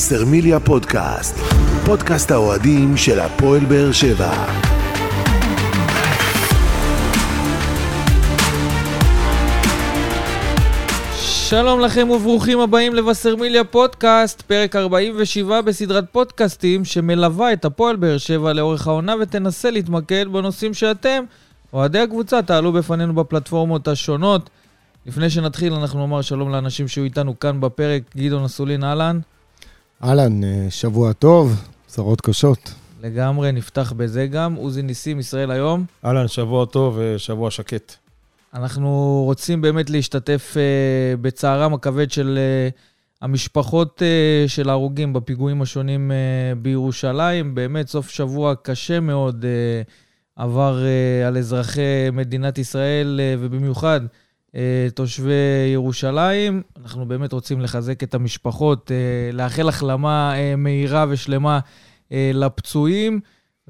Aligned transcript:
וסרמיליה 0.00 0.60
פודקאסט, 0.60 1.36
פודקאסט 1.86 2.30
האוהדים 2.30 2.96
של 2.96 3.20
הפועל 3.20 3.64
באר 3.64 3.92
שבע. 3.92 4.46
שלום 11.20 11.80
לכם 11.80 12.10
וברוכים 12.10 12.60
הבאים 12.60 12.94
לבשרמיליה 12.94 13.64
פודקאסט, 13.64 14.42
פרק 14.42 14.76
47 14.76 15.60
בסדרת 15.60 16.04
פודקאסטים 16.12 16.84
שמלווה 16.84 17.52
את 17.52 17.64
הפועל 17.64 17.96
באר 17.96 18.18
שבע 18.18 18.52
לאורך 18.52 18.86
העונה 18.86 19.14
ותנסה 19.20 19.70
להתמקד 19.70 20.26
בנושאים 20.32 20.74
שאתם, 20.74 21.24
אוהדי 21.72 21.98
הקבוצה, 21.98 22.42
תעלו 22.42 22.72
בפנינו 22.72 23.14
בפלטפורמות 23.14 23.88
השונות. 23.88 24.50
לפני 25.06 25.30
שנתחיל, 25.30 25.72
אנחנו 25.72 25.98
נאמר 25.98 26.22
שלום 26.22 26.50
לאנשים 26.50 26.88
שהיו 26.88 27.04
איתנו 27.04 27.38
כאן 27.38 27.60
בפרק. 27.60 28.02
גדעון 28.16 28.44
אסולין, 28.44 28.84
אהלן. 28.84 29.20
אהלן, 30.04 30.44
אה, 30.44 30.66
שבוע 30.70 31.12
טוב, 31.12 31.64
צרות 31.86 32.20
קשות. 32.20 32.74
לגמרי, 33.02 33.52
נפתח 33.52 33.92
בזה 33.96 34.26
גם. 34.26 34.54
עוזי 34.54 34.82
ניסים, 34.82 35.18
ישראל 35.18 35.50
היום. 35.50 35.84
אהלן, 36.04 36.28
שבוע 36.28 36.66
טוב 36.66 36.98
ושבוע 37.00 37.50
שקט. 37.50 37.94
אנחנו 38.54 39.22
רוצים 39.24 39.60
באמת 39.60 39.90
להשתתף 39.90 40.54
uh, 40.54 41.20
בצערם 41.20 41.74
הכבד 41.74 42.10
של 42.10 42.38
uh, 42.38 42.78
המשפחות 43.22 44.02
uh, 44.02 44.48
של 44.48 44.68
ההרוגים 44.68 45.12
בפיגועים 45.12 45.62
השונים 45.62 46.10
uh, 46.10 46.58
בירושלים. 46.58 47.54
באמת, 47.54 47.88
סוף 47.88 48.10
שבוע 48.10 48.54
קשה 48.62 49.00
מאוד 49.00 49.44
uh, 49.44 49.90
עבר 50.36 50.78
uh, 50.78 51.26
על 51.26 51.38
אזרחי 51.38 52.10
מדינת 52.12 52.58
ישראל, 52.58 53.20
uh, 53.20 53.38
ובמיוחד 53.40 54.00
תושבי 54.94 55.32
ירושלים. 55.72 56.62
אנחנו 56.82 57.08
באמת 57.08 57.32
רוצים 57.32 57.60
לחזק 57.60 58.02
את 58.02 58.14
המשפחות, 58.14 58.90
uh, 58.90 59.36
לאחל 59.36 59.68
החלמה 59.68 60.32
uh, 60.34 60.56
מהירה 60.56 61.06
ושלמה 61.08 61.58
לפצועים. 62.10 63.20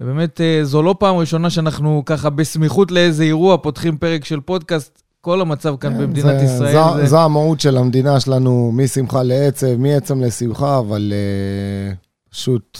ובאמת, 0.00 0.40
אה, 0.40 0.60
זו 0.62 0.82
לא 0.82 0.94
פעם 0.98 1.16
ראשונה 1.16 1.50
שאנחנו 1.50 2.02
ככה 2.06 2.30
בסמיכות 2.30 2.90
לאיזה 2.90 3.24
אירוע 3.24 3.56
פותחים 3.56 3.98
פרק 3.98 4.24
של 4.24 4.40
פודקאסט. 4.40 5.02
כל 5.20 5.40
המצב 5.40 5.76
כאן 5.76 5.92
כן, 5.92 5.98
במדינת 5.98 6.38
זה, 6.38 6.44
ישראל. 6.44 6.72
זו, 6.72 6.96
זה... 6.96 7.06
זו 7.06 7.20
המהות 7.20 7.60
של 7.60 7.76
המדינה 7.76 8.20
שלנו, 8.20 8.72
משמחה 8.74 9.22
לעצב, 9.22 9.76
מעצם 9.76 10.20
לשמחה, 10.20 10.78
אבל 10.78 11.12
uh, 11.12 12.30
פשוט 12.30 12.78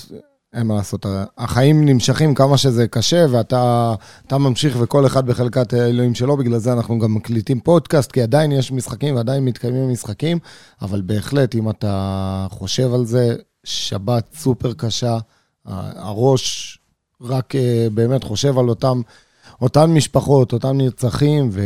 אין 0.55 0.67
מה 0.67 0.75
לעשות. 0.75 1.07
החיים 1.39 1.85
נמשכים 1.85 2.35
כמה 2.35 2.59
שזה 2.59 2.89
קשה, 2.89 3.27
ואתה 3.31 4.39
ממשיך 4.39 4.77
וכל 4.81 5.07
אחד 5.07 5.27
בחלקת 5.27 5.73
האלוהים 5.73 6.15
שלו, 6.15 6.37
בגלל 6.37 6.59
זה 6.59 6.73
אנחנו 6.73 6.99
גם 6.99 7.15
מקליטים 7.15 7.61
פודקאסט, 7.61 8.13
כי 8.13 8.23
עדיין 8.23 8.53
יש 8.53 8.73
משחקים 8.73 9.17
ועדיין 9.17 9.45
מתקיימים 9.45 9.91
משחקים, 9.91 10.39
אבל 10.83 11.01
בהחלט, 11.01 11.55
אם 11.55 11.71
אתה 11.71 12.47
חושב 12.51 12.95
על 12.95 13.07
זה, 13.07 13.37
שבת 13.65 14.35
סופר 14.35 14.73
קשה, 14.73 15.19
הראש 15.65 16.79
רק 17.21 17.55
uh, 17.55 17.59
באמת 17.95 18.25
חושב 18.25 18.59
על 18.59 18.69
אותם, 18.69 19.01
אותן 19.61 19.91
משפחות, 19.91 20.53
אותם 20.53 20.77
נרצחים, 20.77 21.49
ו... 21.53 21.61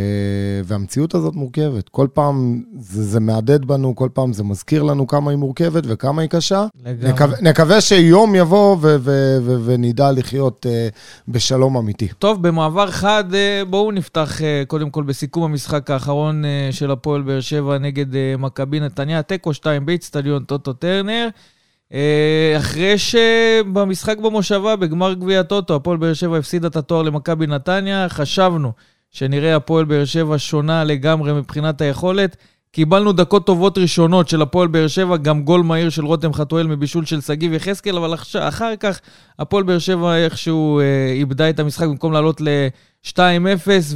והמציאות 0.65 1.15
הזאת 1.15 1.35
מורכבת. 1.35 1.89
כל 1.89 2.07
פעם 2.13 2.63
זה, 2.79 3.05
זה 3.05 3.21
מהדהד 3.21 3.65
בנו, 3.65 3.97
כל 3.97 4.09
פעם 4.13 4.33
זה 4.33 4.45
מזכיר 4.45 4.83
לנו 4.83 5.07
כמה 5.07 5.31
היא 5.31 5.39
מורכבת 5.39 5.83
וכמה 5.87 6.23
היא 6.23 6.31
קשה. 6.31 6.67
לגמרי. 6.85 7.13
נקווה, 7.13 7.37
נקווה 7.41 7.81
שיום 7.81 8.35
יבוא 8.35 8.77
ו... 8.81 8.97
ו... 9.01 9.39
ו... 9.43 9.65
ונדע 9.65 10.13
לחיות 10.13 10.67
uh, 10.67 10.95
בשלום 11.29 11.77
אמיתי. 11.77 12.09
טוב, 12.19 12.43
במעבר 12.43 12.91
חד, 12.91 13.25
uh, 13.31 13.65
בואו 13.69 13.93
נפתח 13.93 14.39
uh, 14.39 14.67
קודם 14.67 14.91
כל 14.91 15.03
בסיכום 15.03 15.43
המשחק 15.43 15.91
האחרון 15.91 16.45
uh, 16.45 16.75
של 16.75 16.91
הפועל 16.91 17.23
באר 17.23 17.41
שבע 17.41 17.79
נגד 17.79 18.13
uh, 18.13 18.17
מכבי 18.39 18.81
נתניה, 18.81 19.23
תיקו 19.23 19.55
2 19.55 19.87
באיצטדיון 19.87 20.45
טוטו 20.45 20.73
טרנר. 20.73 21.29
אה, 21.95 22.55
אחרי 22.59 22.99
שבמשחק 22.99 24.19
במושבה, 24.19 24.77
בגמר 24.77 25.15
גביע 25.15 25.41
הטוטו, 25.41 25.75
הפועל 25.75 25.97
באר 25.97 26.15
שבע 26.15 26.39
הפסידה 26.39 26.69
את 26.69 26.77
התואר 26.77 27.03
למכבי 27.03 27.47
נתניה, 27.47 28.09
חשבנו 28.09 28.73
שנראה 29.11 29.57
הפועל 29.57 29.85
באר 29.85 30.05
שבע 30.05 30.35
שונה 30.39 30.85
לגמרי 30.85 31.33
מבחינת 31.33 31.81
היכולת. 31.81 32.37
קיבלנו 32.73 33.13
דקות 33.13 33.47
טובות 33.47 33.79
ראשונות 33.79 34.29
של 34.29 34.43
הפועל 34.43 34.69
באר 34.69 34.87
שבע, 34.87 35.17
גם 35.17 35.43
גול 35.43 35.63
מהיר 35.63 35.91
של 35.91 36.05
רותם 36.05 36.33
חתואל 36.33 36.67
מבישול 36.67 37.05
של 37.05 37.21
שגיב 37.21 37.53
יחזקאל, 37.53 37.97
אבל 37.97 38.15
אחר 38.39 38.77
כך 38.77 39.01
הפועל 39.39 39.63
באר 39.65 39.79
שבע 39.79 40.17
איכשהו 40.17 40.81
אה, 40.81 41.13
איבדה 41.13 41.51
את 41.51 41.61
המשחק 41.61 41.87
במקום 41.87 42.13
לעלות 42.13 42.41
ל-2-0 42.41 43.19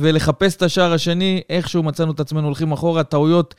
ולחפש 0.01 0.57
את 0.57 0.63
השער 0.63 0.93
השני, 0.93 1.41
איכשהו 1.51 1.83
מצאנו 1.83 2.13
את 2.13 2.21
עצמנו 2.21 2.47
הולכים 2.47 2.73
אחורה, 2.73 3.05
טעויות 3.05 3.55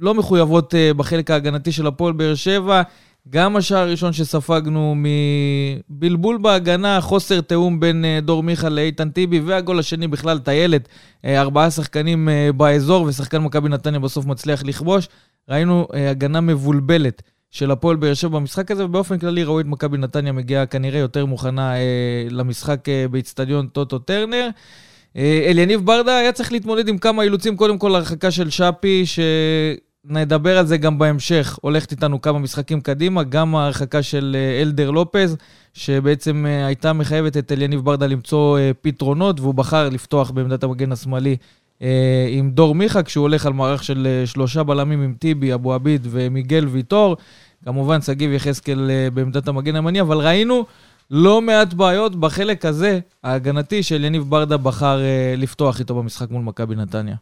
לא 0.00 0.14
מחויבות 0.14 0.74
אה, 0.74 0.94
בחלק 0.94 1.30
ההגנתי 1.30 1.72
של 1.72 1.86
הפועל 1.86 2.12
באר 2.12 2.34
שבע. 2.34 2.82
גם 3.30 3.56
השער 3.56 3.78
הראשון 3.78 4.12
שספגנו 4.12 4.94
מבלבול 5.90 6.38
בהגנה, 6.38 7.00
חוסר 7.00 7.40
תיאום 7.40 7.80
בין 7.80 8.04
אה, 8.04 8.18
דור 8.22 8.42
מיכה 8.42 8.68
לאיתן 8.68 9.10
טיבי, 9.10 9.40
והגול 9.40 9.78
השני 9.78 10.08
בכלל, 10.08 10.38
טיילת, 10.38 10.88
ארבעה 11.24 11.70
שחקנים 11.70 12.28
באזור, 12.56 13.06
ושחקן 13.06 13.38
מכבי 13.38 13.68
נתניה 13.68 14.00
בסוף 14.00 14.26
מצליח 14.26 14.62
לכבוש. 14.64 15.08
ראינו 15.48 15.86
הגנה 16.10 16.40
מבולבלת 16.40 17.22
של 17.50 17.70
הפועל 17.70 17.96
באר 17.96 18.14
שבע 18.14 18.38
במשחק 18.38 18.70
הזה, 18.70 18.84
ובאופן 18.84 19.18
כללי 19.18 19.44
ראו 19.44 19.60
את 19.60 19.66
מכבי 19.66 19.98
נתניה 19.98 20.32
מגיעה 20.32 20.66
כנראה 20.66 21.00
יותר 21.00 21.26
מוכנה 21.26 21.72
למשחק 22.30 22.84
באיצטדיון 23.10 23.66
טוטו 23.66 23.98
טרנר. 23.98 24.48
אה, 25.16 25.46
אליניב 25.50 25.86
ברדה 25.86 26.16
היה 26.16 26.32
צריך 26.32 26.52
להתמודד 26.52 26.88
עם 26.88 26.98
כמה 26.98 27.22
אילוצים, 27.22 27.56
קודם 27.56 27.78
כל 27.78 27.94
הרחקה 27.94 28.30
של 28.30 28.50
שפי, 28.50 29.04
שנדבר 29.06 30.58
על 30.58 30.66
זה 30.66 30.76
גם 30.76 30.98
בהמשך, 30.98 31.58
הולכת 31.62 31.90
איתנו 31.90 32.20
כמה 32.22 32.38
משחקים 32.38 32.80
קדימה, 32.80 33.22
גם 33.22 33.56
ההרחקה 33.56 34.02
של 34.02 34.36
אה, 34.38 34.62
אלדר 34.62 34.90
לופז, 34.90 35.36
שבעצם 35.74 36.46
אה, 36.48 36.66
הייתה 36.66 36.92
מחייבת 36.92 37.36
את 37.36 37.52
אליניב 37.52 37.80
ברדה 37.80 38.06
למצוא 38.06 38.58
פתרונות, 38.82 39.40
והוא 39.40 39.54
בחר 39.54 39.88
לפתוח 39.88 40.30
בעמדת 40.30 40.64
המגן 40.64 40.92
השמאלי 40.92 41.36
עם 42.28 42.50
דור 42.50 42.74
מיכה, 42.74 43.02
כשהוא 43.02 43.22
הולך 43.22 43.46
על 43.46 43.52
מערך 43.52 43.84
של 43.84 44.22
שלושה 44.26 44.62
בלמים 44.62 45.02
עם 45.02 45.14
טיבי, 45.18 45.54
אבו 45.54 45.74
עביד 45.74 46.06
ומיגל 46.10 46.66
ויטור. 46.66 47.16
כמובן, 47.64 48.00
שגיב 48.02 48.32
יחזקאל 48.32 48.90
בעמדת 49.14 49.48
המגן 49.48 49.74
הימני, 49.74 50.00
אבל 50.00 50.18
ראינו 50.18 50.64
לא 51.10 51.42
מעט 51.42 51.74
בעיות 51.74 52.16
בחלק 52.16 52.64
הזה, 52.64 52.98
ההגנתי, 53.24 53.82
של 53.82 54.04
יניב 54.04 54.24
ברדה 54.28 54.56
בחר 54.56 54.98
uh, 54.98 55.40
לפתוח 55.40 55.80
איתו 55.80 55.94
במשחק 55.94 56.30
מול 56.30 56.42
מכבי 56.42 56.74
נתניה. 56.74 57.16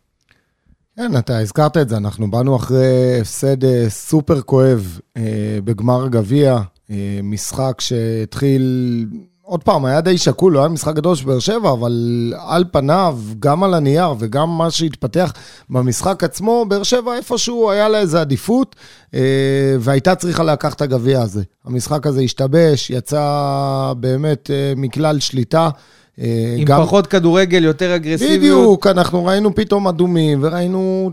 כן, 0.96 1.16
אתה 1.18 1.38
הזכרת 1.38 1.76
את 1.76 1.88
זה, 1.88 1.96
אנחנו 1.96 2.30
באנו 2.30 2.56
אחרי 2.56 3.18
הפסד 3.20 3.64
uh, 3.64 3.66
סופר 3.88 4.40
כואב 4.40 5.00
uh, 5.18 5.20
בגמר 5.64 6.04
הגביע, 6.04 6.58
uh, 6.58 6.90
משחק 7.22 7.80
שהתחיל 7.80 9.06
עוד 9.44 9.62
פעם, 9.62 9.84
היה 9.84 10.00
די 10.00 10.18
שקול, 10.18 10.52
לא 10.52 10.58
היה 10.58 10.68
משחק 10.68 10.94
גדול 10.94 11.16
של 11.16 11.26
באר 11.26 11.38
שבע, 11.38 11.72
אבל 11.72 11.92
על 12.38 12.64
פניו, 12.72 13.18
גם 13.38 13.64
על 13.64 13.74
הנייר 13.74 14.14
וגם 14.18 14.58
מה 14.58 14.70
שהתפתח 14.70 15.32
במשחק 15.70 16.24
עצמו, 16.24 16.64
באר 16.68 16.82
שבע 16.82 17.16
איפשהו 17.16 17.70
היה 17.70 17.88
לה 17.88 17.98
איזו 17.98 18.18
עדיפות, 18.18 18.76
אה, 19.14 19.20
והייתה 19.80 20.14
צריכה 20.14 20.42
לקחת 20.42 20.76
את 20.76 20.82
הגביע 20.82 21.22
הזה. 21.22 21.42
המשחק 21.64 22.06
הזה 22.06 22.20
השתבש, 22.20 22.90
יצא 22.90 23.92
באמת 23.96 24.50
אה, 24.50 24.72
מכלל 24.76 25.20
שליטה. 25.20 25.70
אה, 26.22 26.54
עם 26.58 26.64
גם... 26.64 26.82
פחות 26.82 27.06
כדורגל, 27.06 27.64
יותר 27.64 27.96
אגרסיביות. 27.96 28.38
בדיוק, 28.38 28.86
אנחנו 28.86 29.24
ראינו 29.24 29.54
פתאום 29.54 29.88
אדומים, 29.88 30.38
וראינו, 30.42 31.10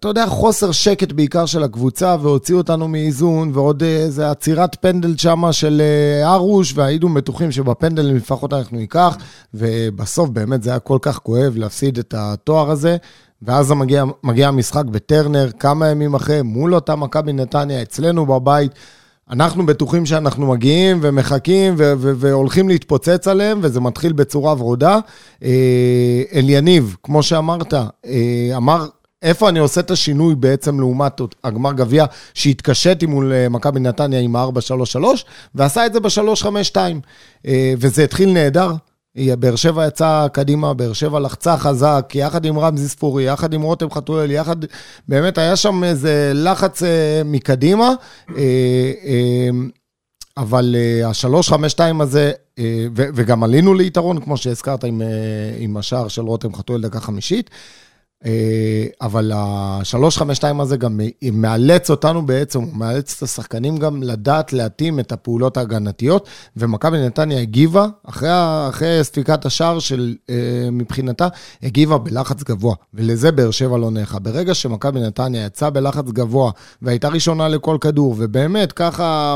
אתה 0.00 0.08
יודע, 0.08 0.26
חוסר 0.26 0.72
שקט 0.72 1.12
בעיקר 1.12 1.46
של 1.46 1.62
הקבוצה, 1.62 2.16
והוציאו 2.22 2.58
אותנו 2.58 2.88
מאיזון, 2.88 3.50
ועוד 3.54 3.82
איזה 3.82 4.30
עצירת 4.30 4.76
פנדל 4.80 5.16
שמה 5.16 5.52
של 5.52 5.82
אה, 5.84 6.32
ארוש, 6.34 6.72
והיינו 6.76 7.14
בטוחים 7.14 7.52
שבפנדל 7.52 8.02
לפחות 8.02 8.52
אנחנו 8.52 8.76
ניקח, 8.76 9.16
ובסוף 9.54 10.28
באמת 10.28 10.62
זה 10.62 10.70
היה 10.70 10.78
כל 10.78 10.98
כך 11.02 11.18
כואב 11.18 11.52
להפסיד 11.56 11.98
את 11.98 12.14
התואר 12.16 12.70
הזה. 12.70 12.96
ואז 13.44 13.72
מגיע, 13.72 14.04
מגיע 14.22 14.48
המשחק 14.48 14.84
בטרנר, 14.84 15.50
כמה 15.58 15.88
ימים 15.88 16.14
אחרי, 16.14 16.42
מול 16.42 16.74
אותה 16.74 16.96
מכבי 16.96 17.32
נתניה, 17.32 17.82
אצלנו 17.82 18.26
בבית. 18.26 18.72
אנחנו 19.32 19.66
בטוחים 19.66 20.06
שאנחנו 20.06 20.46
מגיעים 20.46 20.98
ומחכים 21.02 21.74
ו- 21.78 21.92
ו- 21.98 22.12
והולכים 22.16 22.68
להתפוצץ 22.68 23.28
עליהם, 23.28 23.60
וזה 23.62 23.80
מתחיל 23.80 24.12
בצורה 24.12 24.52
ורודה. 24.52 24.98
אה, 25.44 26.22
אליניב, 26.34 26.96
כמו 27.02 27.22
שאמרת, 27.22 27.74
אה, 27.74 28.50
אמר, 28.56 28.86
איפה 29.22 29.48
אני 29.48 29.58
עושה 29.58 29.80
את 29.80 29.90
השינוי 29.90 30.34
בעצם 30.34 30.80
לעומת 30.80 31.20
הגמר 31.44 31.72
גביע 31.72 32.04
שהתקשיתי 32.34 33.06
מול 33.06 33.32
אה, 33.32 33.48
מכבי 33.48 33.80
נתניה 33.80 34.20
עם 34.20 34.36
ה-4-3-3, 34.36 34.98
ועשה 35.54 35.86
את 35.86 35.92
זה 35.92 36.00
ב-3-5-2. 36.00 36.76
וזה 37.78 38.04
התחיל 38.04 38.32
נהדר. 38.32 38.72
באר 39.16 39.56
שבע 39.56 39.86
יצא 39.86 40.26
קדימה, 40.32 40.74
באר 40.74 40.92
שבע 40.92 41.20
לחצה 41.20 41.56
חזק, 41.56 42.12
יחד 42.14 42.44
עם 42.44 42.58
רמזי 42.58 42.88
ספורי, 42.88 43.24
יחד 43.24 43.54
עם 43.54 43.62
רותם 43.62 43.90
חתואל, 43.90 44.30
יחד... 44.30 44.56
באמת 45.08 45.38
היה 45.38 45.56
שם 45.56 45.84
איזה 45.84 46.32
לחץ 46.34 46.82
אה, 46.82 47.22
מקדימה, 47.24 47.88
אה, 48.36 48.42
אה, 49.04 49.50
אבל 50.36 50.76
השלוש, 51.04 51.48
חמש, 51.48 51.72
שתיים 51.72 52.00
הזה, 52.00 52.32
וגם 52.94 53.42
עלינו 53.42 53.74
ליתרון, 53.74 54.20
כמו 54.20 54.36
שהזכרת 54.36 54.84
עם, 54.84 55.02
עם 55.58 55.76
השער 55.76 56.08
של 56.08 56.22
רותם 56.22 56.54
חתואל 56.54 56.82
דקה 56.82 57.00
חמישית. 57.00 57.50
אה, 58.26 58.86
אבל 59.00 59.32
ה-352 59.32 60.62
הזה 60.62 60.76
גם 60.76 61.00
מאלץ 61.32 61.90
אותנו 61.90 62.26
בעצם, 62.26 62.60
הוא 62.60 62.68
מאלץ 62.74 63.16
את 63.16 63.22
השחקנים 63.22 63.76
גם 63.76 64.02
לדעת 64.02 64.52
להתאים 64.52 65.00
את 65.00 65.12
הפעולות 65.12 65.56
ההגנתיות, 65.56 66.28
ומכבי 66.56 67.06
נתניה 67.06 67.40
הגיבה, 67.40 67.86
אחרי, 68.04 68.28
אחרי 68.68 69.04
ספיקת 69.04 69.46
השער 69.46 69.78
של, 69.78 70.14
אה, 70.30 70.68
מבחינתה, 70.72 71.28
הגיבה 71.62 71.98
בלחץ 71.98 72.42
גבוה, 72.42 72.74
ולזה 72.94 73.32
באר 73.32 73.50
שבע 73.50 73.78
לא 73.78 73.90
נערכה. 73.90 74.18
ברגע 74.18 74.54
שמכבי 74.54 75.00
נתניה 75.00 75.44
יצאה 75.44 75.70
בלחץ 75.70 76.04
גבוה, 76.08 76.50
והייתה 76.82 77.08
ראשונה 77.08 77.48
לכל 77.48 77.76
כדור, 77.80 78.14
ובאמת 78.18 78.72
ככה 78.72 79.34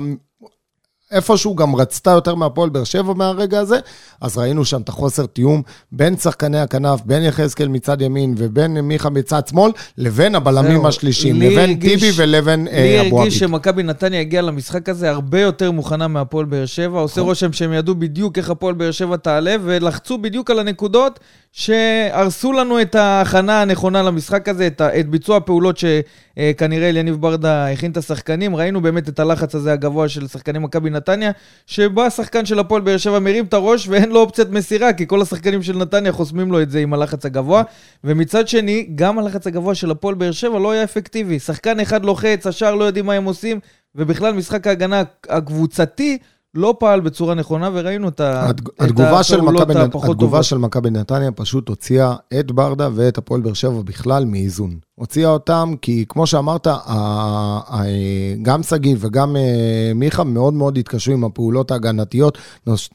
איפשהו 1.11 1.57
גם 1.57 1.77
רצתה 1.77 2.11
יותר 2.11 2.35
מהפועל 2.35 2.71
באר 2.71 2.85
שבע 2.85 3.15
מהרגע 3.15 3.61
הזה, 3.61 3.79
אז 4.21 4.39
ראינו 4.39 4.65
שם 4.65 4.81
את 4.81 4.89
החוסר 4.89 5.27
תיאום 5.27 5.63
בין 5.93 6.17
שחקני 6.17 6.61
הכנף, 6.61 7.01
בין 7.05 7.23
יחזקאל 7.23 7.69
מצד 7.69 8.03
ימין 8.03 8.35
ובין 8.39 8.81
מיכה 8.81 9.11
מצד 9.11 9.49
שמאל, 9.49 9.73
לבין 9.99 10.35
הבלמים 10.35 10.87
השלישים, 10.87 11.37
לבין 11.37 11.71
הרגיש, 11.71 12.01
טיבי 12.01 12.13
ולבין 12.17 12.61
אבו 12.61 12.77
עביד. 12.77 13.13
לי 13.13 13.19
הרגיש 13.19 13.39
שמכבי 13.39 13.83
נתניה 13.83 14.21
הגיעה 14.21 14.43
למשחק 14.43 14.89
הזה 14.89 15.11
הרבה 15.11 15.41
יותר 15.41 15.71
מוכנה 15.71 16.09
מהפועל 16.09 16.45
באר 16.47 16.67
שבע, 16.67 17.01
עושה 17.01 17.21
נכון. 17.21 17.29
רושם 17.29 17.53
שהם 17.53 17.73
ידעו 17.73 17.95
בדיוק 17.95 18.39
איך 18.39 18.51
הפועל 18.51 18.75
באר 18.75 18.91
שבע 18.91 19.17
תעלה, 19.17 19.57
ולחצו 19.65 20.19
בדיוק 20.19 20.51
על 20.51 20.59
הנקודות 20.59 21.21
שהרסו 21.59 22.53
לנו 22.53 22.81
את 22.81 22.95
ההכנה 22.95 23.63
הנכונה 23.63 24.03
למשחק 24.03 24.49
הזה, 24.49 24.67
את, 24.67 24.81
את 24.81 25.09
ביצוע 25.09 25.37
הפעולות 25.37 25.77
שכנראה 25.79 26.89
אליניב 26.89 27.17
ברדה 27.17 27.69
הכין 27.69 27.91
את 27.91 27.97
השחקנים. 27.97 28.57
ראינו 28.57 28.81
באמת 28.81 29.09
את 29.09 29.21
הלחץ 29.21 29.55
הזה 29.55 29.73
הגבוה 29.73 30.09
של 30.09 30.29
שחקני 30.29 30.59
מכבי 30.59 30.91
נתניה, 30.91 31.31
שבא 31.67 32.03
השחקן 32.03 32.47
של 32.47 32.59
הפועל 32.59 32.83
באר 32.83 32.97
שבע 32.97 33.19
מרים 33.19 33.45
את 33.45 33.55
הראש 33.55 33.89
ואין 33.89 34.09
לו 34.09 34.21
אופציית 34.21 34.49
מסירה, 34.51 34.93
כי 34.93 35.07
כל 35.07 35.23
השחקנים 35.23 35.63
של 35.63 35.77
נתניה 35.77 36.13
חוסמים 36.13 36.53
לו 36.53 36.63
את 36.63 36.71
זה 36.71 36.79
עם 36.79 36.93
הלחץ 36.93 37.27
הגבוה. 37.27 37.63
ומצד 38.05 38.49
שני, 38.49 38.89
גם 38.95 39.19
הלחץ 39.19 39.47
הגבוה 39.47 39.75
של 39.75 39.91
הפועל 39.91 40.15
באר 40.15 40.33
שבע 40.33 40.59
לא 40.59 40.71
היה 40.71 40.85
אפקטיבי. 40.85 41.39
שחקן 41.39 41.81
אחד 41.81 42.05
לוחץ, 42.05 42.47
השאר 42.47 42.75
לא 42.75 42.85
יודעים 42.85 43.07
מה 43.07 43.15
הם 43.15 43.25
עושים, 43.25 43.61
ובכלל 43.95 44.35
משחק 44.35 44.67
ההגנה 44.67 45.03
הקבוצתי 45.29 46.19
לא 46.57 46.75
פעל 46.79 47.01
בצורה 47.01 47.35
נכונה, 47.35 47.71
וראינו 47.73 48.09
את, 48.09 48.21
התגובה 48.81 49.21
את 49.21 49.27
הפעולות 49.33 49.71
הפחות 49.71 50.03
טובות. 50.03 50.11
התגובה 50.11 50.43
של 50.43 50.59
מכבי 50.59 50.91
נתניה 50.91 51.33
פשוט 51.33 51.69
הוציאה 51.69 52.15
את 52.41 52.53
ברדה 52.53 52.89
ואת 52.95 53.19
הפועל 53.19 53.41
באר 53.41 53.53
שבע 53.53 53.83
בכלל 53.83 54.25
מאיזון. 54.25 54.79
הוציאה 54.95 55.31
אותם 55.31 55.75
כי, 55.83 56.05
כמו 56.09 56.27
שאמרת, 56.27 56.67
גם 58.43 58.63
שגיא 58.63 58.97
וגם 58.99 59.37
אה, 59.37 59.93
מיכה 59.95 60.25
מאוד 60.25 60.55
מאוד 60.55 60.79
התקשו 60.79 61.13
עם 61.13 61.25
הפעולות 61.25 61.71
ההגנתיות. 61.71 62.39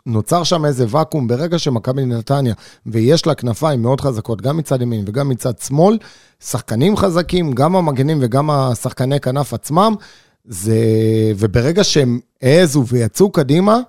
נוצר 0.06 0.44
שם 0.44 0.66
איזה 0.66 0.86
ואקום 0.90 1.28
ברגע 1.28 1.60
שמכבי 1.60 2.06
נתניה, 2.06 2.54
ויש 2.86 3.28
לה 3.28 3.36
כנפיים 3.36 3.82
מאוד 3.82 4.02
חזקות, 4.02 4.42
גם 4.42 4.58
מצד 4.58 4.82
ימין 4.82 5.04
וגם 5.08 5.30
מצד 5.30 5.58
שמאל, 5.58 5.98
שחקנים 6.44 6.98
חזקים, 6.98 7.52
גם 7.52 7.76
המגנים 7.76 8.18
וגם 8.22 8.50
השחקני 8.50 9.20
כנף 9.20 9.54
עצמם. 9.54 9.96
זה, 10.46 10.76
וברגע 11.38 11.84
שהם 11.84 12.20
העזו 12.42 12.86
ויצאו 12.88 13.32
קדימה, 13.32 13.80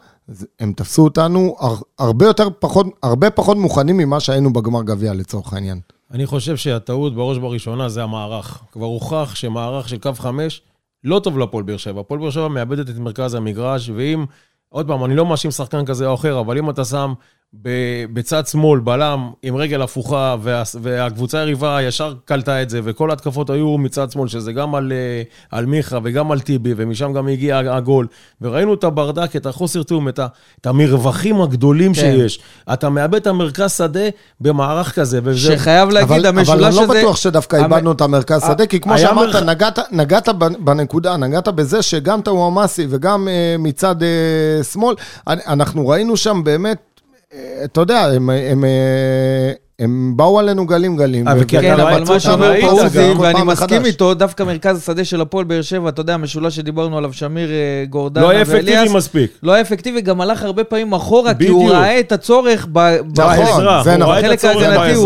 הם 0.61 0.73
תפסו 0.73 1.05
אותנו 1.05 1.57
הרבה 1.99 2.27
יותר 2.27 2.49
פחות, 2.59 2.87
הרבה 3.03 3.31
פחות 3.31 3.57
מוכנים 3.57 3.97
ממה 3.97 4.21
שהיינו 4.21 4.53
בגמר 4.53 4.83
גביע 4.83 5.15
לצורך 5.15 5.53
העניין. 5.53 5.81
אני 6.11 6.27
חושב 6.27 6.57
שהטעות 6.57 7.15
בראש 7.15 7.37
ובראשונה 7.37 7.89
זה 7.89 8.03
המערך. 8.03 8.63
כבר 8.73 8.87
הוכח 8.87 9.35
שמערך 9.35 9.89
של 9.89 9.99
קו 9.99 10.13
חמש 10.15 10.63
לא 11.05 11.19
טוב 11.19 11.39
לפועל 11.39 11.65
באר 11.65 11.77
שבע. 11.77 12.01
הפועל 12.01 12.21
באר 12.21 12.31
שבע 12.31 12.49
מאבדת 12.49 12.91
את 12.91 12.99
מרכז 12.99 13.35
המגרש, 13.35 13.91
ואם, 13.97 14.25
עוד 14.69 14.87
פעם, 14.87 15.05
אני 15.05 15.17
לא 15.17 15.27
מאשים 15.27 15.51
שחקן 15.51 15.85
כזה 15.85 16.07
או 16.07 16.15
אחר, 16.15 16.41
אבל 16.41 16.59
אם 16.59 16.71
אתה 16.71 16.85
שם 16.85 17.13
בצד 18.13 18.47
שמאל, 18.47 18.81
בלם 18.81 19.31
עם 19.43 19.57
רגל 19.57 19.83
הפוכה, 19.83 20.37
וה, 20.43 20.63
והקבוצה 20.83 21.39
היריבה 21.39 21.83
ישר 21.83 22.15
קלטה 22.25 22.63
את 22.63 22.71
זה, 22.71 22.81
וכל 22.85 23.11
ההתקפות 23.11 23.51
היו 23.51 23.79
מצד 23.79 24.11
שמאל, 24.11 24.29
שזה 24.29 24.53
גם 24.53 24.75
על, 24.75 24.93
אה, 24.93 25.23
על 25.59 25.67
מיכה 25.67 25.99
וגם 26.05 26.33
על 26.33 26.41
טיבי, 26.41 26.75
ומשם 26.77 27.13
גם 27.13 27.29
הגיע 27.29 27.59
הגול. 27.59 28.07
וראינו 28.41 28.75
את 28.75 28.85
הברדק, 28.85 29.37
את 29.37 29.47
החוסר 29.47 29.83
תיאום, 29.83 30.09
את, 30.09 30.21
את 30.61 30.67
המרווחים 30.67 31.43
הגדולים 31.43 31.95
כן. 31.95 32.01
שיש. 32.01 32.41
אתה 32.73 32.91
מאבד 32.91 33.15
את 33.15 33.27
המרכז 33.27 33.73
שדה 33.73 34.09
במערך 34.41 34.95
כזה. 34.95 35.21
וזה... 35.25 35.57
שחייב 35.57 35.91
להגיד, 35.91 36.11
אבל, 36.11 36.27
המשולש 36.27 36.49
הזה... 36.49 36.85
אבל 36.85 36.85
אני 36.85 36.95
לא 36.95 37.01
בטוח 37.01 37.17
שדווקא 37.17 37.57
המ... 37.57 37.65
איבדנו 37.65 37.93
את 37.93 38.01
המרכז 38.01 38.43
שדה, 38.47 38.67
כי 38.67 38.81
כמו 38.81 38.99
שאמרת, 38.99 39.35
מרח... 39.35 39.43
נגעת, 39.43 39.79
נגעת 39.93 40.29
בנקודה, 40.59 41.17
נגעת 41.17 41.49
בזה 41.49 41.83
שגם 41.83 42.23
טאוואמאסי 42.23 42.87
וגם 42.91 43.29
uh, 43.29 43.63
מצד 43.63 43.97
uh, 44.03 44.65
שמאל, 44.65 44.95
אנחנו 45.27 45.89
ראינו 45.89 46.17
שם 46.17 46.41
באמת... 46.45 46.92
אתה 47.65 47.81
יודע, 47.81 48.01
הם, 48.01 48.31
הם, 48.31 48.65
הם 49.79 50.13
באו 50.17 50.39
עלינו 50.39 50.67
גלים 50.67 50.97
גלים. 50.97 51.27
כן, 51.49 51.81
אבל 51.81 52.05
מה 52.09 52.21
שאומר 52.21 52.53
פה 52.61 52.67
עוזי, 52.67 53.13
ואני 53.19 53.43
מסכים 53.43 53.85
איתו, 53.85 54.15
דווקא 54.15 54.43
מרכז 54.43 54.79
השדה 54.79 55.05
של 55.05 55.21
הפועל 55.21 55.45
באר 55.45 55.63
שבע, 55.63 55.89
אתה 55.89 56.01
יודע, 56.01 56.15
המשולש 56.15 56.57
שדיברנו 56.57 56.99
עליו, 56.99 57.13
שמיר, 57.13 57.51
אה, 57.51 57.85
גורדנה 57.91 58.27
ואליאס. 58.27 58.49
לא 58.49 58.55
היה 58.55 58.61
אפקטיבי 58.61 58.97
מספיק. 58.97 59.31
לא 59.43 59.53
היה 59.53 59.63
אפקטיבי, 59.63 60.01
גם 60.01 60.21
הלך 60.21 60.43
הרבה 60.43 60.65
פעמים 60.65 60.93
אחורה, 60.93 61.35
כי 61.35 61.49
הוא 61.49 61.71
ראה 61.71 62.01
את 62.01 62.13
הצורך 62.13 62.67
נכון, 63.17 63.85
זה 63.85 63.97
נכון. 63.97 64.19
בחלק 64.19 64.45
ההגנתי, 64.45 65.01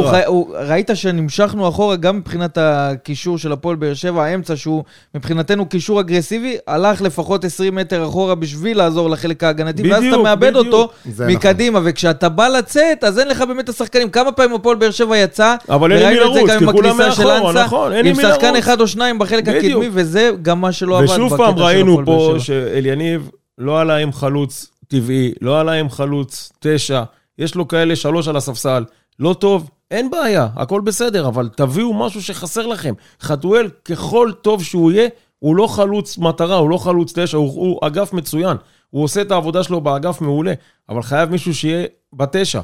ראית 0.55 0.91
שנמשכנו 0.95 1.69
אחורה, 1.69 1.97
גם 1.97 2.17
מבחינת 2.17 2.59
הקישור 2.61 3.39
של 3.39 3.53
הפועל 3.53 3.77
באר 3.77 3.95
שבע, 3.95 4.25
האמצע, 4.25 4.57
שהוא 4.57 4.85
מבחינתנו 5.15 5.67
קישור 5.67 6.01
אגרסיבי, 6.01 6.57
הלך 6.67 7.03
לפחות 7.03 7.45
20 7.45 7.75
מטר 7.75 8.05
אחורה 8.07 8.35
בשביל 8.35 8.79
לעזור 8.79 9.11
לחלק 9.11 9.45
ההגנתי, 9.45 9.91
ואז 9.91 10.05
אתה 10.09 10.17
מאבד 10.17 10.57
אותו 10.57 10.89
מקדימה, 11.27 11.81
וכשאתה 11.85 12.29
בא 12.29 12.49
לצאת, 12.49 13.05
אז 13.05 13.19
אין 13.19 13.29
לך 13.29 13.45
באמת 13.49 13.69
השחקנים. 13.69 14.11
כמה 14.11 14.33
פעמים 14.33 14.56
הפועל 14.57 14.77
באר 14.77 14.91
שבע 14.91 15.17
יצא, 15.17 15.55
אבל 15.69 15.93
אין 15.93 16.01
לי 16.01 16.15
מי 16.15 16.21
לרוץ, 16.21 16.51
כי 16.59 16.67
כולם 16.67 16.99
מאחורה, 16.99 17.53
נכון, 17.65 17.93
אין 17.93 18.05
לי 18.05 18.13
מי 18.13 18.23
לרוץ. 18.23 18.35
עם 18.35 18.41
שחקן 18.41 18.57
אחד 18.57 18.81
או 18.81 18.89
שניים 18.89 19.19
בחלק 19.19 19.49
הקדמי, 19.49 19.89
וזה 19.93 20.31
גם 20.43 20.61
מה 20.61 20.73
שלא 20.73 20.99
עבד 20.99 21.05
בקטע 21.05 21.17
של 21.17 21.25
הפועל 21.25 21.39
באר 21.39 21.55
שבע. 21.55 21.55
ושוב 21.55 21.57
פעם 21.57 21.67
ראינו 21.67 21.99
פה 22.05 22.35
שאליניב 22.39 23.31
לא 23.59 23.81
עלה 23.81 23.97
עם 23.97 24.13
חלוץ 24.13 24.71
טבעי, 24.89 25.33
לא 25.41 25.61
עלה 25.61 25.73
עם 25.73 25.91
חלוץ 25.91 26.53
תשע, 26.61 27.03
יש 27.39 27.55
לו 27.55 27.69
כאלה 27.69 27.97
שלוש 27.97 28.29
על 28.29 28.37
הספסל, 28.37 28.85
לא 29.21 29.35
טוב, 29.35 29.71
אין 29.91 30.11
בעיה, 30.11 30.49
הכל 30.57 30.81
בסדר, 30.81 31.29
אבל 31.29 31.49
תביאו 31.57 31.95
משהו 31.95 32.23
שחסר 32.23 32.67
לכם. 32.67 32.95
חתואל, 33.21 33.69
ככל 33.85 34.31
טוב 34.43 34.63
שהוא 34.63 34.93
יהיה, 34.93 35.09
הוא 35.39 35.57
לא 35.57 35.67
חלוץ 35.67 36.19
מטרה, 36.19 36.57
הוא 36.57 36.71
לא 36.71 36.79
חלוץ 36.79 37.19
תשע, 37.19 37.37
הוא, 37.37 37.53
הוא 37.55 37.87
אגף 37.87 38.13
מצוין. 38.13 38.57
הוא 38.91 39.05
עושה 39.05 39.21
את 39.21 39.31
העבודה 39.31 39.63
שלו 39.63 39.81
באגף 39.81 40.21
מעולה, 40.21 40.53
אבל 40.89 41.03
חייב 41.03 41.31
מישהו 41.31 41.55
שיהיה 41.55 41.87
בתשע. 42.13 42.61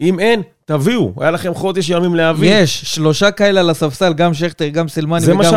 אם 0.00 0.20
אין, 0.20 0.42
תביאו, 0.64 1.12
היה 1.20 1.30
לכם 1.30 1.54
חודש 1.54 1.90
ימים 1.90 2.14
להביא. 2.14 2.54
יש, 2.54 2.82
שלושה 2.82 3.30
כאלה 3.30 3.60
על 3.60 3.70
הספסל, 3.70 4.12
גם 4.12 4.34
שכטר, 4.34 4.68
גם 4.68 4.88
סלמני 4.88 5.26
וגם 5.26 5.42
חמד, 5.42 5.56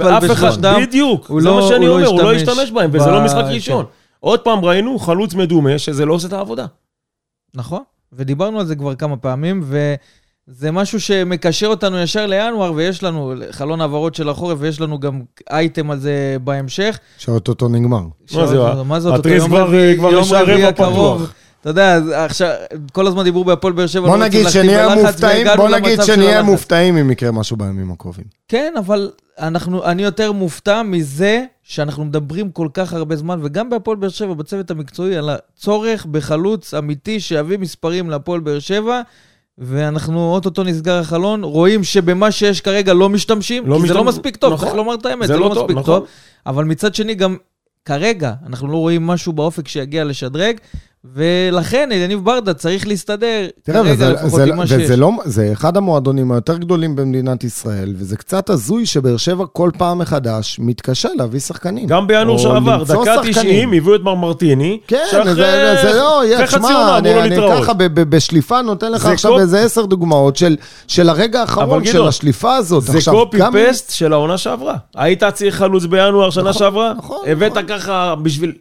אבל 0.00 0.18
בשלושתם... 0.18 0.30
זה 0.30 0.34
מה 0.34 0.52
שאמרתי, 0.52 0.86
בדיוק, 0.86 1.30
זה 1.40 1.48
לא, 1.48 1.56
מה 1.56 1.62
שאני 1.62 1.88
אומר, 1.88 2.06
הוא 2.06 2.22
לא 2.22 2.34
השתמש 2.34 2.70
בהם, 2.70 2.90
וזה 2.92 3.10
לא 3.10 3.24
משחק 3.24 3.44
ראשון. 3.44 3.84
כן. 3.84 3.90
עוד 4.20 4.40
פעם 4.40 4.64
ראינו 4.64 4.98
חלוץ 4.98 5.34
מדומה, 5.34 5.78
שזה 5.78 6.06
לא 6.06 6.14
עושה 6.14 6.28
את 6.28 6.32
העבודה. 6.32 6.66
נכון, 7.54 7.82
ודיברנו 8.12 8.60
על 8.60 8.66
זה 8.66 8.76
כבר 8.76 8.94
כמה 8.94 9.16
פעמים, 9.16 9.64
וזה 10.48 10.70
משהו 10.70 11.00
שמקשר 11.00 11.66
אותנו 11.66 11.98
ישר 11.98 12.26
לינואר, 12.26 12.72
ויש 12.72 13.02
לנו 13.02 13.34
חלון 13.50 13.80
העברות 13.80 14.14
של 14.14 14.28
החורף, 14.28 14.58
ויש 14.60 14.80
לנו 14.80 15.00
גם 15.00 15.20
אייטם 15.50 15.90
על 15.90 15.98
זה 15.98 16.36
בהמשך. 16.44 16.98
שאוטוטו 17.18 17.68
נגמר. 17.68 18.02
מה 18.34 18.46
זה? 18.46 18.58
מה 18.84 19.00
זה 19.00 19.08
אוטוטו? 19.08 19.28
יום 19.28 19.54
רביעי 20.32 20.64
הקרוב. 20.64 21.32
אתה 21.60 21.70
יודע, 21.70 22.00
עכשיו, 22.24 22.50
כל 22.92 23.06
הזמן 23.06 23.24
דיברו 23.24 23.44
בהפועל 23.44 23.72
באר 23.72 23.86
שבע, 23.86 24.08
בוא 24.08 24.16
לא 24.16 24.24
נגיד 24.24 24.48
שנהיה 24.48 24.94
מופתעים, 24.94 25.46
בוא 25.56 25.68
נגיד 25.68 26.02
שנהיה 26.02 26.42
מופתעים 26.42 26.96
אם 26.96 27.10
יקרה 27.10 27.30
משהו 27.30 27.56
בימים 27.56 27.90
הקרובים. 27.90 28.24
כן, 28.48 28.74
אבל 28.78 29.10
אנחנו, 29.38 29.84
אני 29.84 30.02
יותר 30.02 30.32
מופתע 30.32 30.82
מזה 30.82 31.44
שאנחנו 31.62 32.04
מדברים 32.04 32.50
כל 32.50 32.68
כך 32.74 32.92
הרבה 32.92 33.16
זמן, 33.16 33.40
וגם 33.42 33.70
בהפועל 33.70 33.96
באר 33.96 34.08
שבע, 34.08 34.34
בצוות 34.34 34.70
המקצועי, 34.70 35.16
על 35.16 35.30
הצורך 35.30 36.06
בחלוץ 36.06 36.74
אמיתי 36.74 37.20
שיביא 37.20 37.58
מספרים 37.58 38.10
להפועל 38.10 38.40
באר 38.40 38.58
שבע. 38.58 39.00
ואנחנו 39.62 40.32
אוטוטו 40.32 40.62
נסגר 40.62 40.98
החלון, 40.98 41.44
רואים 41.44 41.84
שבמה 41.84 42.30
שיש 42.30 42.60
כרגע 42.60 42.94
לא 42.94 43.08
משתמשים, 43.08 43.66
לא 43.66 43.74
כי 43.74 43.82
משתמש... 43.82 43.88
זה 43.88 43.94
לא 43.94 44.04
מספיק 44.04 44.36
טוב, 44.36 44.52
נכון. 44.52 44.64
צריך 44.64 44.76
לומר 44.76 44.94
את 44.94 45.06
האמת, 45.06 45.26
זה, 45.26 45.34
זה 45.34 45.40
לא, 45.40 45.48
לא 45.48 45.50
מספיק 45.50 45.76
נכון. 45.76 45.84
טוב. 45.84 46.08
אבל 46.46 46.64
מצד 46.64 46.94
שני, 46.94 47.14
גם 47.14 47.36
כרגע 47.84 48.32
אנחנו 48.46 48.68
לא 48.68 48.76
רואים 48.76 49.06
משהו 49.06 49.32
באופק 49.32 49.68
שיגיע 49.68 50.04
לשדרג, 50.04 50.56
ולכן 51.04 51.88
אליניב 51.92 52.24
ברדה 52.24 52.54
צריך 52.54 52.86
להסתדר 52.86 53.46
תראה, 53.62 53.82
וזה, 53.84 54.14
זה. 54.26 54.46
וזה 54.78 54.96
לא, 54.96 55.10
זה 55.24 55.48
אחד 55.52 55.76
המועדונים 55.76 56.32
היותר 56.32 56.56
גדולים 56.56 56.96
במדינת 56.96 57.44
ישראל, 57.44 57.94
וזה 57.96 58.16
קצת 58.16 58.50
הזוי 58.50 58.86
שבאר 58.86 59.16
שבע 59.16 59.44
כל 59.52 59.70
פעם 59.78 59.98
מחדש 59.98 60.56
מתקשה 60.58 61.08
להביא 61.14 61.40
שחקנים. 61.40 61.86
גם 61.86 62.06
בינואר 62.06 62.38
שעבר, 62.38 62.84
דקה 62.84 63.14
90, 63.22 63.72
הביאו 63.72 63.94
את 63.94 64.00
מרמרטיני, 64.00 64.78
כן, 64.86 65.04
שאחרי 65.10 65.34
זה, 65.34 65.76
זה 65.82 65.92
לא, 65.92 66.22
תשמע, 66.46 66.98
אני, 66.98 67.20
אני 67.20 67.36
ככה 67.36 67.72
בשליפה 67.94 68.62
נותן 68.62 68.92
לך 68.92 69.06
עכשיו 69.06 69.30
קופ... 69.30 69.40
איזה 69.40 69.60
עשר 69.60 69.84
דוגמאות 69.84 70.36
של, 70.36 70.56
של 70.88 71.08
הרגע 71.08 71.40
האחרון 71.40 71.84
של 71.84 72.08
השליפה 72.08 72.56
הזאת. 72.56 72.82
זה 72.82 72.98
קופי 73.10 73.38
גם... 73.38 73.52
פסט 73.52 73.90
של 73.90 74.12
העונה 74.12 74.38
שעברה. 74.38 74.76
היית 74.96 75.24
צריך 75.24 75.54
חלוץ 75.54 75.84
בינואר 75.84 76.30
שנה 76.30 76.42
נכון, 76.42 76.58
שעברה, 76.58 76.92
נכון, 76.98 77.18
הבאת 77.26 77.52
נכון. 77.52 77.68
ככה 77.68 78.14
בשביל... 78.22 78.52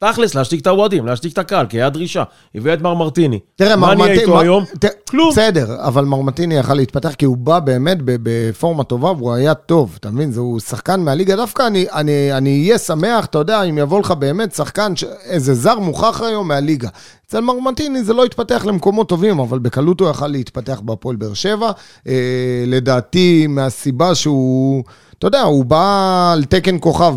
תכלס, 0.00 0.34
להשתיק 0.34 0.60
את 0.60 0.66
האוהדים, 0.66 1.06
להשתיק 1.06 1.32
את 1.32 1.38
הקהל, 1.38 1.66
כי 1.66 1.76
היה 1.76 1.90
דרישה. 1.90 2.22
הביאה 2.54 2.74
את 2.74 2.80
מר 2.80 2.94
מרטיני. 2.94 3.38
תראה, 3.56 3.76
מה 3.76 3.94
נהיה. 3.94 4.12
איתו 4.12 4.40
היום? 4.40 4.64
כלום. 5.10 5.30
בסדר, 5.30 5.76
אבל 5.78 6.04
מרמנטיני 6.04 6.54
יכל 6.54 6.74
להתפתח 6.74 7.14
כי 7.14 7.24
הוא 7.24 7.36
בא 7.36 7.58
באמת 7.58 7.98
בפורמה 8.02 8.84
טובה 8.84 9.12
והוא 9.12 9.32
היה 9.32 9.54
טוב, 9.54 9.96
אתה 10.00 10.10
מבין? 10.10 10.32
זהו 10.32 10.58
שחקן 10.60 11.00
מהליגה. 11.00 11.36
דווקא 11.36 11.66
אני, 11.66 11.86
אני, 11.92 12.32
אני 12.32 12.62
אהיה 12.62 12.78
שמח, 12.78 13.24
אתה 13.24 13.38
יודע, 13.38 13.62
אם 13.62 13.78
יבוא 13.78 14.00
לך 14.00 14.10
באמת 14.10 14.54
שחקן. 14.54 14.92
איזה 15.24 15.54
זר 15.54 15.78
מוכח 15.78 16.20
היום 16.20 16.48
מהליגה. 16.48 16.88
אצל 17.26 17.40
מרמנטיני 17.40 18.04
זה 18.04 18.14
לא 18.14 18.24
התפתח 18.24 18.64
למקומות 18.64 19.08
טובים, 19.08 19.38
אבל 19.38 19.58
בקלות 19.58 20.00
הוא 20.00 20.10
יכל 20.10 20.26
להתפתח 20.26 20.80
בהפועל 20.80 21.16
באר 21.16 21.34
שבע. 21.34 21.70
אה, 22.08 22.64
לדעתי, 22.66 23.46
מהסיבה 23.46 24.14
שהוא... 24.14 24.84
אתה 25.18 25.26
יודע, 25.26 25.42
הוא 25.42 25.64
בא 25.64 26.30
על 26.32 26.44
תקן 26.44 26.76
כוכב 26.80 27.14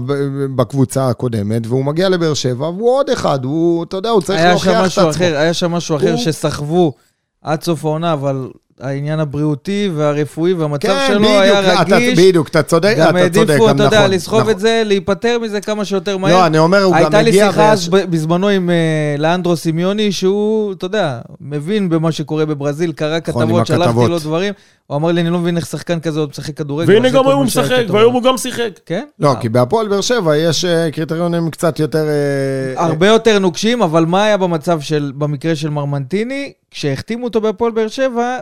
בקבוצה 0.55 1.09
הקודמת, 1.09 1.67
והוא 1.67 1.85
מגיע 1.85 2.09
לבאר 2.09 2.33
שבע, 2.33 2.69
והוא 2.69 2.97
עוד 2.97 3.09
אחד, 3.09 3.43
הוא, 3.43 3.83
אתה 3.83 3.97
יודע, 3.97 4.09
הוא 4.09 4.21
צריך 4.21 4.39
היה 4.39 4.57
שם 4.57 4.69
להוכיח 4.69 4.81
את 4.81 4.85
משהו 4.85 5.01
עצמו. 5.01 5.11
אחר, 5.11 5.37
היה 5.37 5.53
שם 5.53 5.71
משהו 5.71 5.95
אחר 5.95 6.17
שסחבו 6.17 6.93
עד 7.41 7.63
סוף 7.63 7.85
העונה, 7.85 8.13
אבל 8.13 8.49
העניין 8.81 9.19
הבריאותי 9.19 9.89
והרפואי 9.95 10.53
והמצב 10.53 10.87
כן, 10.87 11.05
שלו 11.07 11.19
בדיוק, 11.19 11.33
היה 11.41 11.81
אתה- 11.81 11.95
רגיש. 11.95 12.19
בדיוק, 12.19 12.47
אתה 12.47 12.63
צודק, 12.63 12.95
גם 12.99 13.17
אתה 13.17 13.29
צודק, 13.29 13.49
העדיפו, 13.49 13.67
גם 13.67 13.75
אתה 13.75 13.83
יודע, 13.83 13.99
נכון, 13.99 14.11
לסחוב 14.11 14.39
נכון. 14.39 14.51
את 14.51 14.59
זה, 14.59 14.81
להיפטר 14.85 15.37
מזה 15.41 15.61
כמה 15.61 15.85
שיותר 15.85 16.17
מהר. 16.17 16.31
לא, 16.33 16.45
אני 16.45 16.57
אומר, 16.57 16.83
הוא 16.83 16.91
גם 16.93 16.97
הייתה 16.97 17.21
לי 17.21 17.29
מגיע... 17.29 17.47
שיחה 17.47 17.61
ויש- 17.61 17.71
אז 17.71 18.09
בזמנו 18.09 18.47
עם 18.47 18.69
אה, 18.69 18.75
לאנדרו 19.17 19.55
סמיוני, 19.55 20.11
שהוא, 20.11 20.73
אתה 20.73 20.85
יודע, 20.85 21.19
מבין 21.41 21.89
במה 21.89 22.11
שקורה 22.11 22.45
בברזיל, 22.45 22.91
קרא 22.91 23.17
נכון, 23.27 23.43
כתבות, 23.45 23.67
שלחתי 23.67 23.83
הכתבות. 23.83 24.09
לו 24.09 24.19
דברים. 24.19 24.53
הוא 24.87 24.97
אמר 24.97 25.11
לי, 25.11 25.21
אני 25.21 25.29
לא 25.29 25.39
מבין 25.39 25.57
איך 25.57 25.65
שחקן 25.65 25.99
כזה 25.99 26.19
עוד 26.19 26.29
משחק 26.29 26.57
כדורגל. 26.57 26.93
והנה 26.93 27.09
גם 27.09 27.27
היום 27.27 27.37
הוא 27.37 27.45
משחק. 27.45 27.83
והיום 27.89 28.13
הוא 28.13 28.23
גם 28.23 28.37
שיחק. 28.37 28.69
כן? 28.85 29.05
לא, 29.19 29.33
כי 29.41 29.49
בהפועל 29.49 29.87
באר 29.87 30.01
שבע 30.01 30.37
יש 30.37 30.65
אה, 30.65 30.91
קריטריונים 30.91 31.49
קצת 31.51 31.79
יותר... 31.79 32.05
אה, 32.07 32.83
הרבה 32.85 33.07
יותר 33.07 33.39
נוקשים, 33.39 33.81
אבל 33.81 34.05
מה 34.05 34.23
היה 34.23 34.37
במצב 34.37 34.81
של, 34.81 35.11
במקרה 35.15 35.55
של 35.55 35.69
מרמנטיני, 35.69 36.51
כשהחתימו 36.71 37.23
אותו 37.23 37.41
בהפועל 37.41 37.71
באר 37.71 37.87
שבע, 37.87 38.37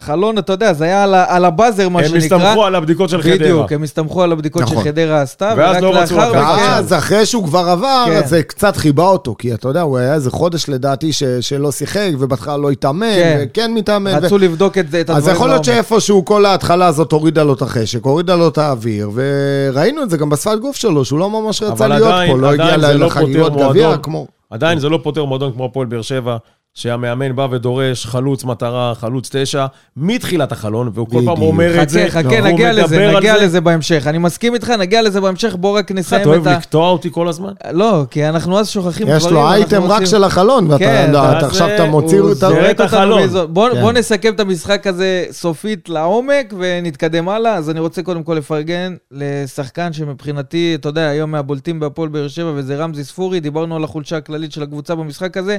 והחלון, 0.00 0.38
אתה 0.38 0.52
יודע, 0.52 0.72
זה 0.72 0.84
היה 0.84 1.02
על, 1.04 1.14
על 1.14 1.44
הבאזר, 1.44 1.88
מה 1.88 1.98
הם 2.00 2.04
שנקרא. 2.08 2.18
הסתמכו 2.38 2.64
על 2.64 2.74
הבדיקות 2.74 3.10
של 3.10 3.22
חדרה. 3.22 3.34
בדיוק, 3.36 3.72
הם 3.72 3.82
הסתמכו 3.82 4.22
על 4.22 4.32
הבדיקות 4.32 4.62
נכון. 4.62 4.84
שחדרה 4.84 5.22
עשתה, 5.22 5.54
ואז 5.56 5.74
ורק 5.76 5.82
לא 5.82 5.98
רצו 5.98 6.16
לאחר 6.16 6.30
לקחת 6.30 6.54
מכן... 6.54 6.62
ואז, 6.68 6.92
אחרי 6.92 7.26
שהוא 7.26 7.44
כבר 7.44 7.68
עבר, 7.68 8.04
כן. 8.06 8.16
אז 8.16 8.28
זה 8.30 8.42
קצת 8.42 8.76
חיבה 8.76 9.02
אותו, 9.04 9.34
כי 9.38 9.54
אתה 9.54 9.68
יודע, 9.68 9.80
הוא 9.80 9.98
היה 9.98 10.14
איזה 10.14 10.30
חודש 10.30 10.68
לדעתי 10.68 11.12
ש- 11.12 11.22
שלא 11.40 11.72
שיחק, 11.72 12.10
ובהתחלה 12.18 12.56
לא 12.56 12.70
התאמן, 12.70 13.06
כן. 13.14 13.44
וכן 13.52 13.74
מתאמן. 13.74 14.10
ו- 14.22 14.26
רצו 14.26 14.38
לבדוק 14.38 14.78
את, 14.78 14.90
זה- 14.90 15.00
את 15.00 15.10
הדברים 15.10 15.28
אז 15.30 15.36
יכול 15.36 15.48
להיות 15.48 15.66
לעומק. 15.66 15.82
שאיפשהו 15.88 16.24
כל 16.24 16.46
ההתחלה 16.46 16.86
הזאת 16.86 17.12
הורידה 17.12 17.42
לו 17.42 17.52
את 17.54 17.62
החשק, 17.62 18.04
הורידה 18.04 18.36
לו 18.36 18.48
את 18.48 18.58
האוויר, 18.58 19.10
וראינו 19.14 20.02
את 20.02 20.10
זה 20.10 20.16
גם 20.16 20.30
בשפת 20.30 20.58
גוף 20.60 20.76
שלו, 20.76 21.04
שהוא 21.04 21.18
לא 21.18 21.30
ממש 21.30 21.62
רצה 21.62 21.86
להיות 21.88 22.06
עדיין- 22.08 22.32
פה, 22.32 22.38
לא 22.38 22.50
הגיע 22.52 22.74
עדיין 22.74 22.96
לא 22.96 23.06
לחגיגות 23.06 23.52
גביע. 23.56 23.96
כמו... 24.02 24.26
עדיין 24.50 24.78
זה 24.78 24.88
לא 24.88 25.00
פותר 25.02 25.24
מועדון 25.24 25.52
כמו 25.52 25.64
הפועל 25.64 25.86
באר 25.86 26.02
שבע, 26.02 26.36
שהמאמן 26.74 27.36
בא 27.36 27.46
ודורש 27.50 28.06
חלוץ 28.06 28.44
מטרה, 28.44 28.92
חלוץ 28.94 29.28
תשע, 29.32 29.66
מתחילת 29.96 30.52
החלון, 30.52 30.90
והוא 30.94 31.08
כל 31.08 31.22
פעם. 31.26 31.42
אומר 31.42 31.82
את 31.82 31.88
זה. 31.88 32.06
חכה, 32.08 32.28
חכה, 32.28 32.40
נגיע 32.40 32.72
לזה, 32.72 33.12
נגיע 33.16 33.38
זה. 33.38 33.44
לזה 33.44 33.60
בהמשך. 33.60 34.06
אני 34.06 34.18
מסכים 34.18 34.54
איתך, 34.54 34.70
נגיע 34.70 35.02
לזה 35.02 35.20
בהמשך, 35.20 35.56
בוא 35.56 35.78
רק 35.78 35.84
אתה 35.84 35.94
נסיים 35.94 36.28
אוהב 36.28 36.40
את 36.40 36.46
ה... 36.46 36.58
לקטוע 36.58 36.88
אותי 36.88 37.08
כל 37.12 37.28
הזמן? 37.28 37.52
לא, 37.72 38.04
כי 38.10 38.28
אנחנו 38.28 38.58
אז 38.58 38.68
שוכחים 38.68 39.06
דברים. 39.06 39.20
יש 39.26 39.32
לו 39.32 39.48
אייטם 39.48 39.82
רק 39.82 40.04
של 40.04 40.24
החלון, 40.24 40.70
ואתה 40.70 40.84
כן, 40.84 41.10
לא, 41.12 41.38
אתה 41.38 41.46
עכשיו 41.46 41.74
אתה 41.74 41.84
מוציא. 41.84 42.22
זורק 42.34 42.70
אותנו 42.70 42.84
החלון. 42.84 43.28
כן. 43.28 43.54
בוא 43.80 43.92
נסכם 43.92 44.34
את 44.34 44.40
המשחק 44.40 44.86
הזה 44.86 45.24
סופית 45.30 45.88
לעומק 45.88 46.54
ונתקדם 46.58 47.28
הלאה. 47.28 47.54
אז 47.54 47.70
אני 47.70 47.80
רוצה 47.80 48.02
קודם 48.02 48.22
כל 48.22 48.34
לפרגן 48.34 48.94
לשחקן 49.10 49.92
שמבחינתי, 49.92 50.74
אתה 50.74 50.88
יודע, 50.88 51.08
היום 51.08 51.30
מהבולטים 51.30 51.80
בהפועל 51.80 52.08
באר 52.08 52.28
שבע, 52.28 52.52
וזה 52.54 52.76
רמזי 52.76 53.04
ספורי. 53.04 53.40
דיברנו 53.40 53.76
על 53.76 53.84
החולשה 53.84 54.16
הכללית 54.16 54.52
של 54.52 54.62
הקבוצה 54.62 54.94
במשחק 54.94 55.36
הזה, 55.36 55.58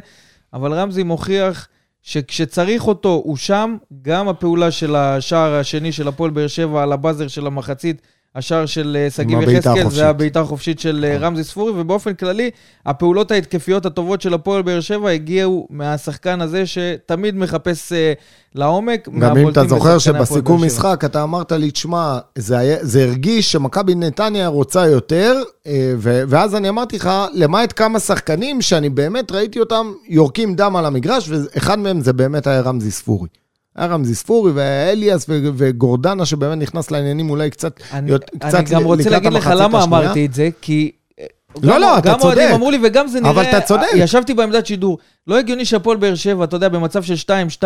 אבל 0.53 0.73
רמזי 0.73 1.03
מוכיח 1.03 1.67
שכשצריך 2.01 2.87
אותו, 2.87 3.21
הוא 3.23 3.37
שם. 3.37 3.77
גם 4.01 4.27
הפעולה 4.27 4.71
של 4.71 4.95
השער 4.95 5.53
השני 5.53 5.91
של 5.91 6.07
הפועל 6.07 6.31
באר 6.31 6.47
שבע 6.47 6.83
על 6.83 6.91
הבאזר 6.91 7.27
של 7.27 7.47
המחצית, 7.47 8.01
השער 8.35 8.65
של 8.65 8.97
אה, 8.99 9.09
שגיב 9.09 9.41
יחזקאל. 9.41 9.89
זה 9.89 10.07
הבעיטה 10.07 10.39
החופשית 10.39 10.79
של 10.79 11.05
אה, 11.07 11.17
רמזי 11.17 11.43
ספורי, 11.43 11.71
ובאופן 11.75 12.13
כללי, 12.13 12.49
הפעולות 12.85 13.31
ההתקפיות 13.31 13.85
הטובות 13.85 14.21
של 14.21 14.33
הפועל 14.33 14.61
באר 14.61 14.79
שבע 14.79 15.09
הגיעו 15.09 15.67
מהשחקן 15.69 16.41
הזה 16.41 16.63
שתמיד 16.65 17.35
מחפש 17.35 17.93
אה, 17.93 18.13
לעומק. 18.55 19.09
גם 19.19 19.37
אם 19.37 19.49
אתה 19.49 19.63
זוכר 19.65 19.97
שבסיכום. 19.97 20.65
משחק 20.65 21.01
אתה 21.05 21.23
אמרת 21.23 21.51
לי, 21.51 21.71
תשמע, 21.71 22.19
זה, 22.35 22.77
זה 22.81 23.03
הרגיש 23.03 23.51
שמכבי 23.51 23.95
נתניה 23.95 24.47
רוצה 24.47 24.87
יותר, 24.87 25.41
ו- 25.97 26.23
ואז 26.27 26.55
אני 26.55 26.69
אמרתי 26.69 26.95
לך, 26.95 27.09
למעט 27.33 27.73
כמה 27.75 27.99
שחקנים 27.99 28.61
שאני 28.61 28.89
באמת 28.89 29.31
ראיתי 29.31 29.59
אותם 29.59 29.91
יורקים 30.07 30.55
דם 30.55 30.75
על 30.75 30.85
המגרש, 30.85 31.29
ואחד 31.29 31.79
מהם 31.79 32.01
זה 32.01 32.13
באמת 32.13 32.47
היה 32.47 32.61
רמזי 32.61 32.91
ספורי. 32.91 33.27
היה 33.75 33.87
רמזי 33.87 34.15
ספורי 34.15 34.51
ואליאס 34.55 35.25
וגורדנה 35.29 36.25
שבאמת 36.25 36.57
נכנס 36.57 36.91
לעניינים 36.91 37.29
אולי 37.29 37.49
קצת, 37.49 37.79
אני, 37.93 38.11
יות- 38.11 38.25
אני 38.41 38.49
קצת 38.51 38.63
גם 38.69 38.83
רוצה 38.83 39.09
להגיד 39.09 39.33
לך 39.33 39.51
למה 39.57 39.79
השנייה. 39.79 40.01
אמרתי 40.03 40.25
את 40.25 40.33
זה, 40.33 40.49
כי... 40.61 40.91
אה, 41.19 41.25
לא, 41.63 41.73
גם- 41.73 41.81
לא, 41.81 41.97
אתה 41.97 42.09
גם 42.09 42.19
אוהדים 42.21 42.43
צודק. 42.43 42.55
אמרו 42.55 42.71
לי, 42.71 42.79
וגם 42.83 43.07
זה 43.07 43.19
נראה... 43.19 43.31
אבל 43.31 43.43
אתה 43.43 43.61
צודק. 43.61 43.87
ישבתי 43.95 44.33
בעמדת 44.33 44.65
שידור. 44.65 44.97
לא 45.27 45.39
הגיוני 45.39 45.65
שהפועל 45.65 45.97
באר 45.97 46.15
שבע, 46.15 46.43
אתה 46.43 46.55
יודע, 46.55 46.69
במצב 46.69 47.03
של 47.03 47.13
2-2, 47.59 47.63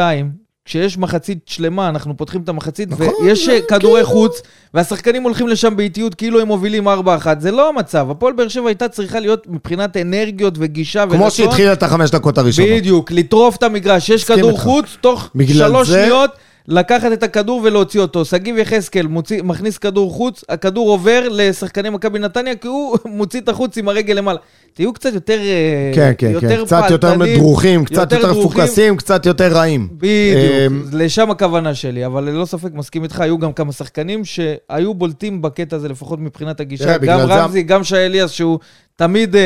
כשיש 0.65 0.97
מחצית 0.97 1.37
שלמה, 1.45 1.89
אנחנו 1.89 2.17
פותחים 2.17 2.41
את 2.41 2.49
המחצית, 2.49 2.89
נכון, 2.91 3.07
ויש 3.23 3.49
אה, 3.49 3.59
כדורי 3.61 3.79
כאילו- 4.03 4.07
חוץ, 4.07 4.41
והשחקנים 4.73 5.23
הולכים 5.23 5.47
לשם 5.47 5.75
באיטיות 5.75 6.15
כאילו 6.15 6.39
הם 6.41 6.47
מובילים 6.47 6.87
4-1. 6.87 6.91
זה 7.39 7.51
לא 7.51 7.69
המצב. 7.69 8.07
הפועל 8.11 8.33
באר 8.33 8.47
שבע 8.47 8.67
הייתה 8.67 8.87
צריכה 8.87 9.19
להיות 9.19 9.47
מבחינת 9.49 9.97
אנרגיות 9.97 10.53
וגישה 10.57 11.03
כמו 11.11 11.31
שהתחיל 11.31 11.73
את 11.73 11.83
החמש 11.83 12.09
דקות 12.11 12.37
הראשונות. 12.37 12.69
בדיוק, 12.71 13.11
לטרוף 13.11 13.55
את 13.55 13.63
המגרש, 13.63 14.09
יש 14.09 14.23
כדור 14.23 14.49
איתך. 14.49 14.61
חוץ, 14.61 14.85
תוך 15.01 15.29
שלוש 15.53 15.87
זה- 15.87 16.01
שניות, 16.03 16.31
לקחת 16.67 17.11
את 17.13 17.23
הכדור 17.23 17.61
ולהוציא 17.63 17.99
אותו. 17.99 18.25
שגיב 18.25 18.57
יחזקאל 18.57 19.07
מכניס 19.43 19.77
כדור 19.77 20.11
חוץ, 20.11 20.43
הכדור 20.49 20.89
עובר 20.89 21.27
לשחקני 21.31 21.89
מכבי 21.89 22.19
נתניה, 22.19 22.55
כי 22.55 22.67
הוא 22.67 22.97
מוציא 23.05 23.41
את 23.41 23.49
החוץ 23.49 23.77
עם 23.77 23.89
הרגל 23.89 24.13
למעלה. 24.13 24.39
תהיו 24.73 24.93
קצת 24.93 25.13
יותר 25.13 25.39
אה, 25.39 25.91
כן, 25.95 26.11
כן, 26.17 26.39
כן, 26.39 26.65
קצת 26.65 26.89
יותר 26.89 27.09
פעלתנים, 27.09 27.19
מדרוכים, 27.19 27.85
קצת 27.85 28.11
יותר 28.11 28.33
דרוכים. 28.33 28.41
מפוקסים, 28.41 28.97
קצת 28.97 29.25
יותר 29.25 29.53
רעים. 29.53 29.87
בדיוק, 29.91 30.51
אמ, 30.67 30.83
לשם 30.93 31.31
הכוונה 31.31 31.75
שלי, 31.75 32.05
אבל 32.05 32.23
ללא 32.23 32.45
ספק 32.45 32.69
מסכים 32.73 33.03
איתך, 33.03 33.19
היו 33.19 33.37
גם 33.37 33.53
כמה 33.53 33.71
שחקנים 33.71 34.25
שהיו 34.25 34.93
בולטים 34.93 35.41
בקטע 35.41 35.75
הזה, 35.75 35.89
לפחות 35.89 36.19
מבחינת 36.19 36.59
הגישה. 36.59 36.97
גם 36.97 37.19
רמזי, 37.19 37.63
גם 37.63 37.83
שי 37.83 37.95
אליאס, 37.95 38.31
שהוא 38.31 38.59
תמיד 38.95 39.35
אה, 39.35 39.41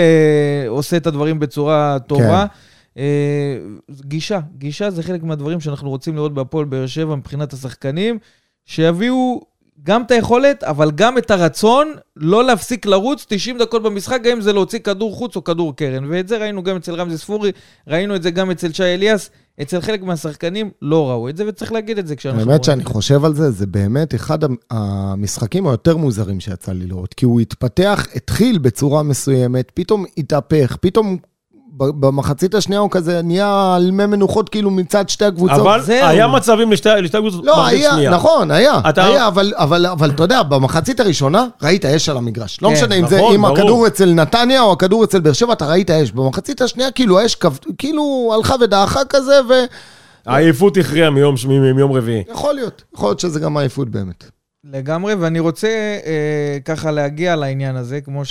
עושה 0.67 0.97
את 0.97 1.07
הדברים 1.07 1.39
בצורה 1.39 1.97
טובה. 2.07 2.29
אה, 2.29 2.45
גישה, 4.06 4.39
גישה 4.58 4.89
זה 4.92 5.04
חלק 5.04 5.24
מהדברים 5.24 5.60
שאנחנו 5.60 5.89
רוצים 5.89 6.16
לראות 6.16 6.34
בהפועל 6.34 6.66
באר 6.66 6.88
שבע 6.88 7.16
מבחינת 7.16 7.54
השחקנים, 7.54 8.20
שיביאו 8.66 9.42
גם 9.84 10.01
את 10.01 10.12
היכולת, 10.12 10.63
אבל 10.63 10.92
גם 10.92 11.18
את 11.18 11.32
הרצון 11.32 11.88
לא 12.16 12.44
להפסיק 12.46 12.86
לרוץ 12.86 13.25
90 13.30 13.58
דקות 13.58 13.84
במשחק, 13.84 14.20
גם 14.24 14.32
אם 14.32 14.42
זה 14.42 14.54
להוציא 14.54 14.80
כדור 14.80 15.16
חוץ 15.16 15.36
או 15.36 15.44
כדור 15.44 15.75
קרן. 15.75 16.06
ואת 16.10 16.27
זה 16.27 16.38
ראינו 16.38 16.63
גם 16.63 16.75
אצל 16.75 16.94
רמזי 16.96 17.18
ספורי, 17.18 17.51
ראינו 17.88 18.16
את 18.16 18.24
זה 18.24 18.32
גם 18.32 18.51
אצל 18.51 18.72
שי 18.74 18.84
אליאס, 18.84 19.30
אצל 19.62 19.82
חלק 19.82 20.01
מהשחקנים 20.04 20.70
לא 20.82 21.10
ראו 21.10 21.30
את 21.30 21.38
זה, 21.38 21.48
וצריך 21.48 21.72
להגיד 21.72 21.98
את 21.98 22.08
זה 22.08 22.16
כשאנחנו... 22.16 22.51
האמת 22.51 22.63
שאני 22.63 22.82
את. 22.84 22.88
חושב 22.88 23.25
על 23.25 23.34
זה, 23.36 23.51
זה 23.51 23.68
באמת 23.68 24.16
אחד 24.16 24.44
המ- 24.44 24.56
המשחקים 24.72 25.68
היותר 25.68 25.98
מוזרים 25.98 26.39
שיצא 26.39 26.72
לי 26.72 26.86
לראות, 26.88 27.13
כי 27.13 27.25
הוא 27.25 27.39
התפתח, 27.39 28.08
התחיל 28.16 28.58
בצורה 28.58 29.04
מסוימת, 29.04 29.72
פתאום 29.74 30.06
התהפך, 30.18 30.77
פתאום 30.82 31.18
במחצית 31.77 32.55
השנייה 32.55 32.81
הוא 32.81 32.91
כזה 32.91 33.22
נהיה 33.22 33.74
על 33.75 33.91
מי 33.91 34.05
מנוחות 34.05 34.50
כאילו 34.50 34.72
מצד 34.72 35.10
שתי 35.10 35.25
הקבוצות. 35.25 35.60
אבל 35.60 35.81
זהו. 35.81 36.05
היה 36.07 36.27
מצבים 36.27 36.72
לשתי 36.72 36.89
לשתי 36.89 37.17
קבוצות 37.17 37.46
לא, 37.46 37.55
במחצית 37.57 37.79
היה, 37.79 37.91
שנייה. 37.91 38.12
נכון, 38.12 38.51
היה, 38.51 38.79
אתה- 38.89 39.05
היה, 39.05 39.27
אבל, 39.27 39.53
אבל, 39.55 39.86
אבל 39.86 40.10
אתה 40.10 40.24
יודע, 40.24 40.43
במחצית 40.43 41.00
הראשונה 41.00 41.46
ראית 41.62 41.86
אש 41.86 42.10
על 42.10 42.17
המגרש. 42.17 42.62
לא 42.62 42.67
כן, 42.67 42.74
משנה 42.74 42.96
אם 42.96 43.07
זה, 43.07 43.17
נכון, 43.17 43.34
אם 43.36 43.41
ברור. 43.41 43.57
הכדור 43.57 43.88
אצל 43.88 44.13
נתניה 44.13 44.62
או 44.62 44.72
הכדור 44.72 45.03
אצל 45.03 45.19
באר 45.19 45.34
שבע, 45.34 45.53
אתה 45.53 45.65
ראית 45.67 45.91
אש. 45.91 46.12
במחצית 46.12 46.62
השנייה 46.62 46.91
כאילו 46.91 47.19
האש 47.19 47.38
כאילו 47.77 48.31
הלכה 48.36 48.55
ודעכה 48.62 49.05
כזה, 49.10 49.39
העייפות 50.25 50.77
הכריעה 50.77 51.10
מיום 51.10 51.36
מיום 51.75 51.91
רביעי. 51.91 52.24
ויכול 52.27 52.55
להיות, 52.55 52.84
יכול 52.96 53.10
להיות 53.10 53.19
שזה 53.19 53.39
גם 53.39 53.57
עייפות 53.57 53.89
באמת. 53.89 54.24
לגמרי, 54.74 55.13
ואני 55.13 55.39
רוצה 55.39 55.67
אה, 56.05 56.57
ככה 56.65 56.91
להגיע 56.91 57.36
לעניין 57.36 57.75
הזה, 57.75 58.01
כמו 58.01 58.22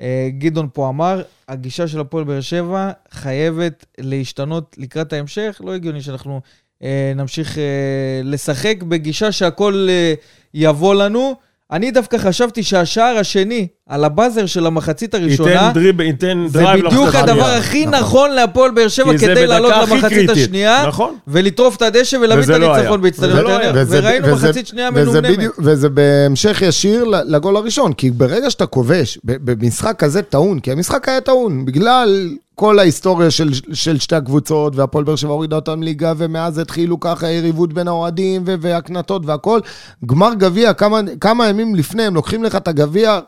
שגדעון 0.00 0.68
פה 0.72 0.88
אמר, 0.88 1.22
הגישה 1.48 1.88
של 1.88 2.00
הפועל 2.00 2.24
באר 2.24 2.40
שבע 2.40 2.90
חייבת 3.10 3.84
להשתנות 3.98 4.76
לקראת 4.78 5.12
ההמשך. 5.12 5.60
לא 5.64 5.74
הגיוני 5.74 6.02
שאנחנו 6.02 6.40
אה, 6.82 7.12
נמשיך 7.16 7.58
אה, 7.58 8.20
לשחק 8.24 8.82
בגישה 8.82 9.32
שהכל 9.32 9.86
אה, 9.90 10.14
יבוא 10.54 10.94
לנו. 10.94 11.34
אני 11.74 11.90
דווקא 11.90 12.18
חשבתי 12.18 12.62
שהשער 12.62 13.16
השני 13.18 13.66
על 13.88 14.04
הבאזר 14.04 14.46
של 14.46 14.66
המחצית 14.66 15.14
ייתן 15.14 15.22
הראשונה. 15.24 15.70
דריב, 15.74 16.00
ייתן 16.00 16.44
זה 16.48 16.58
דרייב 16.58 16.86
בדיוק 16.86 17.02
למחצית 17.02 17.20
הדבר 17.22 17.42
השנייה. 17.44 17.58
הכי 17.58 17.86
נכון. 17.86 17.98
נכון 18.00 18.30
להפועל 18.30 18.70
באר 18.70 18.88
שבע 18.88 19.16
זה 19.16 19.26
כדי 19.26 19.46
לעלות 19.46 19.72
למחצית. 19.90 20.30
השנייה, 20.30 20.84
נכון. 20.88 21.14
ולטרוף 21.28 21.76
את 21.76 21.82
הדשא 21.82 22.16
ולהביא 22.16 22.42
את 22.44 22.48
לא 22.48 22.74
הניצחון 22.76 23.00
לא 23.04 23.10
טרנר. 23.10 23.58
היה. 23.60 23.72
וזה- 23.74 23.98
וראינו 24.02 24.26
וזה- 24.26 24.46
מחצית 24.48 24.66
שנייה 24.66 24.90
מנומנמת. 24.90 25.30
בדיוק- 25.38 25.54
וזה 25.58 25.88
בהמשך 25.88 26.62
ישיר 26.62 27.04
לגול 27.04 27.56
הראשון, 27.56 27.92
כי 27.92 28.10
ברגע 28.10 28.50
שאתה 28.50 28.66
כובש, 28.66 29.18
במשחק 29.24 29.94
כזה 29.98 30.22
טעון, 30.22 30.60
כי 30.60 30.72
המשחק 30.72 31.08
היה 31.08 31.20
טעון, 31.20 31.64
בגלל 31.64 32.28
כל 32.54 32.78
ההיסטוריה 32.78 33.30
של, 33.30 33.50
של 33.72 33.98
שתי 33.98 34.16
הקבוצות, 34.16 34.76
והפועל 34.76 35.04
באר 35.04 35.16
שבע 35.16 35.32
הורידה 35.32 35.56
אותם 35.56 35.82
ליגה, 35.82 36.12
ומאז 36.16 36.58
התחילו 36.58 37.00
ככה 37.00 37.30
יריבות 37.30 37.72
בין 37.72 37.88
האוהדים, 37.88 38.42
והקנטות 38.46 39.26
והכל. 39.26 39.60
גמר 40.06 40.34
גביע, 40.34 40.72
כמה, 40.74 41.00
כמה 41.20 41.48
ימים 41.48 41.74
לפני, 41.74 42.02
הם 42.02 42.14
לוקחים 42.14 42.44
לך 42.44 42.56
את 42.56 42.68
הגביע, 42.68 43.20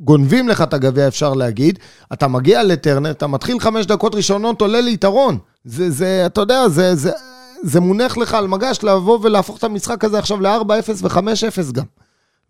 גונבים 0.00 0.48
לך 0.48 0.62
את 0.62 0.74
הגביע, 0.74 1.08
אפשר 1.08 1.34
להגיד. 1.34 1.78
אתה 2.12 2.28
מגיע 2.28 2.62
לטרנר, 2.62 3.10
אתה 3.10 3.26
מתחיל 3.26 3.60
חמש 3.60 3.86
דקות 3.86 4.14
ראשונות, 4.14 4.60
עולה 4.60 4.80
ליתרון. 4.80 5.38
זה, 5.64 5.90
זה, 5.90 6.22
אתה 6.26 6.40
יודע, 6.40 6.68
זה, 6.68 6.94
זה, 6.94 7.10
זה 7.62 7.80
מונח 7.80 8.16
לך 8.16 8.34
על 8.34 8.46
מגש 8.46 8.78
לבוא 8.82 9.18
ולהפוך 9.22 9.58
את 9.58 9.64
המשחק 9.64 10.04
הזה 10.04 10.18
עכשיו 10.18 10.40
ל-4-0 10.40 10.90
ו-5-0 11.02 11.72
גם. 11.72 11.84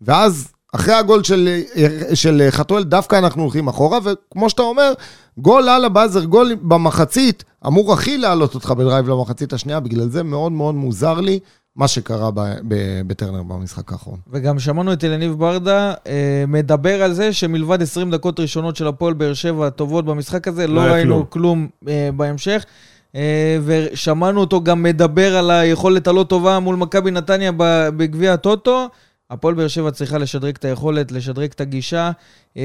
ואז, 0.01 0.47
אחרי 0.75 0.93
הגול 0.93 1.23
של, 1.23 1.61
של 2.13 2.47
חתואל, 2.49 2.83
דווקא 2.83 3.15
אנחנו 3.15 3.41
הולכים 3.43 3.67
אחורה, 3.67 3.99
וכמו 4.03 4.49
שאתה 4.49 4.61
אומר, 4.61 4.93
גול 5.41 5.69
על 5.69 5.85
ה 5.85 5.90
buzzer, 5.90 6.23
גול 6.25 6.55
במחצית, 6.61 7.43
אמור 7.67 7.93
הכי 7.93 8.17
להעלות 8.17 8.55
אותך 8.55 8.71
ב 8.71 8.77
drive 8.77 9.09
למחצית 9.09 9.53
השנייה, 9.53 9.79
בגלל 9.79 10.09
זה 10.09 10.23
מאוד 10.23 10.51
מאוד 10.51 10.75
מוזר 10.75 11.13
לי 11.21 11.39
מה 11.75 11.87
שקרה 11.87 12.31
ב- 12.31 12.39
ב- 12.67 13.01
בטרנר 13.07 13.43
במשחק 13.43 13.91
האחרון. 13.91 14.17
וגם 14.31 14.59
שמענו 14.59 14.93
את 14.93 15.03
אליניב 15.03 15.31
ברדה 15.33 15.93
אה, 16.07 16.43
מדבר 16.47 17.03
על 17.03 17.13
זה 17.13 17.33
שמלבד 17.33 17.81
20 17.81 18.11
דקות 18.11 18.39
ראשונות 18.39 18.75
של 18.75 18.87
הפועל 18.87 19.13
באר 19.13 19.33
שבע 19.33 19.67
הטובות 19.67 20.05
במשחק 20.05 20.47
הזה, 20.47 20.67
לא 20.67 20.81
היה 20.81 20.91
ראינו 20.93 21.13
כלום. 21.15 21.25
כלום 21.29 21.67
אה, 21.87 22.09
בהמשך. 22.15 22.65
אה, 23.15 23.57
ושמענו 23.65 24.39
אותו 24.41 24.61
גם 24.63 24.83
מדבר 24.83 25.37
על 25.37 25.51
היכולת 25.51 26.07
הלא 26.07 26.23
טובה 26.23 26.59
מול 26.59 26.75
מכבי 26.75 27.11
נתניה 27.11 27.51
ב- 27.51 27.89
בגביע 27.97 28.33
הטוטו. 28.33 28.87
הפועל 29.31 29.53
באר 29.53 29.67
שבע 29.67 29.91
צריכה 29.91 30.17
לשדרג 30.17 30.55
את 30.55 30.65
היכולת, 30.65 31.11
לשדרג 31.11 31.49
את 31.55 31.61
הגישה 31.61 32.11
אה, 32.57 32.63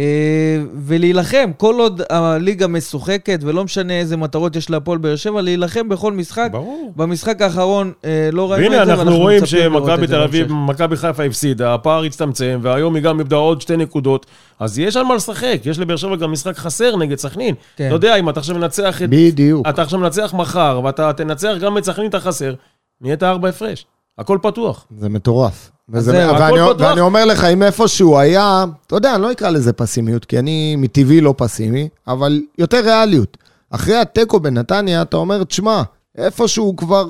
ולהילחם. 0.84 1.50
כל 1.56 1.74
עוד 1.78 2.00
הליגה 2.10 2.66
משוחקת, 2.66 3.38
ולא 3.42 3.64
משנה 3.64 3.92
איזה 3.92 4.16
מטרות 4.16 4.56
יש 4.56 4.70
להפועל 4.70 4.98
באר 4.98 5.16
שבע, 5.16 5.42
להילחם 5.42 5.88
בכל 5.88 6.12
משחק. 6.12 6.48
ברור. 6.52 6.92
במשחק 6.96 7.42
האחרון 7.42 7.92
אה, 8.04 8.28
לא 8.32 8.52
ראינו 8.52 8.70
והנה, 8.70 8.82
את 8.82 8.86
זה, 8.86 8.92
אנחנו 8.92 9.06
ואנחנו 9.06 9.22
רואים 9.22 9.42
מצפים 9.42 9.72
לראות 9.72 9.84
שמכבי 9.84 10.04
את 10.04 10.08
זה 10.08 10.14
תל 10.14 10.22
אביב. 10.22 10.52
מכבי 10.52 10.96
חיפה 10.96 11.24
הפסידה, 11.24 11.74
הפער 11.74 12.04
הצטמצם, 12.04 12.58
והיום 12.62 12.94
היא 12.94 13.02
גם 13.02 13.18
איבדה 13.18 13.36
עוד 13.36 13.60
שתי 13.60 13.76
נקודות, 13.76 14.26
אז 14.58 14.78
יש 14.78 14.96
על 14.96 15.04
מה 15.04 15.14
לשחק. 15.14 15.60
יש 15.64 15.78
לבאר 15.78 15.96
שבע 15.96 16.16
גם 16.16 16.32
משחק 16.32 16.56
חסר 16.56 16.96
נגד 16.96 17.18
סכנין. 17.18 17.54
כן. 17.76 17.86
אתה 17.86 17.94
יודע, 17.94 18.16
אם 18.16 18.28
אתה 18.28 18.40
עכשיו 18.40 18.56
מנצח 18.56 19.02
את... 19.02 19.10
בדיוק. 19.10 19.68
אתה 19.68 19.82
עכשיו 19.82 19.98
מנצח 19.98 20.34
מחר, 20.34 20.80
ואתה 20.84 21.12
תנצח 21.12 21.52
גם 21.60 21.78
את 21.78 21.84
סכנין 21.84 22.08
את 22.08 22.14
החסר, 22.14 22.54
נהיית 23.00 23.22
ארבע 23.22 23.48
הפרש. 23.48 23.86
הכל 24.18 24.38
פתוח. 24.42 24.86
זה 24.98 25.08
מטורף. 25.08 25.70
וזה, 25.88 26.12
זהו, 26.12 26.34
ואני. 26.40 26.54
ואני 26.88 27.00
אומר 27.00 27.24
לך, 27.24 27.44
אם 27.44 27.62
איפשהו 27.62 28.18
היה, 28.18 28.64
אתה 28.86 28.96
יודע, 28.96 29.14
אני 29.14 29.22
לא 29.22 29.32
אקרא 29.32 29.50
לזה 29.50 29.72
פסימיות, 29.72 30.24
כי 30.24 30.38
אני 30.38 30.76
מטבעי 30.76 31.20
לא 31.20 31.34
פסימי, 31.38 31.88
אבל 32.08 32.40
יותר 32.58 32.80
ריאליות. 32.84 33.36
אחרי 33.70 33.96
התיקו 33.96 34.40
בנתניה, 34.40 35.02
אתה 35.02 35.16
אומר, 35.16 35.44
תשמע, 35.44 35.82
איפשהו 36.18 36.76
כבר 36.76 37.06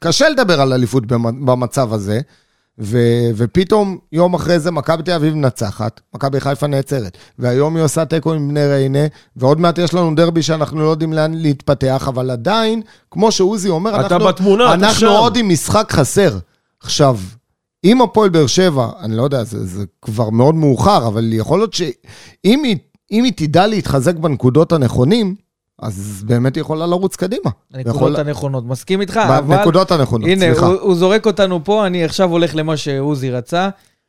קשה 0.00 0.28
לדבר 0.28 0.60
על 0.60 0.72
אליפות 0.72 1.06
במ- 1.06 1.46
במצב 1.46 1.92
הזה, 1.92 2.20
ו, 2.80 2.98
ופתאום 3.36 3.98
יום 4.12 4.34
אחרי 4.34 4.58
זה 4.58 4.70
מכבי 4.70 5.02
תל 5.02 5.10
אביב 5.12 5.34
מנצחת, 5.34 6.00
מכבי 6.14 6.40
חיפה 6.40 6.66
נעצרת, 6.66 7.16
והיום 7.38 7.76
היא 7.76 7.84
עושה 7.84 8.04
תיקו 8.04 8.32
עם 8.32 8.48
בני 8.48 8.66
ריינה, 8.66 8.98
ועוד 9.36 9.60
מעט 9.60 9.78
יש 9.78 9.94
לנו 9.94 10.14
דרבי 10.14 10.42
שאנחנו 10.42 10.80
לא 10.80 10.88
יודעים 10.88 11.12
לאן 11.12 11.34
להתפתח, 11.34 12.04
אבל 12.08 12.30
עדיין, 12.30 12.82
כמו 13.10 13.32
שעוזי 13.32 13.68
אומר, 13.68 13.96
אנחנו, 13.96 14.18
בתמונה, 14.26 14.74
אנחנו. 14.74 15.08
עוד 15.08 15.36
עם 15.36 15.48
משחק 15.48 15.92
חסר. 15.92 16.38
עכשיו, 16.82 17.16
אם 17.84 18.02
הפועל 18.02 18.28
באר 18.30 18.46
שבע, 18.46 18.88
אני 19.00 19.16
לא 19.16 19.22
יודע, 19.22 19.44
זה, 19.44 19.66
זה 19.66 19.84
כבר 20.02 20.30
מאוד 20.30 20.54
מאוחר, 20.54 21.06
אבל 21.06 21.32
יכול 21.32 21.58
להיות 21.58 21.74
שאם 21.74 21.90
היא, 22.64 22.76
אם 23.12 23.24
היא 23.24 23.32
תדע 23.36 23.66
להתחזק 23.66 24.14
בנקודות 24.16 24.72
הנכונים, 24.72 25.34
אז 25.78 26.22
באמת 26.26 26.54
היא 26.54 26.60
יכולה 26.60 26.86
לרוץ 26.86 27.16
קדימה. 27.16 27.50
הנקודות 27.74 27.96
יכול- 27.96 28.16
הנכונות. 28.16 28.64
מסכים 28.66 29.00
איתך, 29.00 29.16
אבל... 29.16 29.56
בנקודות 29.56 29.90
הנכונות, 29.90 30.28
הנה, 30.30 30.40
סליחה. 30.40 30.66
הוא, 30.66 30.74
הוא 30.80 30.94
זורק 30.94 31.26
אותנו 31.26 31.64
פה, 31.64 31.86
אני 31.86 32.04
עכשיו 32.04 32.30
הולך 32.30 32.54
למה 32.56 32.76
שעוזי 32.76 33.30
רצה, 33.30 33.68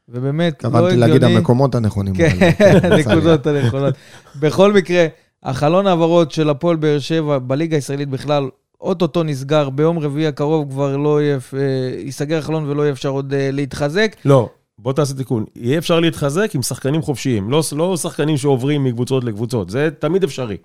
ובאמת, 0.09 0.63
לא 0.63 0.67
התכוונתי 0.67 0.87
הגיוני. 0.93 0.99
להגיד 1.07 1.23
המקומות 1.23 1.75
הנכונים. 1.75 2.13
כן, 2.15 2.37
הנקודות 2.91 3.47
הנכונות. 3.47 3.93
בכל 4.39 4.73
מקרה, 4.73 5.05
החלון 5.43 5.87
העברות 5.87 6.31
של 6.31 6.49
הפועל 6.49 6.75
באר 6.75 6.99
שבע 6.99 7.37
בליגה 7.39 7.77
הישראלית 7.77 8.09
בכלל, 8.09 8.49
אוטוטו 8.81 9.23
נסגר, 9.23 9.69
ביום 9.69 9.99
רביעי 9.99 10.27
הקרוב 10.27 10.71
כבר 10.71 10.97
לא 10.97 11.21
יהיה, 11.21 11.37
אה, 11.53 11.59
ייסגר 12.05 12.37
החלון 12.37 12.69
ולא 12.69 12.81
יהיה 12.81 12.91
אפשר 12.91 13.09
עוד 13.09 13.33
אה, 13.33 13.49
להתחזק. 13.51 14.15
לא, 14.25 14.49
בוא 14.79 14.93
תעשה 14.93 15.13
תיקון. 15.13 15.45
יהיה 15.55 15.77
אפשר 15.77 15.99
להתחזק 15.99 16.55
עם 16.55 16.61
שחקנים 16.61 17.01
חופשיים, 17.01 17.49
לא, 17.49 17.61
לא 17.75 17.97
שחקנים 17.97 18.37
שעוברים 18.37 18.83
מקבוצות 18.83 19.23
לקבוצות. 19.23 19.69
זה 19.69 19.89
תמיד 19.99 20.23
אפשרי. 20.23 20.57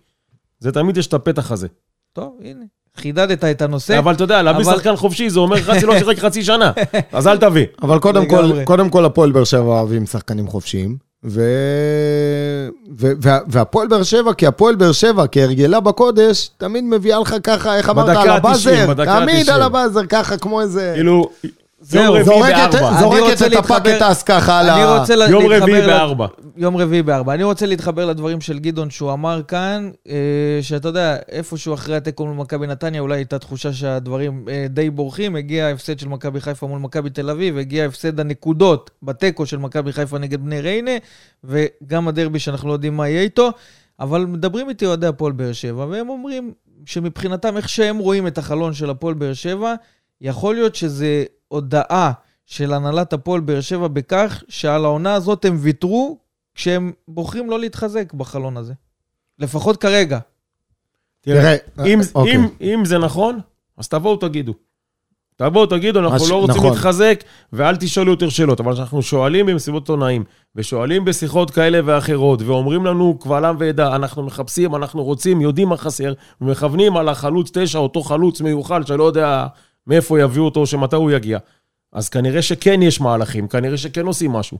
זה 0.58 0.72
תמיד 0.72 0.96
יש 0.96 1.06
את 1.06 1.14
הפתח 1.14 1.50
הזה. 1.52 1.68
טוב, 2.12 2.38
הנה, 2.44 2.64
חידדת 2.96 3.44
את 3.44 3.62
הנושא. 3.62 3.98
אבל 3.98 4.14
אתה 4.14 4.24
יודע, 4.24 4.42
להביא 4.42 4.64
אבל- 4.64 4.74
שחקן 4.76 4.96
חופשי 4.96 5.30
זה 5.30 5.38
אומר 5.40 5.60
חצי 5.62 5.86
לא 5.86 5.98
שיחק 5.98 6.18
חצי 6.18 6.44
שנה. 6.44 6.72
אז 7.12 7.26
אל 7.28 7.38
תביא. 7.38 7.66
אבל 7.82 7.98
קודם 7.98 8.28
כל. 8.28 8.64
קודם 8.64 8.90
כל 8.90 9.04
הפועל 9.04 9.32
באר 9.32 9.44
שבע 9.44 9.62
אוהבים 9.62 10.06
שחקנים 10.06 10.46
חופשיים. 10.48 10.96
ו... 11.24 11.42
ו... 12.98 13.12
וה... 13.22 13.38
והפועל 13.46 13.88
באר 13.88 14.02
שבע, 14.02 14.32
כי 14.32 14.46
הפועל 14.46 14.74
באר 14.74 14.92
שבע, 14.92 15.24
כהרגלה 15.32 15.80
בקודש, 15.80 16.50
תמיד 16.58 16.84
מביאה 16.84 17.20
לך 17.20 17.34
ככה, 17.42 17.76
איך 17.76 17.90
אמרת, 17.90 18.08
על 18.08 18.30
הבאזר, 18.30 18.70
90, 18.70 18.88
בדקה 18.88 19.20
תמיד 19.20 19.36
על 19.36 19.42
90. 19.42 19.62
הבאזר, 19.62 20.06
ככה 20.06 20.36
כמו 20.36 20.60
איזה... 20.60 20.92
כאילו, 20.94 21.30
זהו, 21.86 22.16
יום 22.16 22.28
רביעי 22.28 22.54
זורקת, 23.00 23.42
את 23.46 23.52
הפקטס 23.52 24.22
ככה 24.22 24.60
על 24.60 24.70
ה... 24.70 25.04
יום 25.28 25.46
רביעי 25.52 25.86
בארבע. 25.86 26.26
יום 26.56 26.76
רביעי 26.76 27.02
בארבע. 27.02 27.34
אני 27.34 27.42
רוצה 27.42 27.66
להתחבר 27.66 28.06
לדברים 28.06 28.40
של 28.40 28.58
גדעון 28.58 28.90
שהוא 28.90 29.12
אמר 29.12 29.42
כאן, 29.48 29.90
אה, 30.08 30.58
שאתה 30.62 30.88
יודע, 30.88 31.16
איפשהו 31.28 31.74
אחרי 31.74 31.96
התיקו 31.96 32.26
מול 32.26 32.36
מכבי 32.36 32.66
נתניה, 32.66 33.00
אולי 33.00 33.16
הייתה 33.16 33.38
תחושה 33.38 33.72
שהדברים 33.72 34.44
אה, 34.48 34.66
די 34.70 34.90
בורחים. 34.90 35.36
הגיע 35.36 35.66
ההפסד 35.66 35.98
של 35.98 36.08
מכבי 36.08 36.40
חיפה 36.40 36.66
מול 36.66 36.78
מכבי 36.78 37.10
תל 37.10 37.30
אביב, 37.30 37.58
הגיע 37.58 37.86
הפסד 37.86 38.20
הנקודות 38.20 38.90
בתיקו 39.02 39.46
של 39.46 39.58
מכבי 39.58 39.92
חיפה 39.92 40.18
נגד 40.18 40.40
בני 40.44 40.60
ריינה, 40.60 40.90
וגם 41.44 42.08
הדרבי 42.08 42.38
שאנחנו 42.38 42.68
לא 42.68 42.72
יודעים 42.72 42.96
מה 42.96 43.08
יהיה 43.08 43.22
איתו. 43.22 43.50
אבל 44.00 44.26
מדברים 44.26 44.68
איתי 44.68 44.86
אוהדי 44.86 45.06
הפועל 45.06 45.32
באר 45.32 45.52
שבע, 45.52 45.86
והם 45.90 46.08
אומרים 46.08 46.52
שמבחינתם, 46.86 47.56
איך 47.56 47.68
שהם 47.68 47.98
רואים 47.98 48.26
את 48.26 48.38
החלון 48.38 48.74
של 48.74 48.90
הפועל 48.90 49.14
באר 49.14 49.34
שבע, 49.34 49.74
יכול 50.24 50.54
להיות 50.54 50.74
שזה 50.74 51.24
הודעה 51.48 52.12
של 52.46 52.72
הנהלת 52.72 53.12
הפועל 53.12 53.40
באר 53.40 53.60
שבע 53.60 53.88
בכך 53.88 54.42
שעל 54.48 54.84
העונה 54.84 55.14
הזאת 55.14 55.44
הם 55.44 55.56
ויתרו 55.60 56.18
כשהם 56.54 56.92
בוחרים 57.08 57.50
לא 57.50 57.60
להתחזק 57.60 58.12
בחלון 58.12 58.56
הזה. 58.56 58.72
לפחות 59.38 59.76
כרגע. 59.76 60.18
תראה, 61.20 61.56
אם, 61.86 62.00
אוקיי. 62.14 62.36
אם, 62.36 62.48
אם 62.60 62.84
זה 62.84 62.98
נכון, 62.98 63.38
אז 63.76 63.88
תבואו 63.88 64.16
תגידו. 64.16 64.52
תבואו 65.36 65.66
תגידו, 65.66 66.00
אנחנו 66.00 66.16
הש- 66.16 66.30
לא 66.30 66.40
רוצים 66.40 66.56
נכון. 66.56 66.70
להתחזק, 66.70 67.20
ואל 67.52 67.76
תשאלו 67.76 68.10
יותר 68.10 68.28
שאלות. 68.28 68.60
אבל 68.60 68.72
כשאנחנו 68.72 69.02
שואלים 69.02 69.46
במסיבות 69.46 69.82
עיתונאים, 69.82 70.24
ושואלים 70.56 71.04
בשיחות 71.04 71.50
כאלה 71.50 71.80
ואחרות, 71.84 72.42
ואומרים 72.42 72.84
לנו 72.86 73.18
קבל 73.18 73.44
עם 73.44 73.56
ועדה, 73.58 73.96
אנחנו 73.96 74.22
מחפשים, 74.22 74.74
אנחנו 74.74 75.04
רוצים, 75.04 75.40
יודעים 75.40 75.68
מה 75.68 75.76
חסר, 75.76 76.12
ומכוונים 76.40 76.96
על 76.96 77.08
החלוץ 77.08 77.50
תשע, 77.52 77.78
אותו 77.78 78.02
חלוץ 78.02 78.40
מיוחד, 78.40 78.86
שלא 78.86 79.04
יודע 79.04 79.46
מאיפה 79.86 80.20
יביאו 80.20 80.44
אותו, 80.44 80.66
שמתי 80.66 80.96
הוא 80.96 81.10
יגיע. 81.10 81.38
אז 81.92 82.08
כנראה 82.08 82.42
שכן 82.42 82.82
יש 82.82 83.00
מהלכים, 83.00 83.48
כנראה 83.48 83.76
שכן 83.76 84.06
עושים 84.06 84.32
משהו. 84.32 84.58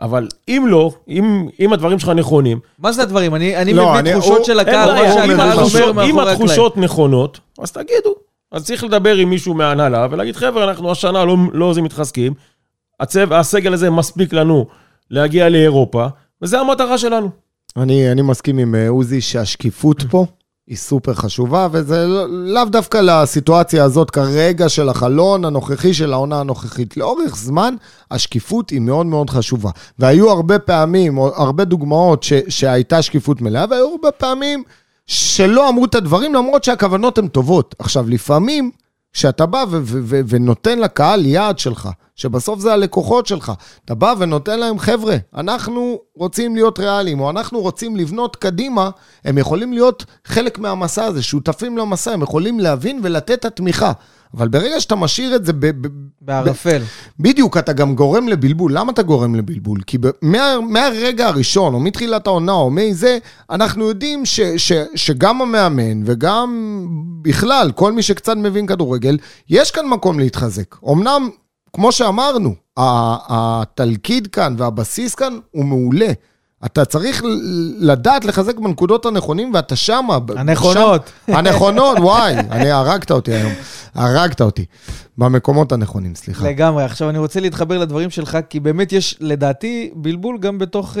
אבל 0.00 0.28
אם 0.48 0.64
לא, 0.68 0.90
אם, 1.08 1.48
אם 1.60 1.72
הדברים 1.72 1.98
שלך 1.98 2.08
נכונים, 2.08 2.60
מה 2.78 2.92
זה 2.92 3.02
הדברים? 3.02 3.34
אני, 3.34 3.56
אני 3.56 3.74
לא, 3.74 3.88
מביא 3.90 3.98
אני- 4.00 4.12
תחושות 4.12 4.36
הוא- 4.38 4.46
של 4.46 4.60
הקהל, 4.60 4.92
מה 4.92 5.00
אם 5.00 5.12
שהקהל 5.12 5.58
אומר 5.58 6.04
אם 6.04 6.16
מאחורי 6.16 6.22
הקלעים. 6.22 6.30
התחושות 6.42 6.76
נכונות, 6.76 7.40
אז 7.58 7.72
תגידו. 7.72 8.14
אז 8.52 8.64
צריך 8.66 8.84
לדבר 8.84 9.14
עם 9.14 9.30
מישהו 9.30 9.54
מההנהלה 9.54 10.06
ולהגיד, 10.10 10.36
חבר'ה, 10.36 10.64
אנחנו 10.64 10.90
השנה 10.90 11.24
לא, 11.24 11.36
לא 11.52 11.74
זה 11.74 11.82
מתחזקים, 11.82 12.34
הצב, 13.00 13.32
הסגל 13.32 13.72
הזה 13.72 13.90
מספיק 13.90 14.32
לנו 14.32 14.66
להגיע 15.10 15.48
לאירופה, 15.48 16.06
וזו 16.42 16.58
המטרה 16.60 16.98
שלנו. 16.98 17.30
אני, 17.76 18.12
אני 18.12 18.22
מסכים 18.22 18.58
עם 18.58 18.74
אה, 18.74 18.88
עוזי 18.88 19.20
שהשקיפות 19.20 20.02
פה 20.10 20.26
היא 20.68 20.76
סופר 20.76 21.14
חשובה, 21.14 21.68
וזה 21.72 22.06
לא- 22.06 22.26
לאו 22.28 22.64
דווקא 22.64 22.98
לסיטואציה 22.98 23.84
הזאת 23.84 24.10
כרגע 24.10 24.68
של 24.68 24.88
החלון 24.88 25.44
הנוכחי 25.44 25.94
של 25.94 26.12
העונה 26.12 26.40
הנוכחית. 26.40 26.96
לאורך 26.96 27.36
זמן, 27.36 27.74
השקיפות 28.10 28.70
היא 28.70 28.80
מאוד 28.80 29.06
מאוד 29.06 29.30
חשובה. 29.30 29.70
והיו 29.98 30.30
הרבה 30.30 30.58
פעמים, 30.58 31.18
או 31.18 31.34
הרבה 31.36 31.64
דוגמאות 31.64 32.22
ש, 32.22 32.32
שהייתה 32.48 33.02
שקיפות 33.02 33.40
מלאה, 33.40 33.64
והיו 33.70 33.88
הרבה 33.88 34.10
פעמים 34.10 34.62
שלא 35.06 35.68
אמרו 35.68 35.84
את 35.84 35.94
הדברים, 35.94 36.34
למרות 36.34 36.64
שהכוונות 36.64 37.18
הן 37.18 37.28
טובות. 37.28 37.74
עכשיו, 37.78 38.08
לפעמים, 38.08 38.70
כשאתה 39.18 39.46
בא 39.46 39.64
ו- 39.70 39.80
ו- 39.82 40.00
ו- 40.04 40.20
ונותן 40.28 40.78
לקהל 40.78 41.26
יעד 41.26 41.58
שלך, 41.58 41.88
שבסוף 42.16 42.60
זה 42.60 42.72
הלקוחות 42.72 43.26
שלך, 43.26 43.52
אתה 43.84 43.94
בא 43.94 44.14
ונותן 44.18 44.58
להם, 44.58 44.78
חבר'ה, 44.78 45.16
אנחנו 45.34 45.98
רוצים 46.14 46.54
להיות 46.54 46.78
ריאליים, 46.78 47.20
או 47.20 47.30
אנחנו 47.30 47.60
רוצים 47.60 47.96
לבנות 47.96 48.36
קדימה, 48.36 48.90
הם 49.24 49.38
יכולים 49.38 49.72
להיות 49.72 50.04
חלק 50.24 50.58
מהמסע 50.58 51.04
הזה, 51.04 51.22
שותפים 51.22 51.78
למסע, 51.78 52.12
הם 52.12 52.22
יכולים 52.22 52.60
להבין 52.60 53.00
ולתת 53.02 53.30
את 53.32 53.44
התמיכה. 53.44 53.92
אבל 54.34 54.48
ברגע 54.48 54.80
שאתה 54.80 54.96
משאיר 54.96 55.36
את 55.36 55.44
זה 55.44 55.52
ב... 55.52 55.66
ב- 55.66 55.88
בערפל. 56.20 56.82
בדיוק, 57.20 57.56
אתה 57.56 57.72
גם 57.72 57.94
גורם 57.94 58.28
לבלבול. 58.28 58.72
למה 58.72 58.92
אתה 58.92 59.02
גורם 59.02 59.34
לבלבול? 59.34 59.80
כי 59.86 59.98
ב- 59.98 60.08
מה, 60.22 60.54
מהרגע 60.68 61.26
הראשון, 61.26 61.74
או 61.74 61.80
מתחילת 61.80 62.26
העונה, 62.26 62.52
או 62.52 62.70
מזה, 62.70 63.18
אנחנו 63.50 63.88
יודעים 63.88 64.26
ש, 64.26 64.40
ש, 64.40 64.72
שגם 64.94 65.42
המאמן 65.42 66.02
וגם 66.04 66.80
בכלל, 67.22 67.72
כל 67.74 67.92
מי 67.92 68.02
שקצת 68.02 68.36
מבין 68.36 68.66
כדורגל, 68.66 69.18
יש 69.50 69.70
כאן 69.70 69.86
מקום 69.88 70.18
להתחזק. 70.18 70.76
אמנם, 70.92 71.28
כמו 71.72 71.92
שאמרנו, 71.92 72.54
התלכיד 73.28 74.26
כאן 74.26 74.54
והבסיס 74.58 75.14
כאן 75.14 75.38
הוא 75.50 75.64
מעולה. 75.64 76.12
אתה 76.66 76.84
צריך 76.84 77.22
לדעת 77.78 78.24
לחזק 78.24 78.58
בנקודות 78.58 79.06
הנכונים, 79.06 79.50
ואתה 79.54 79.76
שמה. 79.76 80.18
הנכונות. 80.36 81.10
שם- 81.26 81.32
הנכונות, 81.36 81.98
וואי, 81.98 82.34
אני 82.50 82.70
הרגת 82.70 83.10
אותי 83.10 83.32
היום. 83.34 83.52
הרגת 83.94 84.40
אותי. 84.40 84.64
במקומות 85.18 85.72
הנכונים, 85.72 86.14
סליחה. 86.14 86.48
לגמרי. 86.48 86.84
עכשיו, 86.84 87.10
אני 87.10 87.18
רוצה 87.18 87.40
להתחבר 87.40 87.78
לדברים 87.78 88.10
שלך, 88.10 88.38
כי 88.50 88.60
באמת 88.60 88.92
יש, 88.92 89.16
לדעתי, 89.20 89.90
בלבול 89.94 90.38
גם 90.38 90.58
בתוך 90.58 90.94
uh, 90.94 90.98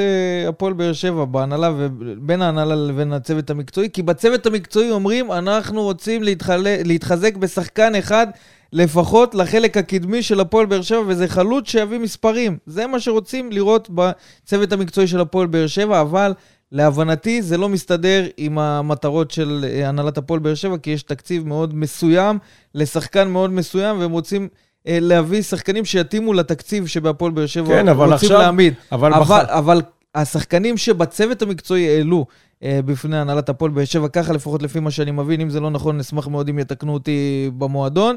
הפועל 0.48 0.72
באר 0.72 0.92
שבע, 0.92 1.24
בהנהלה, 1.24 1.70
ובין 1.76 2.42
ההנהלה 2.42 2.74
לבין 2.74 3.12
הצוות 3.12 3.50
המקצועי, 3.50 3.88
כי 3.92 4.02
בצוות 4.02 4.46
המקצועי 4.46 4.90
אומרים, 4.90 5.32
אנחנו 5.32 5.82
רוצים 5.82 6.22
להתחלה, 6.22 6.76
להתחזק 6.84 7.36
בשחקן 7.36 7.94
אחד, 7.94 8.26
לפחות 8.72 9.34
לחלק 9.34 9.76
הקדמי 9.76 10.22
של 10.22 10.40
הפועל 10.40 10.66
באר 10.66 10.82
שבע, 10.82 11.02
וזה 11.06 11.28
חלוץ 11.28 11.68
שיביא 11.68 11.98
מספרים. 11.98 12.56
זה 12.66 12.86
מה 12.86 13.00
שרוצים 13.00 13.52
לראות 13.52 13.88
בצוות 13.94 14.72
המקצועי 14.72 15.06
של 15.06 15.20
הפועל 15.20 15.46
באר 15.46 15.66
שבע, 15.66 16.00
אבל... 16.00 16.32
להבנתי 16.72 17.42
זה 17.42 17.56
לא 17.56 17.68
מסתדר 17.68 18.26
עם 18.36 18.58
המטרות 18.58 19.30
של 19.30 19.64
אה, 19.68 19.88
הנהלת 19.88 20.18
הפועל 20.18 20.40
באר 20.40 20.54
שבע, 20.54 20.76
כי 20.78 20.90
יש 20.90 21.02
תקציב 21.02 21.46
מאוד 21.46 21.74
מסוים 21.74 22.38
לשחקן 22.74 23.28
מאוד 23.28 23.50
מסוים, 23.52 24.00
והם 24.00 24.10
רוצים 24.10 24.48
אה, 24.88 24.98
להביא 25.00 25.42
שחקנים 25.42 25.84
שיתאימו 25.84 26.32
לתקציב 26.32 26.86
שבהפועל 26.86 27.32
באר 27.32 27.46
שבע 27.46 27.66
כן, 27.66 27.88
אבל 27.88 28.04
רוצים 28.12 28.14
עכשיו- 28.14 28.38
להעמיד. 28.38 28.74
אבל 28.92 29.14
אבל, 29.14 29.24
בח- 29.24 29.48
אבל 29.48 29.82
השחקנים 30.14 30.76
שבצוות 30.76 31.42
המקצועי 31.42 31.88
העלו 31.96 32.26
אה, 32.62 32.80
בפני 32.84 33.18
הנהלת 33.18 33.48
הפועל 33.48 33.70
באר 33.70 33.84
שבע, 33.84 34.08
ככה 34.08 34.32
לפחות 34.32 34.62
לפי 34.62 34.80
מה 34.80 34.90
שאני 34.90 35.10
מבין, 35.10 35.40
אם 35.40 35.50
זה 35.50 35.60
לא 35.60 35.70
נכון, 35.70 35.98
נשמח 35.98 36.28
מאוד 36.28 36.48
אם 36.48 36.58
יתקנו 36.58 36.94
אותי 36.94 37.50
במועדון. 37.58 38.16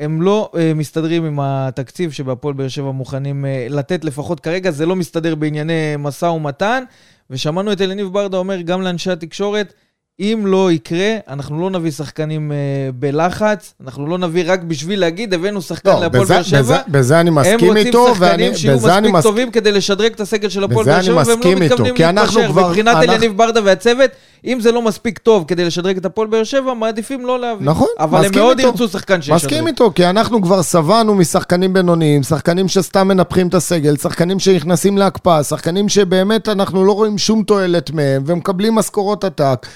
הם 0.00 0.22
לא 0.22 0.50
uh, 0.52 0.58
מסתדרים 0.74 1.24
עם 1.24 1.38
התקציב 1.42 2.10
שבהפועל 2.12 2.54
באר 2.54 2.68
שבע 2.68 2.90
מוכנים 2.90 3.44
uh, 3.44 3.72
לתת, 3.72 4.04
לפחות 4.04 4.40
כרגע 4.40 4.70
זה 4.70 4.86
לא 4.86 4.96
מסתדר 4.96 5.34
בענייני 5.34 5.72
משא 5.98 6.24
ומתן. 6.26 6.84
ושמענו 7.30 7.72
את 7.72 7.80
אלניב 7.80 8.06
ברדה 8.06 8.36
אומר 8.36 8.60
גם 8.60 8.82
לאנשי 8.82 9.10
התקשורת, 9.10 9.72
אם 10.20 10.42
לא 10.46 10.72
יקרה, 10.72 11.16
אנחנו 11.28 11.60
לא 11.60 11.70
נביא 11.70 11.90
שחקנים 11.90 12.52
uh, 12.52 12.54
בלחץ, 12.94 13.74
אנחנו 13.84 14.06
לא 14.06 14.18
נביא 14.18 14.44
רק 14.46 14.60
בשביל 14.62 15.00
להגיד, 15.00 15.34
הבאנו 15.34 15.62
שחקן 15.62 15.90
לא, 15.90 16.00
להפועל 16.00 16.24
באר 16.24 16.42
שבע. 16.42 16.60
בזה- 16.60 16.76
בזה 16.88 17.20
אני 17.20 17.28
הם 17.30 17.34
מסכים 17.34 17.54
רוצים 17.68 17.76
איתו, 17.76 18.06
שחקנים 18.14 18.30
ואני- 18.46 18.56
שיהיו 18.56 18.76
מספיק 18.76 19.12
מס- 19.12 19.22
טובים 19.22 19.50
כדי 19.50 19.72
לשדרג 19.72 20.12
את 20.12 20.20
הסגל 20.20 20.48
של 20.48 20.64
הפועל 20.64 20.86
באר 20.86 21.02
שבע, 21.02 21.14
והם 21.16 21.28
לא 21.28 21.36
מתכוונים 21.36 21.58
להתפשר. 21.58 21.92
מבחינת 22.68 22.96
אנחנו- 22.96 23.12
אלניב 23.12 23.36
ברדה 23.36 23.60
והצוות, 23.64 24.10
אם 24.44 24.60
זה 24.60 24.72
לא 24.72 24.82
מספיק 24.82 25.18
טוב 25.18 25.44
כדי 25.48 25.64
לשדרג 25.64 25.96
את 25.96 26.04
הפועל 26.04 26.28
באר 26.28 26.44
שבע, 26.44 26.74
מעדיפים 26.74 27.26
לא 27.26 27.40
להביא. 27.40 27.66
נכון, 27.66 27.88
אבל 27.98 28.18
הם 28.18 28.24
מסכים 28.24 28.42
מאוד 28.42 28.58
איתו. 28.58 28.70
ירצו 28.70 28.88
שחקן 28.88 29.22
שישדרג. 29.22 29.36
מסכים 29.36 29.66
איתו, 29.66 29.92
כי 29.94 30.06
אנחנו 30.06 30.42
כבר 30.42 30.62
שבענו 30.62 31.14
משחקנים 31.14 31.72
בינוניים, 31.72 32.22
שחקנים 32.22 32.68
שסתם 32.68 33.08
מנפחים 33.08 33.48
את 33.48 33.54
הסגל, 33.54 33.96
שחקנים 33.96 34.38
שנכנסים 34.38 34.98
להקפאה, 34.98 35.42
שחקנים 35.42 35.88
שבאמת 35.88 36.48
אנחנו 36.48 36.84
לא 36.84 36.92
רואים 36.92 37.18
שום 37.18 37.42
תועלת 37.42 37.90
מהם, 37.90 38.22
ומקבלים 38.26 38.74
משכורות 38.74 39.24
עתק, 39.24 39.66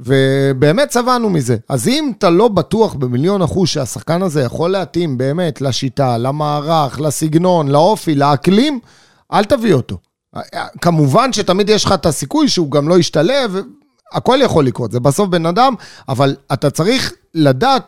ובאמת 0.00 0.92
שבענו 0.92 1.30
מזה. 1.30 1.56
אז 1.68 1.88
אם 1.88 2.12
אתה 2.18 2.30
לא 2.30 2.48
בטוח 2.48 2.94
במיליון 2.94 3.42
אחוז 3.42 3.68
שהשחקן 3.68 4.22
הזה 4.22 4.42
יכול 4.42 4.70
להתאים 4.70 5.18
באמת 5.18 5.60
לשיטה, 5.60 6.18
למערך, 6.18 7.00
לסגנון, 7.00 7.68
לאופי, 7.68 8.14
לאקלים, 8.14 8.80
אל 9.32 9.44
תביא 9.44 9.74
אותו. 9.74 9.96
כמובן 10.80 11.32
שתמיד 11.32 11.70
יש 11.70 11.84
לך 11.84 11.92
את 11.92 12.06
הסיכוי 12.06 12.48
שהוא 12.48 12.70
גם 12.70 12.88
לא 12.88 12.98
ישתלב, 12.98 13.56
הכל 14.12 14.38
יכול 14.42 14.66
לקרות, 14.66 14.92
זה 14.92 15.00
בסוף 15.00 15.28
בן 15.28 15.46
אדם, 15.46 15.74
אבל 16.08 16.36
אתה 16.52 16.70
צריך 16.70 17.12
לדעת 17.34 17.82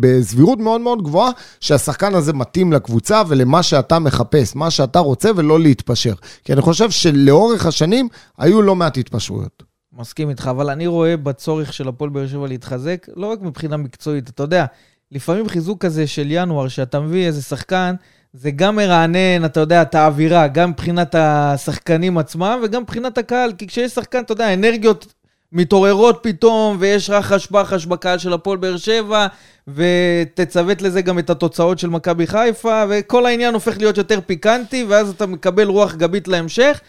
בסבירות 0.00 0.58
מאוד 0.58 0.80
מאוד 0.80 1.02
גבוהה 1.02 1.30
שהשחקן 1.60 2.14
הזה 2.14 2.32
מתאים 2.32 2.72
לקבוצה 2.72 3.22
ולמה 3.28 3.62
שאתה 3.62 3.98
מחפש, 3.98 4.56
מה 4.56 4.70
שאתה 4.70 4.98
רוצה 4.98 5.30
ולא 5.36 5.60
להתפשר. 5.60 6.14
כי 6.44 6.52
אני 6.52 6.60
חושב 6.60 6.90
שלאורך 6.90 7.66
השנים 7.66 8.08
היו 8.38 8.62
לא 8.62 8.74
מעט 8.74 8.98
התפשרויות. 8.98 9.62
מסכים 9.92 10.30
איתך, 10.30 10.46
אבל 10.50 10.70
אני 10.70 10.86
רואה 10.86 11.16
בצורך 11.16 11.72
של 11.72 11.88
הפועל 11.88 12.10
באר 12.10 12.26
שבע 12.26 12.46
להתחזק, 12.46 13.06
לא 13.16 13.26
רק 13.26 13.42
מבחינה 13.42 13.76
מקצועית, 13.76 14.28
אתה 14.28 14.42
יודע, 14.42 14.64
לפעמים 15.12 15.48
חיזוק 15.48 15.84
כזה 15.84 16.06
של 16.06 16.26
ינואר, 16.30 16.68
שאתה 16.68 17.00
מביא 17.00 17.26
איזה 17.26 17.42
שחקן, 17.42 17.94
זה 18.32 18.50
גם 18.50 18.76
מרענן, 18.76 19.44
אתה 19.44 19.60
יודע, 19.60 19.82
את 19.82 19.94
האווירה, 19.94 20.48
גם 20.48 20.70
מבחינת 20.70 21.14
השחקנים 21.18 22.18
עצמם 22.18 22.60
וגם 22.62 22.82
מבחינת 22.82 23.18
הקהל, 23.18 23.52
כי 23.58 23.66
כשיש 23.66 23.92
שחקן, 23.92 24.22
אתה 24.22 24.32
יודע, 24.32 24.54
אנרגיות 24.54 25.14
מתעוררות 25.52 26.18
פתאום, 26.22 26.76
ויש 26.80 27.10
רחש 27.10 27.48
בחש 27.50 27.86
בקהל 27.86 28.18
של 28.18 28.32
הפועל 28.32 28.58
באר 28.58 28.76
שבע, 28.76 29.26
ותצוות 29.68 30.82
לזה 30.82 31.02
גם 31.02 31.18
את 31.18 31.30
התוצאות 31.30 31.78
של 31.78 31.88
מכבי 31.88 32.26
חיפה, 32.26 32.84
וכל 32.88 33.26
העניין 33.26 33.54
הופך 33.54 33.78
להיות 33.78 33.98
יותר 33.98 34.20
פיקנטי, 34.26 34.84
ואז 34.88 35.10
אתה 35.10 35.26
מקבל 35.26 35.66
רוח 35.68 35.94
גבית 35.94 36.28
להמשך. 36.28 36.80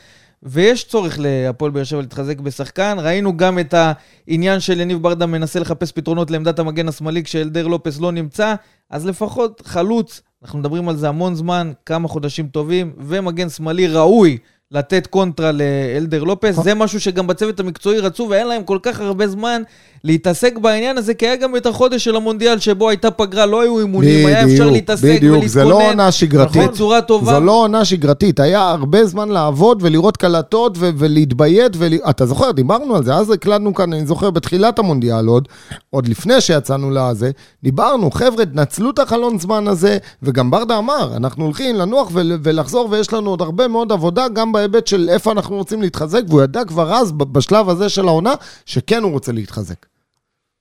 ויש 0.44 0.84
צורך 0.84 1.18
להפועל 1.20 1.72
באר 1.72 1.84
שבע 1.84 2.02
להתחזק 2.02 2.40
בשחקן. 2.40 2.98
ראינו 3.00 3.38
גם 3.38 3.60
את 3.60 3.74
העניין 3.78 4.60
של 4.60 4.80
יניב 4.80 5.02
ברדה 5.04 5.26
מנסה 5.26 5.60
לחפש 5.60 5.92
פתרונות 5.92 6.32
לעמדת 6.32 6.60
המגן 6.60 6.88
השמאלי 6.88 7.24
כשאלדר 7.24 7.68
לופס 7.68 8.00
לא 8.00 8.12
נמצא, 8.12 8.56
אז 8.90 9.06
לפחות 9.06 9.62
חלוץ, 9.66 10.22
אנחנו 10.44 10.60
מדברים 10.60 10.90
על 10.90 10.98
זה 10.98 11.10
המון 11.10 11.36
זמן, 11.36 11.72
כמה 11.86 12.08
חודשים 12.08 12.48
טובים, 12.48 12.94
ומגן 12.98 13.50
שמאלי 13.50 13.88
ראוי 13.88 14.38
לתת 14.72 15.08
קונטרה 15.08 15.52
לאלדר 15.52 16.24
לופס. 16.24 16.56
זה 16.64 16.76
משהו 16.76 17.00
שגם 17.02 17.28
בצוות 17.28 17.60
המקצועי 17.60 18.00
רצו, 18.00 18.28
ואין 18.30 18.48
להם 18.48 18.64
כל 18.64 18.80
כך 18.82 19.00
הרבה 19.00 19.28
זמן 19.28 19.62
להתעסק 20.04 20.58
בעניין 20.58 20.98
הזה, 20.98 21.14
כי 21.14 21.26
היה 21.28 21.36
גם 21.36 21.56
את 21.56 21.66
החודש 21.66 22.04
של 22.04 22.16
המונדיאל 22.16 22.60
שבו 22.60 22.90
הייתה 22.90 23.12
פגרה, 23.12 23.46
לא 23.46 23.62
היו 23.62 23.80
אימונים, 23.80 24.28
היה 24.28 24.44
אפשר 24.44 24.70
להתעסק 24.70 25.04
בדיוק, 25.04 25.46
זה 25.46 25.64
לא 25.64 25.66
ולהתכונן 25.66 25.90
עונה 25.90 26.12
שגרתית. 26.12 26.72
בצורה 26.72 27.02
טובה. 27.02 27.34
זו 27.34 27.40
לא 27.40 27.52
עונה 27.52 27.86
שגרתית, 27.86 28.40
היה 28.40 28.70
הרבה 28.70 29.06
זמן 29.06 29.30
לעבוד 29.30 29.78
ולראות 29.82 30.18
קלטות 30.18 30.78
ו- 30.78 30.90
ולהתביית, 30.98 31.72
ול... 31.78 31.94
אתה 32.10 32.26
זוכר, 32.26 32.52
דיברנו 32.52 32.96
על 32.96 33.04
זה, 33.04 33.16
אז 33.16 33.32
הקלטנו 33.32 33.74
כאן, 33.74 33.94
אני 33.94 34.06
זוכר, 34.06 34.30
בתחילת 34.30 34.80
המונדיאל 34.80 35.26
עוד, 35.28 35.48
עוד 35.90 36.08
לפני 36.08 36.42
שיצאנו 36.42 36.92
לזה, 36.92 37.32
דיברנו, 37.64 38.12
חבר'ה, 38.12 38.46
תנצלו 38.46 38.90
את 38.90 39.00
החלון 39.00 39.40
זמן 39.40 39.68
הזה, 39.68 39.98
וגם 40.24 40.52
ברדה 40.52 40.78
אמר, 40.78 41.12
אנחנו 41.16 41.46
הולכים 41.46 41.76
לנוח 41.76 42.10
ול- 42.14 42.38
ולחזור, 42.44 42.88
ויש 42.92 43.14
לנו 43.14 43.30
עוד 43.30 43.42
הרבה 43.42 43.68
מאוד 43.68 43.92
עבודה, 43.92 44.28
גם 44.28 44.52
בהיבט 44.52 44.88
של 44.88 45.10
איפה 45.10 45.32
אנחנו 45.32 45.56
רוצים 45.56 45.82
להתחזק, 45.82 46.22
והוא 46.28 46.42
ידע 46.42 46.66
כבר 46.66 46.94
אז, 46.94 47.12
בשלב 47.12 47.70
הזה 47.70 47.90
של 47.90 48.08
העונה, 48.08 48.34
שכן 48.66 49.04
הוא 49.04 49.12
רוצה 49.12 49.32
להתחזק. 49.32 49.76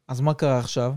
אז 0.09 0.21
מה 0.21 0.35
קרה 0.35 0.59
עכשיו? 0.59 0.93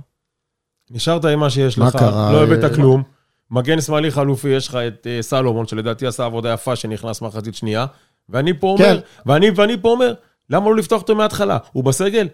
נשארת 0.91 1.25
עם 1.25 1.39
מה 1.39 1.49
שיש 1.49 1.77
מה 1.77 1.87
לך, 1.87 1.95
קרה? 1.95 2.31
לא 2.33 2.43
הבאת 2.43 2.75
כלום. 2.75 3.03
מגן 3.51 3.81
שמאלי 3.81 4.11
חלופי, 4.11 4.49
יש 4.49 4.67
לך 4.67 4.75
את 4.75 5.07
אה, 5.07 5.21
סלומון, 5.21 5.67
שלדעתי 5.67 6.07
עשה 6.07 6.25
עבודה 6.25 6.53
יפה 6.53 6.75
שנכנס 6.75 7.21
מחצית 7.21 7.55
שנייה, 7.55 7.85
ואני 8.29 8.59
פה 8.59 8.67
אומר, 8.67 9.01
כן. 9.01 9.21
ואני, 9.25 9.51
ואני 9.55 9.81
פה 9.81 9.89
אומר, 9.89 10.13
למה 10.49 10.65
לא 10.65 10.75
לפתוח 10.75 11.01
אותו 11.01 11.15
מההתחלה? 11.15 11.57
הוא 11.71 11.83
בסגל? 11.83 12.27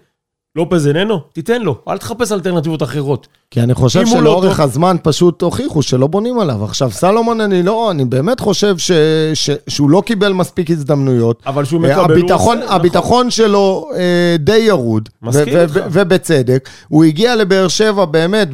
לופז 0.57 0.87
איננו? 0.87 1.19
תיתן 1.33 1.61
לו, 1.61 1.75
אל 1.89 1.97
תחפש 1.97 2.31
אלטרנטיבות 2.31 2.83
אחרות. 2.83 3.27
כי 3.51 3.61
אני 3.61 3.73
חושב 3.73 3.99
לא 3.99 4.05
שלאורך 4.05 4.57
טוב- 4.57 4.65
הזמן 4.65 4.95
פשוט 5.03 5.41
הוכיחו 5.41 5.81
שלא 5.81 6.07
בונים 6.07 6.39
עליו. 6.39 6.63
עכשיו, 6.63 6.91
סלומון, 6.91 7.41
אני 7.41 7.63
לא, 7.63 7.91
אני 7.91 8.05
באמת 8.05 8.39
חושב 8.39 8.77
ש, 8.77 8.91
ש, 9.33 9.49
שהוא 9.69 9.89
לא 9.89 10.01
קיבל 10.05 10.33
מספיק 10.33 10.71
הזדמנויות. 10.71 11.43
אבל 11.45 11.65
שהוא 11.65 11.85
אה, 11.85 11.89
מקבל, 11.89 12.03
הוא 12.03 12.11
הביטחון, 12.11 12.55
עושה, 12.57 12.65
נכון. 12.65 12.75
הביטחון 12.79 13.29
שלו 13.31 13.89
אה, 13.95 14.01
די 14.39 14.57
ירוד, 14.57 15.09
מסכים 15.21 15.53
ו- 15.57 15.61
איתך. 15.61 15.73
ו- 15.75 15.79
ובצדק. 15.91 16.69
הוא 16.87 17.03
הגיע 17.03 17.35
לבאר 17.35 17.67
שבע 17.67 18.05
באמת 18.05 18.47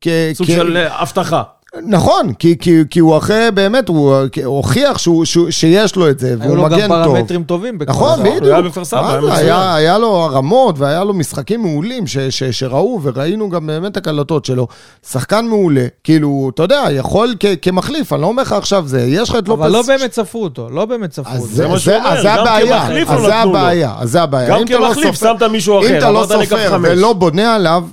כ... 0.00 0.08
סוג 0.34 0.46
כ- 0.46 0.50
של 0.50 0.76
אה, 0.76 1.02
הבטחה. 1.02 1.42
נכון, 1.86 2.32
כי, 2.38 2.58
כי, 2.58 2.80
כי 2.90 3.00
הוא 3.00 3.16
אחרי, 3.16 3.48
באמת, 3.54 3.88
הוא 3.88 4.14
הוכיח 4.44 4.98
שהוא, 4.98 5.24
שהוא, 5.24 5.50
שיש 5.50 5.96
לו 5.96 6.10
את 6.10 6.18
זה, 6.18 6.28
היו 6.28 6.38
והוא 6.40 6.56
לו 6.56 6.62
גם 6.64 6.72
מגן 6.72 6.88
טוב. 6.88 7.04
פרמטרים 7.04 7.44
טובים. 7.44 7.78
נכון, 7.86 8.12
הזמן. 8.12 8.26
הוא 8.26 8.36
בדיוק. 8.36 8.52
היה 8.52 8.62
מה 9.02 9.10
היה 9.10 9.20
זה, 9.20 9.26
מצוין. 9.26 9.38
היה, 9.46 9.74
היה 9.74 9.98
לו 9.98 10.08
הרמות 10.16 10.78
והיה 10.78 11.04
לו 11.04 11.14
משחקים 11.14 11.62
מעולים 11.62 12.06
ש, 12.06 12.18
ש, 12.18 12.42
שראו, 12.44 13.00
וראינו 13.02 13.50
גם 13.50 13.66
באמת 13.66 13.96
הקלטות 13.96 14.44
שלו. 14.44 14.66
שחקן 15.10 15.46
מעולה, 15.46 15.86
כאילו, 16.04 16.50
אתה 16.54 16.62
יודע, 16.62 16.82
יכול 16.90 17.34
כ, 17.40 17.46
כמחליף, 17.62 18.12
אני 18.12 18.22
לא 18.22 18.26
אומר 18.26 18.42
לך 18.42 18.52
עכשיו 18.52 18.82
זה, 18.86 19.00
יש 19.00 19.30
לך 19.30 19.36
את 19.38 19.48
לופס... 19.48 19.62
אבל 19.62 19.72
לא 19.72 19.82
באמת 19.86 20.12
ספרו 20.12 20.42
אותו, 20.42 20.68
לא 20.70 20.84
באמת 20.84 21.12
ספרו 21.12 21.32
אז 21.32 21.40
אותו. 21.42 21.52
זה, 21.54 21.68
מה 21.68 21.78
שהוא 21.78 21.92
זה, 21.94 21.98
אומר, 21.98 22.08
אז 22.08 22.22
זה 22.22 22.28
גם 22.28 22.38
הבעיה, 22.38 22.80
כמחליף 22.80 23.08
אז 23.10 23.20
לא 23.22 23.26
זה 23.26 23.34
נתנו 23.34 23.52
לו. 23.52 23.58
הבעיה, 23.58 23.92
אז 23.98 24.10
זה 24.10 24.22
הבעיה. 24.22 24.48
גם 24.48 24.60
לא 24.60 24.64
כמחליף 24.88 25.14
סופר- 25.14 25.32
שמת 25.32 25.42
מישהו 25.42 25.78
אחר, 25.80 25.88
אם 25.92 25.98
אתה 25.98 26.10
לא 26.10 26.26
סופר. 26.28 26.78
ולא 26.82 27.12
בונה 27.12 27.54
עליו, 27.54 27.84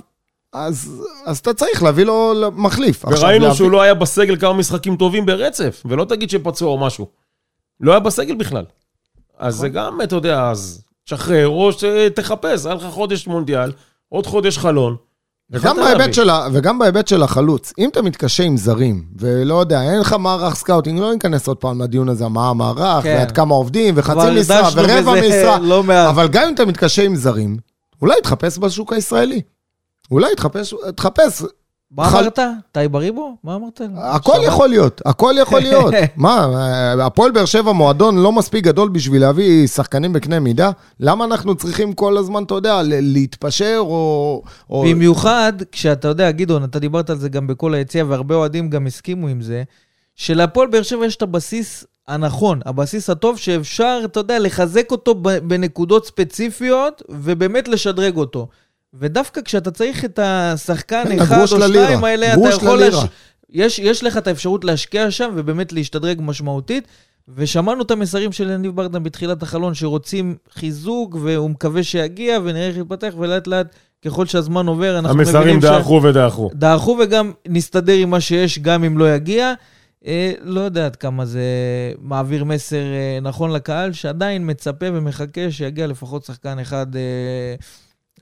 אז, 0.54 1.02
אז 1.26 1.38
אתה 1.38 1.54
צריך 1.54 1.82
להביא 1.82 2.04
לו 2.04 2.32
מחליף. 2.54 3.04
וראינו 3.04 3.44
להביא- 3.44 3.56
שהוא 3.56 3.70
לא 3.70 3.82
היה 3.82 3.94
בסגל 3.94 4.36
כמה 4.36 4.52
משחקים 4.52 4.96
טובים 4.96 5.26
ברצף, 5.26 5.82
ולא 5.84 6.04
תגיד 6.04 6.30
שפצוע 6.30 6.68
או 6.70 6.78
משהו. 6.78 7.06
לא 7.80 7.90
היה 7.90 8.00
בסגל 8.00 8.34
בכלל. 8.34 8.64
אז 9.38 9.54
זה 9.54 9.68
גם, 9.68 9.98
אתה 10.02 10.16
יודע, 10.16 10.50
אז 10.50 10.82
תשחרר, 11.04 11.48
או 11.48 11.70
שתחפש, 11.72 12.66
היה 12.66 12.74
לך 12.74 12.84
חודש 12.90 13.26
מונדיאל, 13.26 13.72
עוד 14.08 14.26
חודש 14.26 14.58
חלון. 14.58 14.96
וגם. 15.50 15.76
בהיבט, 15.76 16.14
של, 16.14 16.30
ה- 16.30 16.46
וגם 16.52 16.78
בהיבט 16.78 17.08
של 17.08 17.22
החלוץ, 17.22 17.72
אם 17.78 17.88
אתה 17.88 18.02
מתקשה 18.02 18.42
עם 18.44 18.56
זרים, 18.56 19.04
ולא 19.18 19.54
יודע, 19.60 19.82
אין 19.82 20.00
לך 20.00 20.12
מערך 20.12 20.54
scouting, 20.54 21.00
לא 21.00 21.12
ניכנס 21.12 21.48
עוד 21.48 21.56
פעם 21.56 21.82
לדיון 21.82 22.08
הזה, 22.08 22.28
מה 22.28 22.48
המערך, 22.48 23.02
כן. 23.04 23.16
ועד 23.18 23.32
כמה 23.32 23.54
עובדים, 23.54 23.94
וחצי 23.96 24.18
משרה, 24.40 24.68
ורבע 24.74 25.12
משרה, 25.28 25.58
לא. 25.58 25.82
אבל 26.10 26.28
גם 26.28 26.48
אם 26.48 26.54
אתה 26.54 26.64
מתקשה 26.64 27.02
עם 27.02 27.16
זרים, 27.16 27.56
אולי 28.02 28.14
תחפש 28.22 28.58
בשוק 28.58 28.92
הישראלי. 28.92 29.40
אולי 30.10 30.34
תחפש, 30.36 30.74
תחפש, 30.96 31.42
מה 31.90 32.04
חל- 32.10 32.18
אמרת? 32.20 32.38
טייב 32.72 32.92
בריבו? 32.92 33.36
מה 33.44 33.54
אמרת? 33.56 33.80
הכל 33.96 34.32
שבת? 34.34 34.44
יכול 34.46 34.68
להיות, 34.68 35.00
הכל 35.06 35.34
יכול 35.38 35.60
להיות. 35.66 35.94
מה, 36.16 36.46
הפועל 37.06 37.30
באר 37.32 37.44
שבע 37.44 37.72
מועדון 37.72 38.16
לא 38.16 38.32
מספיק 38.32 38.64
גדול 38.64 38.88
בשביל 38.88 39.20
להביא 39.20 39.66
שחקנים 39.66 40.12
בקנה 40.12 40.40
מידה? 40.40 40.70
למה 41.00 41.24
אנחנו 41.24 41.54
צריכים 41.54 41.92
כל 41.92 42.16
הזמן, 42.16 42.42
אתה 42.42 42.54
יודע, 42.54 42.80
להתפשר 42.84 43.76
או... 43.80 44.42
או- 44.70 44.84
במיוחד 44.90 45.52
כשאתה 45.72 46.08
יודע, 46.08 46.30
גדעון, 46.30 46.64
אתה 46.64 46.78
דיברת 46.78 47.10
על 47.10 47.18
זה 47.18 47.28
גם 47.28 47.46
בכל 47.46 47.74
היציע, 47.74 48.04
והרבה 48.08 48.34
אוהדים 48.34 48.70
גם 48.70 48.86
הסכימו 48.86 49.28
עם 49.28 49.42
זה, 49.42 49.62
שלהפועל 50.16 50.68
באר 50.68 50.82
שבע 50.82 51.06
יש 51.06 51.16
את 51.16 51.22
הבסיס 51.22 51.84
הנכון, 52.08 52.60
הבסיס 52.66 53.10
הטוב 53.10 53.38
שאפשר, 53.38 54.00
אתה 54.04 54.20
יודע, 54.20 54.38
לחזק 54.38 54.90
אותו 54.90 55.14
בנקודות 55.42 56.06
ספציפיות, 56.06 57.02
ובאמת 57.08 57.68
לשדרג 57.68 58.16
אותו. 58.16 58.48
ודווקא 58.98 59.40
כשאתה 59.40 59.70
צריך 59.70 60.04
את 60.04 60.18
השחקן 60.22 61.18
אחד 61.18 61.40
או. 61.40 61.46
שתיים 61.46 62.04
האלה, 62.04 62.34
אתה 62.34 62.48
יכול... 62.48 62.78
ללירה. 62.78 63.04
יש, 63.50 63.78
יש 63.78 64.04
לך 64.04 64.16
את 64.16 64.26
האפשרות 64.26 64.64
להשקיע 64.64 65.10
שם 65.10 65.32
ובאמת 65.34 65.72
להשתדרג 65.72 66.18
משמעותית. 66.22 66.88
ושמענו 67.28 67.82
את 67.82 67.90
המסרים 67.90 68.32
של 68.32 68.50
יניב 68.50 68.76
ברדן 68.76 69.02
בתחילת 69.02 69.42
החלון, 69.42 69.74
שרוצים 69.74 70.36
חיזוק, 70.54 71.16
והוא 71.22 71.50
מקווה 71.50 71.82
שיגיע, 71.82 72.38
ונראה 72.44 72.66
איך 72.66 72.76
יתפתח, 72.76 73.14
ולאט 73.18 73.46
לאט, 73.46 73.66
ככל 74.04 74.26
שהזמן 74.26 74.66
עובר, 74.66 74.98
אנחנו 74.98 75.18
המסרים 75.18 75.42
מבינים 75.42 75.60
ש... 75.60 75.64
דעכו 75.64 76.00
ודעכו. 76.02 76.50
דעכו 76.54 76.98
וגם 77.02 77.32
נסתדר 77.48 77.92
עם 77.92 78.10
מה 78.10 78.20
שיש, 78.20 78.58
גם 78.58 78.84
אם 78.84 78.98
לא 78.98 79.14
יגיע. 79.14 79.52
אה, 80.06 80.32
לא 80.42 80.60
יודע 80.60 80.86
עד 80.86 80.96
כמה 80.96 81.24
זה 81.24 81.42
מעביר 82.00 82.44
מסר 82.44 82.76
אה, 82.76 83.18
נכון 83.22 83.52
לקהל, 83.52 83.92
שעדיין 83.92 84.50
מצפה 84.50 84.86
ומחכה 84.92 85.50
שיגיע 85.50 85.86
לפחות 85.86 86.24
שחקן 86.24 86.58
אחד 86.58 86.96
אה, 86.96 87.54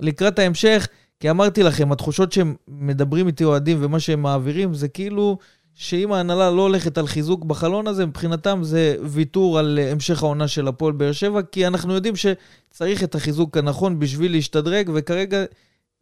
לקראת 0.01 0.39
ההמשך. 0.39 0.89
כי 1.21 1.31
אמרתי 1.31 1.63
לכם, 1.63 1.93
התחושות 1.93 2.33
שהם 2.33 2.55
מדברים 2.69 3.27
איתי 3.27 3.45
אוהדים 3.45 3.79
ומה 3.81 4.01
שהם 4.01 4.23
מעבירים, 4.23 4.75
זה 4.75 4.89
כאילו 4.89 5.39
שאם 5.75 6.13
ההנהלה 6.13 6.51
לא 6.51 6.63
הולכת 6.63 6.99
על 6.99 7.07
חיזוק 7.07 7.45
בחלון 7.45 7.87
הזה, 7.87 8.07
מבחינתם 8.07 8.61
זה 8.63 8.97
ויתור 9.05 9.59
על 9.59 9.79
אה, 9.83 9.93
המשך 9.93 10.23
העונה 10.23 10.49
של 10.49 10.69
הפועל 10.69 10.93
באר 10.93 11.13
שבע, 11.13 11.43
כי 11.43 11.67
אנחנו 11.67 11.95
יודעים 11.95 12.15
שצריך 12.17 13.05
את 13.05 13.15
החיזוק 13.15 13.57
הנכון 13.57 13.99
בשביל 13.99 14.33
להשתדרג, 14.33 14.91
וכרגע 14.95 15.45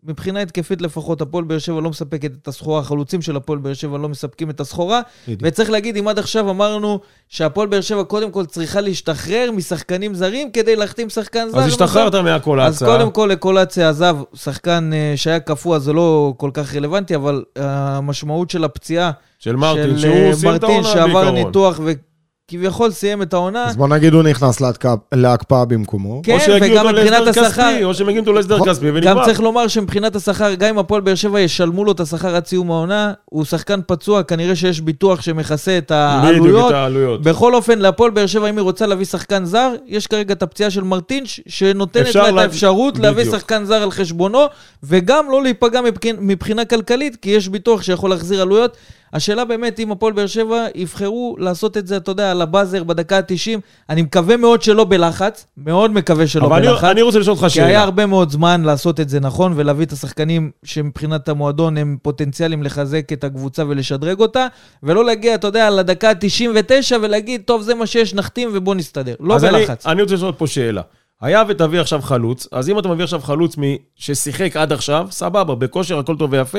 מבחינה 0.04 0.40
התקפית 0.40 0.82
לפחות, 0.82 1.20
הפועל 1.20 1.44
באר 1.44 1.58
שבע 1.58 1.80
לא 1.80 1.90
מספקת 1.90 2.30
את 2.42 2.48
הסחורה, 2.48 2.80
החלוצים 2.80 3.22
של 3.22 3.36
הפועל 3.36 3.58
באר 3.58 3.74
שבע 3.74 3.98
לא 3.98 4.08
מספקים 4.08 4.50
את 4.50 4.60
הסחורה. 4.60 5.00
בדיוק. 5.24 5.40
וצריך 5.44 5.70
להגיד, 5.70 5.96
אם 5.96 6.08
עד 6.08 6.18
עכשיו 6.18 6.50
אמרנו 6.50 7.00
שהפועל 7.28 7.68
באר 7.68 7.80
שבע 7.80 8.04
קודם 8.04 8.30
כל 8.30 8.46
צריכה 8.46 8.80
להשתחרר 8.80 9.50
משחקנים 9.50 10.14
זרים 10.14 10.52
כדי 10.52 10.76
להחתים 10.76 11.10
שחקן 11.10 11.48
זר. 11.50 11.58
אז 11.58 11.66
השתחררת. 11.66 12.14
מהכל 12.14 12.60
אז. 12.60 12.82
קודם 12.82 13.10
כל 13.10 13.28
לקולציה 13.32 13.88
עזב, 13.88 14.16
שחקן 14.34 14.90
אה, 14.92 15.12
שהיה 15.16 15.40
קפוא, 15.40 15.78
זה 15.78 15.92
לא 15.92 16.34
כל 16.36 16.50
כך 16.54 16.74
רלוונטי, 16.74 17.14
אבל 17.14 17.44
המשמעות 17.56 18.50
של 18.50 18.64
הפציעה 18.64 19.10
של 19.38 19.56
מרטין, 19.56 19.98
של 19.98 20.08
אה, 20.08 20.14
שהוא 20.14 20.34
סיים 20.34 20.54
את 20.54 20.62
מרטין 20.62 20.70
העונה 20.70 20.88
שעבר 20.88 21.12
בעיקרון. 21.12 21.34
ניתוח 21.34 21.80
וכביכול 22.58 22.90
סיים 22.90 23.22
את 23.22 23.32
העונה. 23.34 23.64
אז 23.64 23.76
בוא 23.76 23.88
נגיד 23.88 24.14
הוא 24.14 24.22
נכנס 24.22 24.60
להקפאה- 24.60 24.94
להקפאה 25.14 25.64
במקומו. 25.64 26.20
כן, 26.24 26.34
או 26.34 26.40
שיגיעו 26.40 26.72
וגם 26.80 26.86
מבחינת 26.94 27.26
השכר, 27.28 27.84
או 27.84 27.94
שמגיעים 27.94 28.18
אותו 28.20 28.32
להסדר. 28.32 28.58
כספי 28.64 28.86
גם 28.90 28.94
ונגמר. 28.94 29.24
צריך 29.24 29.40
לומר 29.40 29.68
שמבחינת 29.68 30.16
השכר, 30.16 30.54
גם 30.54 30.68
אם 30.68 30.78
הפועל 30.78 31.00
באר 31.00 31.14
שבע 31.14 31.40
ישלמו 31.40 31.84
לו 31.84 31.92
את 31.92 32.00
השכר 32.00 32.36
עד 32.36 32.46
סיום 32.46 32.70
העונה, 32.70 33.12
הוא 33.24 33.44
שחקן 33.44 33.80
פצוע, 33.86 34.22
כנראה 34.22 34.56
שיש 34.56 34.80
ביטוח 34.80 35.20
שמכסה 35.22 35.78
את 35.78 35.92
בדיוק, 35.92 36.24
העלויות. 36.24 36.70
את 36.70 36.74
העלויות. 36.74 37.22
בכל 37.22 37.54
אופן, 37.54 37.78
להפועל 37.78 38.10
באר 38.10 38.26
שבע, 38.26 38.48
אם 38.50 38.56
היא 38.56 38.62
רוצה 38.62 38.86
להביא 38.86 39.04
שחקן 39.06 39.44
זר, 39.44 39.72
יש 39.86 40.06
כרגע 40.06 40.34
את 40.34 40.42
הפציעה 40.42 40.70
של 40.70 40.82
מרטינש, 40.84 41.40
שנותנת 41.48 42.14
לה 42.14 42.28
את 42.28 42.34
לה- 42.34 42.42
האפשרות 42.42 42.98
להביא. 42.98 43.24
שחקן 43.24 43.64
זר 43.64 43.82
על 43.82 43.90
חשבונו, 43.90 44.38
וגם 44.82 45.26
לא 45.30 45.42
להיפגע 45.42 45.80
מבחינ... 45.80 46.16
מבחינה 46.20 46.64
כלכלית, 46.64 47.16
כי 47.16 47.30
יש 47.30 47.48
ביטוח 47.48 47.82
שיכול 47.82 48.10
להחזיר 48.10 48.42
עלויות. 48.42 48.76
השאלה 49.12 49.44
באמת, 49.44 49.78
אם 49.80 49.92
הפועל 49.92 50.12
באר 50.12 50.26
שבע 50.26 50.66
יבחרו 50.74 51.36
לעשות 51.38 51.76
את 51.76 51.86
זה, 51.86 51.96
אתה 51.96 52.10
יודע, 52.10 52.30
על 52.30 52.42
הבאזר 52.42 52.84
בדקה 52.84 53.16
ה-90, 53.18 53.60
אני 53.90 54.02
מקווה 54.02 54.36
מאוד 54.36 54.62
שלא 54.62 54.84
בלחץ, 54.84 55.46
מאוד 55.56 55.90
מקווה 55.90 56.26
שלא 56.26 56.46
אבל 56.46 56.60
בלחץ. 56.62 56.84
אני, 56.84 56.90
אני 56.92 57.02
רוצה 57.02 57.18
לשאול 57.18 57.36
אותך 57.36 57.52
כי 57.52 57.60
היה 57.60 57.68
שאלה. 57.68 57.82
הרבה 57.82 58.06
מאוד 58.06 58.30
זמן 58.30 58.62
לעשות 58.62 59.00
את 59.00 59.08
זה 59.08 59.20
נכון, 59.20 59.52
ולהביא 59.56 59.86
את 59.86 59.92
השחקנים 59.92 60.50
שמבחינת 60.64 61.28
המועדון 61.28 61.76
הם 61.76 61.96
פוטנציאלים 62.02 62.62
לחזק 62.62 63.12
את 63.12 63.24
הקבוצה 63.24 63.62
ולשדרג 63.68 64.20
אותה, 64.20 64.46
ולא 64.82 65.04
להגיע, 65.04 65.34
אתה 65.34 65.46
יודע, 65.46 65.70
לדקה 65.70 66.10
ה-99 66.10 66.62
ולהגיד, 67.02 67.42
טוב, 67.44 67.62
זה 67.62 67.74
מה 67.74 67.86
שיש, 67.86 68.14
נחתים 68.14 68.48
ובוא 68.52 68.74
נסתדר. 68.74 69.14
לא 69.20 69.34
אז 69.34 69.44
אני- 69.44 69.52
בלחץ. 69.58 69.86
אני 69.86 70.02
רוצה 70.02 70.14
לשאול 70.14 70.32
פה 70.32 70.46
שאלה. 70.46 70.82
היה 71.20 71.42
ותביא 71.48 71.80
עכשיו 71.80 72.02
חלוץ, 72.02 72.46
אז 72.52 72.68
אם 72.68 72.78
אתה 72.78 72.88
מביא 72.88 73.04
עכשיו 73.04 73.20
חלוץ 73.20 73.58
מ- 73.58 73.62
ששיחק 73.96 74.56
עד 74.56 74.72
עכשיו, 74.72 75.06
סבבה, 75.10 75.54
בכושר 75.54 75.98
הכל 75.98 76.16
טוב 76.16 76.32
ויפה. 76.32 76.58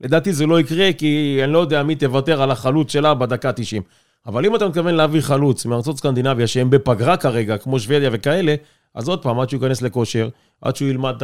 לדעתי 0.00 0.32
זה 0.32 0.46
לא 0.46 0.60
יקרה, 0.60 0.92
כי 0.92 1.40
אני 1.44 1.52
לא 1.52 1.58
יודע 1.58 1.82
מי 1.82 1.94
תוותר 1.94 2.42
על 2.42 2.50
החלוץ 2.50 2.92
שלה 2.92 3.14
בדקה 3.14 3.52
90. 3.52 3.82
אבל 4.26 4.46
אם 4.46 4.56
אתה 4.56 4.68
מתכוון 4.68 4.94
להביא 4.94 5.20
חלוץ 5.20 5.66
מארצות 5.66 5.96
סקנדינביה 5.98 6.46
שהם 6.46 6.70
בפגרה 6.70 7.16
כרגע, 7.16 7.58
כמו 7.58 7.80
שוודיה 7.80 8.10
וכאלה, 8.12 8.54
אז 8.94 9.08
עוד 9.08 9.22
פעם, 9.22 9.40
עד 9.40 9.50
שהוא 9.50 9.62
ייכנס 9.62 9.82
לכושר, 9.82 10.28
עד 10.62 10.76
שהוא 10.76 10.88
ילמד 10.88 11.14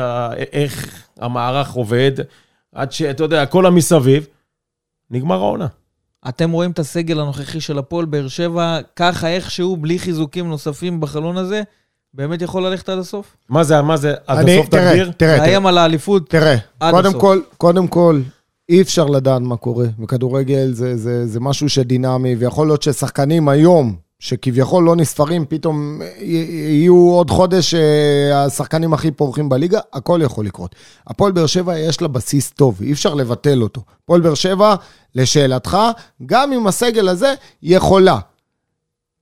איך 0.52 1.02
המערך 1.20 1.70
עובד, 1.72 2.12
עד 2.74 2.92
שאתה 2.92 3.24
יודע, 3.24 3.46
כל 3.46 3.66
המסביב, 3.66 4.26
נגמר 5.10 5.34
העונה. 5.40 5.66
אתם 6.28 6.50
רואים 6.50 6.70
את 6.70 6.78
הסגל 6.78 7.20
הנוכחי 7.20 7.60
של 7.60 7.78
הפועל 7.78 8.04
באר 8.04 8.28
שבע, 8.28 8.78
ככה 8.96 9.28
איכשהו, 9.28 9.76
בלי 9.76 9.98
חיזוקים 9.98 10.48
נוספים 10.48 11.00
בחלון 11.00 11.36
הזה, 11.36 11.62
באמת 12.14 12.42
יכול 12.42 12.66
ללכת 12.66 12.88
עד 12.88 12.98
הסוף? 12.98 13.36
מה 13.48 13.64
זה, 13.64 13.82
מה 13.82 13.96
זה, 13.96 14.14
עד 14.26 14.38
אני- 14.38 14.54
הסוף 14.54 14.68
תראה, 14.68 14.88
תגדיר? 14.90 15.04
תראה, 15.04 15.12
תראה, 15.36 15.36
לאיים 15.46 15.66
על 15.66 15.78
האליפות? 15.78 16.30
תראה, 16.30 16.56
עד 16.80 16.94
קודם 16.94 17.08
הסוף. 17.08 17.20
כל, 17.20 17.40
קודם 17.58 17.88
כל, 17.88 18.20
אי 18.68 18.82
אפשר 18.82 19.06
לדעת 19.06 19.42
מה 19.42 19.56
קורה. 19.56 19.86
וכדורגל 19.98 20.72
זה, 20.72 20.96
זה, 20.96 21.26
זה 21.26 21.40
משהו 21.40 21.68
שדינמי, 21.68 22.34
ויכול 22.34 22.66
להיות 22.66 22.82
ששחקנים 22.82 23.48
היום, 23.48 23.96
שכביכול 24.18 24.84
לא 24.84 24.96
נספרים, 24.96 25.44
פתאום 25.48 26.00
יהיו 26.20 26.96
עוד 26.96 27.30
חודש 27.30 27.74
אה, 27.74 28.44
השחקנים 28.44 28.94
הכי 28.94 29.10
פורחים 29.10 29.48
בליגה, 29.48 29.80
הכל 29.92 30.20
יכול 30.22 30.46
לקרות. 30.46 30.74
הפועל 31.06 31.32
באר 31.32 31.46
שבע 31.46 31.78
יש 31.78 32.02
לה 32.02 32.08
בסיס 32.08 32.50
טוב, 32.50 32.82
אי 32.82 32.92
אפשר 32.92 33.14
לבטל 33.14 33.62
אותו. 33.62 33.80
הפועל 34.04 34.20
באר 34.20 34.34
שבע, 34.34 34.74
לשאלתך, 35.14 35.78
גם 36.26 36.52
עם 36.52 36.66
הסגל 36.66 37.08
הזה, 37.08 37.34
יכולה. 37.62 38.18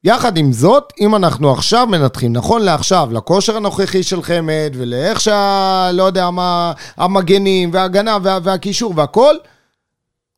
יחד 0.05 0.37
עם 0.37 0.53
זאת, 0.53 0.93
אם 1.01 1.15
אנחנו 1.15 1.53
עכשיו 1.53 1.87
מנתחים, 1.87 2.33
נכון 2.33 2.62
לעכשיו, 2.62 3.09
לכושר 3.12 3.57
הנוכחי 3.57 4.03
של 4.03 4.23
חמד, 4.23 4.73
ולאיך 4.75 5.21
שה... 5.21 5.91
לא 5.93 6.03
יודע 6.03 6.31
מה, 6.31 6.73
המגנים, 6.97 7.71
וההגנה, 7.73 8.17
וה, 8.23 8.38
והקישור 8.43 8.93
והכל, 8.97 9.35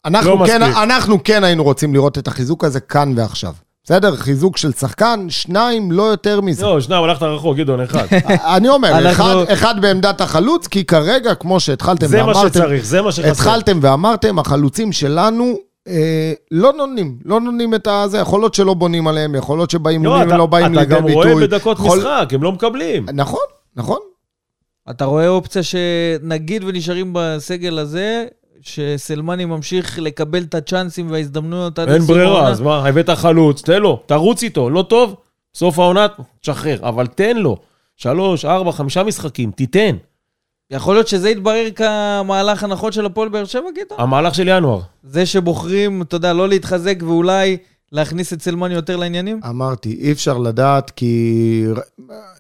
אנחנו, 0.05 0.31
לא 0.31 0.47
כן, 0.47 0.63
מספיק. 0.63 0.77
אנחנו 0.83 1.25
כן 1.25 1.45
היינו 1.45 1.65
רוצים 1.65 1.95
לראות 1.95 2.19
את 2.19 2.29
החיזוק 2.29 2.65
הזה 2.65 2.81
כאן 2.81 3.13
ועכשיו. 3.17 3.53
בסדר? 3.85 4.17
חיזוק 4.17 4.57
של 4.57 4.73
שחקן, 4.73 5.27
שניים, 5.29 5.93
לא 5.93 6.03
יותר 6.03 6.41
מזה. 6.41 6.63
לא, 6.67 6.81
שניים, 6.81 7.05
הלכת 7.05 7.23
רחוק, 7.23 7.57
גדעון, 7.57 7.81
אחד. 7.81 8.07
אני 8.57 8.69
אומר, 8.69 8.89
אנחנו- 8.99 9.11
אחד, 9.43 9.53
אחד 9.53 9.81
בעמדת 9.81 10.21
החלוץ, 10.21 10.67
כי 10.67 10.85
כרגע, 10.85 11.35
כמו 11.35 11.61
שהתחלתם 11.61 12.07
זה 12.07 12.23
מה 12.23 12.29
ואמרתם, 12.29 12.49
שצריך, 12.49 12.85
זה 12.85 13.03
מה 13.03 13.13
שחסר. 13.13 13.31
התחלתם 13.31 13.79
ואמרתם, 13.83 14.39
החלוצים 14.39 14.93
שלנו 14.93 15.55
אה, 15.89 16.33
לא 16.51 16.73
נותנים, 16.73 17.19
לא 17.25 17.41
נותנים 17.41 17.75
את 17.75 17.87
הזה, 17.87 18.19
יכול 18.19 18.41
להיות 18.41 18.55
שלא 18.55 18.75
בונים 18.75 19.09
עליהם, 19.09 19.35
יכול 19.35 19.59
להיות 19.59 19.71
שבאימונים 19.71 20.23
הם 20.23 20.29
אתה- 20.29 20.37
לא 20.37 20.47
באים 20.47 20.75
לידי 20.75 20.95
אתה 20.95 21.01
ביטוי. 21.03 21.25
גם 21.25 21.31
רואה 21.33 21.47
בדקות 21.47 21.77
יכול- 21.79 21.99
משחק, 21.99 22.29
הם 22.33 22.43
לא 22.43 22.53
מקבלים. 22.53 23.07
נכון, 23.15 23.41
נכון. 23.77 23.99
אתה 24.91 25.05
רואה 25.05 25.29
אופציה 25.29 25.63
שנגיד 25.63 26.65
ונשארים 26.65 27.11
בסגל 27.13 27.79
הזה, 27.79 28.27
שסלמני 28.61 29.45
ממשיך 29.45 29.99
לקבל 29.99 30.43
את 30.43 30.55
הצ'אנסים 30.55 31.11
וההזדמנויות 31.11 31.79
עד 31.79 31.89
אין 31.89 32.03
ברירה? 32.03 32.49
אז 32.49 32.61
מה, 32.61 32.89
הבאת 32.89 33.11
חלוץ, 33.11 33.63
תן 33.63 33.83
לו, 33.83 34.01
תרוץ 34.07 34.43
איתו, 34.43 34.71
לא 34.71 34.83
טוב, 34.83 35.15
סוף 35.55 35.79
העונה, 35.79 36.07
תשחרר, 36.41 36.79
אבל 36.89 37.07
תן 37.07 37.37
לו. 37.37 37.57
שלוש, 37.97 38.45
ארבע, 38.45 38.73
חמישה 38.73 39.03
משחקים, 39.03 39.51
תיתן. 39.51 39.97
יכול 40.71 40.95
להיות 40.95 41.09
שזה 41.09 41.31
יתברר 41.31 41.67
כמהלך 41.77 42.65
הנכון 42.65 42.93
של 42.93 43.07
הפועל 43.07 43.29
באר 43.29 43.45
שבע, 43.45 43.71
גדעון? 43.77 44.01
המהלך 44.01 44.35
של 44.35 44.49
ינואר. 44.49 44.81
זה 45.03 45.27
שבוחרים, 45.27 46.03
אתה 46.03 46.17
יודע, 46.17 46.33
לא 46.33 46.49
להתחזק 46.49 46.97
ואולי 47.03 47.57
להכניס 47.95 48.33
את 48.33 48.43
סלמני 48.43 48.75
יותר 48.75 48.97
לעניינים? 48.97 49.41
אמרתי, 49.49 49.99
אי 50.01 50.13
אפשר 50.13 50.39
לדעת, 50.39 50.91
כי 50.91 51.65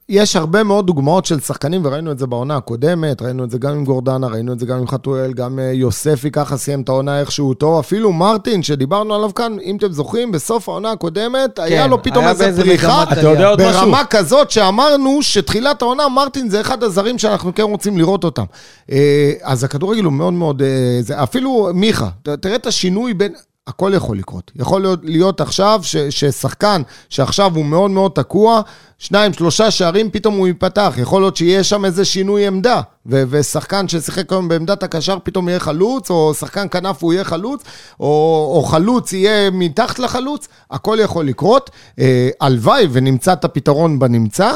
יש 0.09 0.37
הרבה 0.37 0.62
מאוד 0.62 0.87
דוגמאות 0.87 1.25
של 1.25 1.40
שחקנים, 1.40 1.81
וראינו 1.85 2.12
את 2.12 2.19
זה 2.19 2.27
בעונה 2.27 2.57
הקודמת, 2.57 3.23
ראינו 3.23 3.45
את 3.45 3.51
זה 3.51 3.59
גם 3.59 3.73
עם 3.73 3.85
גורדנה, 3.85 4.27
ראינו 4.27 4.53
את 4.53 4.59
זה 4.59 4.67
גם 4.67 4.79
עם 4.79 4.88
חתואל, 4.88 5.33
גם 5.33 5.59
אה, 5.59 5.64
יוספי 5.64 6.31
ככה 6.31 6.57
סיים 6.57 6.81
את 6.81 6.88
העונה 6.88 7.21
איכשהו 7.21 7.55
טוב, 7.55 7.79
אפילו 7.79 8.12
מרטין, 8.12 8.62
שדיברנו 8.62 9.14
עליו 9.14 9.35
כאן, 9.35 9.57
אם 9.62 9.77
אתם 9.77 9.93
זוכרים, 9.93 10.33
בסוף 10.33 10.69
העונה 10.69 10.90
הקודמת, 10.90 11.59
היה 11.59 11.87
לו 11.87 12.03
פתאום 12.03 12.14
כן, 12.14 12.21
היה 12.21 12.31
איזה 12.31 12.45
באיזה 12.45 12.62
פריחה, 12.62 13.03
מגמת 13.03 13.19
אתה 13.19 13.29
יודע 13.29 13.49
עוד 13.49 13.62
משהו? 13.62 13.81
ברמה 13.81 14.05
כזאת 14.05 14.51
שאמרנו 14.51 15.23
שתחילת 15.23 15.83
העונה, 15.83 16.09
מרטין 16.09 16.49
זה 16.49 16.61
אחד 16.61 16.83
הזרים 16.83 17.19
שאנחנו 17.19 17.55
כן 17.55 17.62
רוצים 17.62 17.99
לראות 17.99 18.25
אותם. 18.25 18.45
אה, 18.90 19.33
אז 19.43 19.64
הכדורגל 19.64 20.05
הוא 20.05 20.12
מאוד 20.12 20.33
מאוד, 20.33 20.62
אה, 20.62 20.99
זה, 21.01 21.23
אפילו 21.23 21.71
מיכה, 21.75 22.09
תראה 22.40 22.57
את 22.57 22.67
השינוי 22.67 23.14
בין... 23.14 23.33
הכל 23.66 23.92
יכול 23.94 24.18
לקרות. 24.18 24.53
יכול 24.57 24.81
להיות, 24.81 25.00
להיות 25.03 25.40
עכשיו 25.40 25.81
ש, 25.83 25.96
ששחקן 25.96 26.83
שעכשיו 27.09 27.55
הוא 27.55 27.64
מאוד 27.64 27.90
מאוד 27.90 28.12
תקוע, 28.14 28.61
שניים, 28.98 29.33
שלושה 29.33 29.70
שערים, 29.70 30.11
פתאום 30.11 30.37
הוא 30.37 30.46
ייפתח. 30.46 30.94
יכול 30.96 31.22
להיות 31.22 31.37
שיהיה 31.37 31.64
שם 31.64 31.85
איזה 31.85 32.05
שינוי 32.05 32.46
עמדה. 32.46 32.81
ו, 33.07 33.22
ושחקן 33.31 33.88
ששיחק 33.88 34.33
היום 34.33 34.48
בעמדת 34.48 34.83
הקשר 34.83 35.18
פתאום 35.22 35.48
יהיה 35.48 35.61
חלוץ, 35.61 36.11
או 36.11 36.35
שחקן 36.35 36.66
כנף 36.70 37.03
הוא 37.03 37.12
יהיה 37.12 37.24
חלוץ, 37.24 37.62
או, 38.00 38.53
או 38.57 38.62
חלוץ 38.62 39.12
יהיה 39.12 39.50
מתחת 39.50 39.98
לחלוץ, 39.98 40.48
הכל 40.70 40.98
יכול 41.00 41.27
לקרות. 41.27 41.70
אה, 41.98 42.29
הלוואי 42.40 42.87
ונמצא 42.92 43.33
את 43.33 43.44
הפתרון 43.44 43.98
בנמצא. 43.98 44.53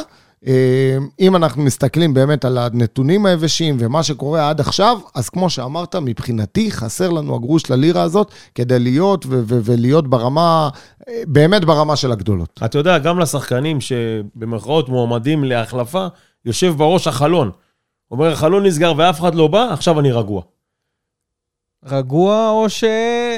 אה, 0.46 0.96
אם 1.20 1.36
אנחנו 1.36 1.62
מסתכלים 1.62 2.14
באמת 2.14 2.44
על 2.44 2.58
הנתונים 2.58 3.26
היבשים 3.26 3.76
ומה 3.78 4.02
שקורה 4.02 4.48
עד 4.48 4.60
עכשיו, 4.60 4.98
אז 5.14 5.28
כמו 5.28 5.50
שאמרת, 5.50 5.96
מבחינתי 5.96 6.70
חסר 6.70 7.10
לנו 7.10 7.34
הגרוש 7.34 7.70
ללירה 7.70 8.02
הזאת 8.02 8.32
כדי 8.54 8.78
להיות 8.78 9.26
ו- 9.26 9.42
ו- 9.44 9.60
ולהיות 9.64 10.08
ברמה, 10.08 10.68
אה, 11.08 11.22
באמת 11.26 11.64
ברמה 11.64 11.96
של 11.96 12.12
הגדולות. 12.12 12.60
אתה 12.64 12.78
יודע, 12.78 12.98
גם 12.98 13.18
לשחקנים 13.18 13.80
שבמרכאות 13.80 14.88
מועמדים 14.88 15.44
להחלפה, 15.44 16.06
יושב 16.44 16.74
בראש 16.76 17.06
החלון. 17.06 17.50
אומר, 18.10 18.32
החלון 18.32 18.66
נסגר 18.66 18.92
ואף 18.96 19.20
אחד 19.20 19.34
לא 19.34 19.46
בא, 19.46 19.68
עכשיו 19.72 20.00
אני 20.00 20.12
רגוע. 20.12 20.42
רגוע 21.84 22.50
או 22.50 22.68
ש... 22.70 22.84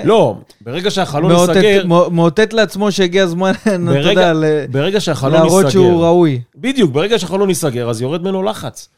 לא, 0.04 0.36
ברגע 0.60 0.90
שהחלון 0.90 1.32
מאותת- 1.32 1.56
ייסגר, 1.56 1.86
מא- 1.86 2.08
מאותת 2.10 2.52
לעצמו 2.52 2.92
שהגיע 2.92 3.22
הזמן, 3.22 3.50
אתה 3.62 3.78
ברגע- 3.78 4.10
יודע, 4.10 4.32
ל- 4.32 4.66
ברגע 4.70 5.00
שהחלון 5.00 5.32
להראות 5.32 5.70
שהוא 5.70 5.84
ייסגר, 5.86 6.04
ראוי. 6.04 6.40
בדיוק, 6.56 6.92
ברגע 6.92 7.18
שהחלון 7.18 7.48
ייסגר, 7.48 7.90
אז 7.90 8.00
יורד 8.02 8.22
ממנו 8.22 8.42
לחץ. 8.42 8.88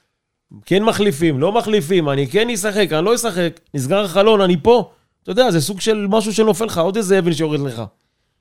כן 0.66 0.83
מחליפים, 0.83 1.40
לא 1.40 1.52
מחליפים, 1.52 2.09
אני 2.09 2.26
כן 2.26 2.50
אשחק, 2.50 2.88
אני 2.92 3.05
לא 3.05 3.14
אשחק, 3.14 3.61
נסגר 3.74 4.05
החלון, 4.05 4.40
אני 4.40 4.57
פה. 4.62 4.90
אתה 5.22 5.31
יודע, 5.31 5.50
זה 5.50 5.61
סוג 5.61 5.81
של 5.81 6.07
משהו 6.11 6.33
שנופל 6.35 6.64
לך, 6.64 6.78
עוד 6.78 6.96
איזה 6.96 7.18
אבן 7.18 7.33
שיורד 7.33 7.61
לך. 7.61 7.83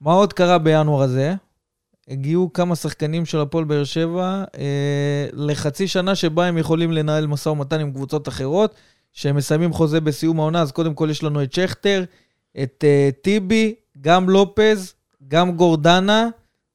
מה 0.02 0.14
עוד 0.14 0.34
קרה 0.34 0.58
בינואר 0.58 1.02
הזה? 1.02 1.34
הגיעו 2.10 2.54
כמה 2.54 2.76
שחקנים 2.76 3.26
של 3.26 3.40
הפועל 3.40 3.64
באר 3.64 3.84
שבע 3.84 4.44
אה, 4.58 4.64
לחצי 5.34 5.88
שנה 5.88 6.16
שבה 6.16 6.46
הם 6.46 6.58
יכולים 6.58 6.92
לנהל 6.92 7.28
משא 7.28 7.50
ומתן 7.50 7.80
עם 7.80 7.92
קבוצות 7.92 8.28
אחרות, 8.28 8.76
שהם 9.14 9.36
מסיימים 9.36 9.74
חוזה 9.74 10.02
בסיום 10.02 10.40
העונה, 10.40 10.62
אז 10.62 10.72
קודם 10.72 10.94
כל 10.94 11.08
יש 11.12 11.24
לנו 11.24 11.44
את 11.44 11.54
שכטר, 11.54 12.04
את 12.64 12.84
אה, 12.88 13.10
טיבי, 13.22 13.74
גם 14.02 14.30
לופז, 14.30 14.94
גם 15.28 15.52
גורדנה, 15.52 16.28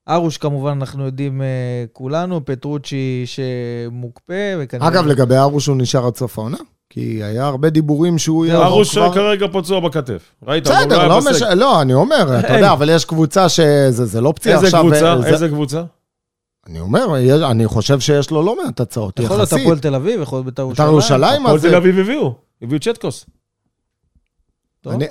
ארוש 0.09 0.38
כמובן 0.38 0.70
אנחנו 0.70 1.05
יודעים 1.07 1.42
אה, 1.42 1.46
כולנו, 1.92 2.44
פטרוצ'י 2.44 3.25
שמוקפא, 3.27 4.57
וכנראה... 4.61 4.88
אגב, 4.88 5.07
לגבי 5.07 5.37
ארוש 5.37 5.66
הוא 5.66 5.77
נשאר 5.77 6.07
עד 6.07 6.16
סוף 6.16 6.38
העונה? 6.38 6.57
כי 6.90 7.01
היה 7.25 7.46
הרבה 7.46 7.70
דיבורים 7.70 8.18
שהוא... 8.18 8.46
יהיה- 8.46 8.64
ארוש 8.66 8.92
כבר- 8.99 9.14
כרגע 9.14 9.46
פצוע 9.53 9.81
בכתף. 9.81 10.33
ראית? 10.46 10.64
בסדר, 10.64 11.09
לא 11.09 11.18
בסק. 11.18 11.31
משנה, 11.31 11.55
לא, 11.55 11.83
אני 11.83 11.94
אומר, 11.94 12.38
אתה. 12.40 12.53
יודע, 12.55 12.72
אבל 12.72 12.88
יש 12.90 13.05
קבוצה 13.05 13.49
שזה 13.49 14.05
זה 14.05 14.20
לא 14.20 14.33
פציעה 14.37 14.55
איזה 14.57 14.66
עכשיו. 14.66 14.81
קבוצה? 14.83 15.20
זה- 15.20 15.29
איזה 15.29 15.49
קבוצה? 15.49 15.83
אני 16.66 16.81
אומר, 16.81 17.07
אני 17.50 17.66
חושב 17.66 18.00
שיש 18.00 18.31
לו 18.31 18.42
לא 18.42 18.57
מעט 18.64 18.81
הצעות, 18.81 19.20
יכול 19.20 19.37
להיות 19.37 19.48
יחסית. 19.48 19.62
הפועל 19.62 19.79
תל 19.79 19.94
אביב, 19.94 20.20
יכול 20.20 20.37
להיות 20.37 20.46
בית"ר 20.46 20.66
בית"ר 20.66 20.83
ירושלים. 20.83 21.20
ירושלים, 21.20 21.42
הפועל 21.42 21.57
אז... 21.57 21.62
תל 21.62 21.74
אביב 21.74 21.98
הביאו. 21.98 22.35
הביאו 22.62 22.81
צ'טקוס. 22.81 23.26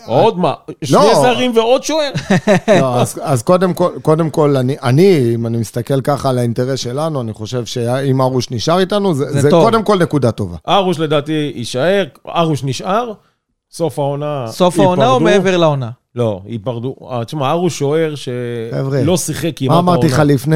עוד 0.06 0.38
מה? 0.38 0.54
שני 0.84 0.98
לא. 0.98 1.13
זרים 1.22 1.52
ועוד 1.56 1.84
שוער? 1.84 2.12
לא, 2.82 3.02
אז, 3.02 3.20
אז 3.24 3.44
קודם 3.44 3.74
כל, 3.74 3.91
קודם 4.02 4.30
כל 4.30 4.58
אני, 4.58 4.76
אני, 4.84 5.32
אם 5.36 5.48
אני 5.48 5.58
מסתכל 5.58 6.02
ככה 6.02 6.30
על 6.30 6.38
האינטרס 6.38 6.80
שלנו, 6.80 7.22
אני 7.22 7.34
חושב 7.34 7.65
שאם 7.65 8.22
ארוש 8.22 8.52
נשאר 8.52 8.80
איתנו, 8.80 9.13
זה. 9.13 9.50
קודם 9.50 9.84
כל 9.84 9.98
נקודה 9.98 10.32
טובה. 10.32 10.58
ארוש 10.68 11.00
לדעתי 11.00 11.52
יישאר, 11.56 12.04
ארוש 12.28 12.63
נשאר, 12.63 13.13
סוף 13.72 14.00
העונה... 14.00 14.46
סוף 14.48 14.80
העונה 14.80 15.10
או 15.10 15.13
ייפרדו. 15.13 15.26
מעבר 15.26 15.58
לעונה? 15.58 15.89
לא, 16.15 16.41
ייפרדו. 16.45 16.95
אה, 17.12 17.25
תשמע, 17.25 17.51
ארוש 17.51 17.80
שוער 17.80 18.13
חבר'ה, 18.71 19.01
שלא 19.04 19.17
שיחק 19.17 19.51
כמעט 19.56 19.71
מה 19.71 19.80
אמרתי 19.80 20.08
לך 20.08 20.13
העונה. 20.19 20.34
לפני 20.34 20.56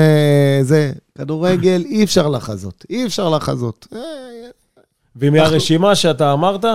זה? 0.62 0.92
כדורגל, 1.18 1.84
אי 1.86 2.04
אפשר 2.04 2.28
לחזות, 2.28 2.86
אי 2.90 3.06
אפשר 3.06 3.30
לחזות. 3.30 3.88
אה, 3.96 4.00
ומהרשימה 5.16 5.96
שאתה 5.96 6.34
אמרת, 6.34 6.66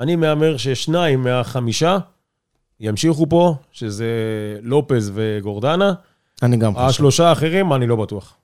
אני 0.00 0.16
מהמר 0.16 0.56
ששניים 0.56 1.22
מהחמישה 1.22 1.98
ימשיכו 2.80 3.26
פה, 3.28 3.54
שזה 3.72 4.06
לופז 4.62 5.12
וגורדנה. 5.14 5.92
אני 6.42 6.56
גם 6.56 6.74
חושב. 6.74 6.86
השלושה 6.86 7.28
האחרים, 7.28 7.72
אני 7.72 7.86
לא 7.86 7.96
בטוח. 7.96 8.34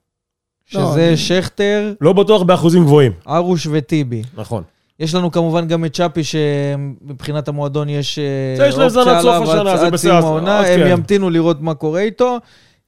לא, 0.74 0.80
שזה 0.92 1.08
אני- 1.08 1.16
שכטר, 1.16 1.92
לא 2.00 2.12
בטוח 2.12 2.42
באחוזים 2.42 2.84
גבוהים, 2.84 3.12
ארוש 3.28 3.66
וטיבי. 3.70 4.22
נכון. 4.36 4.62
יש 5.00 5.14
לנו 5.14 5.30
כמובן 5.30 5.68
גם 5.68 5.84
את 5.84 5.94
צ'אפי, 5.94 6.20
שמבחינת 6.24 7.48
המועדון 7.48 7.88
יש 7.88 8.18
אה, 8.18 8.68
להם 8.78 8.88
זמן 8.88 9.08
עד 9.08 9.96
סיום 9.96 10.16
העונה, 10.16 10.58
הם 10.60 10.80
כן. 10.80 10.86
ימתינו 10.90 11.30
לראות 11.30 11.60
מה 11.60 11.74
קורה 11.74 12.00
איתו. 12.00 12.38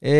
אה, 0.05 0.11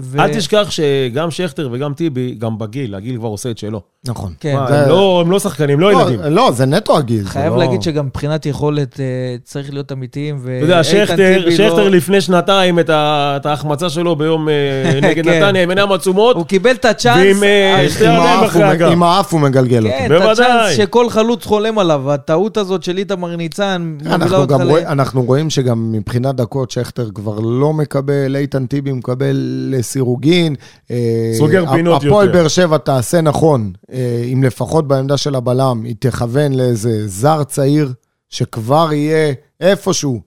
ו- 0.00 0.20
אל 0.20 0.34
תשכח 0.34 0.66
שגם 0.70 1.30
שכטר 1.30 1.68
וגם 1.72 1.94
טיבי, 1.94 2.34
גם 2.38 2.58
בגיל, 2.58 2.94
הגיל 2.94 3.16
כבר 3.16 3.28
עושה 3.28 3.50
את 3.50 3.58
שלו. 3.58 3.80
נכון. 4.06 4.32
כן. 4.40 4.54
מה, 4.56 4.66
זה- 4.68 4.82
הם 4.82 4.88
לא- 4.88 5.22
הם 5.24 5.30
לא 5.30 5.38
שחקנים, 5.38 5.80
לא 5.80 5.92
ילדים. 5.92 6.20
לא, 6.20 6.28
לא, 6.28 6.50
זה 6.52 6.66
נטו 6.66 6.96
הגיל. 6.98 7.24
חייב 7.24 7.52
לא- 7.52 7.58
להגיד 7.58 7.82
שגם 7.82 8.06
מבחינת 8.06 8.46
יכולת 8.46 9.00
אה, 9.00 9.04
צריך 9.44 9.72
להיות 9.72 9.92
אמיתיים. 9.92 10.36
אתה 10.44 10.64
יודע, 10.64 10.84
שכטר, 10.84 11.88
לפני 11.88 12.20
שנתיים 12.20 12.78
את 12.78 12.90
ה- 12.90 13.34
את 13.40 13.46
ההחמצה 13.46 13.90
שלו 13.90 14.16
ביום 14.16 14.48
אה, 14.48 14.54
נגד 15.10 15.24
כן. 15.24 15.30
נתניה 15.30 15.62
עם 15.62 15.68
עיניים 15.68 15.92
עצומות, 15.92 16.36
הוא 16.36 16.46
קיבל 16.46 16.70
את 16.70 16.84
הצ'אנס, 16.84 17.16
ועם, 17.40 17.42
ה- 17.86 17.88
שתי 17.90 18.06
עם 18.06 18.12
האף 18.20 18.44
אחרי 18.46 18.62
הוא- 18.62 18.70
הגב. 18.70 18.90
עם 18.92 19.02
האף 19.02 19.32
הוא 19.32 19.40
מגלגל 19.40 19.86
אותו. 19.86 19.96
כן, 19.98 20.16
את. 20.16 20.22
הצ'אנס 20.22 20.76
שכל 20.76 21.10
חלוץ 21.10 21.44
חולם 21.44 21.78
עליו, 21.78 22.12
הטעות 22.12 22.56
הזאת 22.56 22.82
של 22.82 22.98
איתמר 22.98 23.36
ניצן, 23.36 23.92
מובילה 23.94 24.14
אנחנו, 24.14 24.36
אותך 24.36 24.54
ל... 24.60 24.68
רואים, 24.70 24.86
אנחנו 24.86 25.22
רואים 25.22 25.50
שגם 25.50 25.92
מבחינת 25.92 26.34
דקות 26.34 26.70
שכטר 26.70 27.08
כבר 27.14 27.38
לא 27.40 27.72
מקבל, 27.72 28.36
איתן 28.36 28.66
טיבי 28.66 28.92
מקבל 29.00 29.68
לסירוגין. 29.70 30.54
אה, 30.90 31.32
סוגר 31.38 31.72
פינות 31.72 32.04
הפועל 32.04 32.26
יותר. 32.26 32.38
באר 32.38 32.48
שבע 32.48 32.78
תעשה 32.78 33.20
נכון, 33.20 33.72
אה, 33.92 34.24
אם 34.32 34.42
לפחות 34.42 34.88
בעמדה 34.88 35.16
של 35.16 35.34
הבלם 35.34 35.82
היא 35.84 35.94
תכוון 35.98 36.52
לאיזה 36.52 37.08
זר 37.08 37.44
צעיר 37.44 37.92
שכבר 38.28 38.92
יהיה 38.92 39.34
איפשהו. 39.60 40.20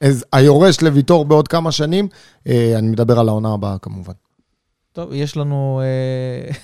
אז 0.00 0.24
היורש 0.32 0.82
לוויטור 0.82 1.24
בעוד 1.24 1.48
כמה 1.48 1.72
שנים, 1.72 2.08
אה, 2.48 2.74
אני 2.78 2.88
מדבר 2.88 3.18
על 3.20 3.28
העונה 3.28 3.54
הבאה 3.54 3.78
כמובן. 3.78 4.12
טוב, 4.94 5.12
יש 5.12 5.36
לנו 5.36 5.80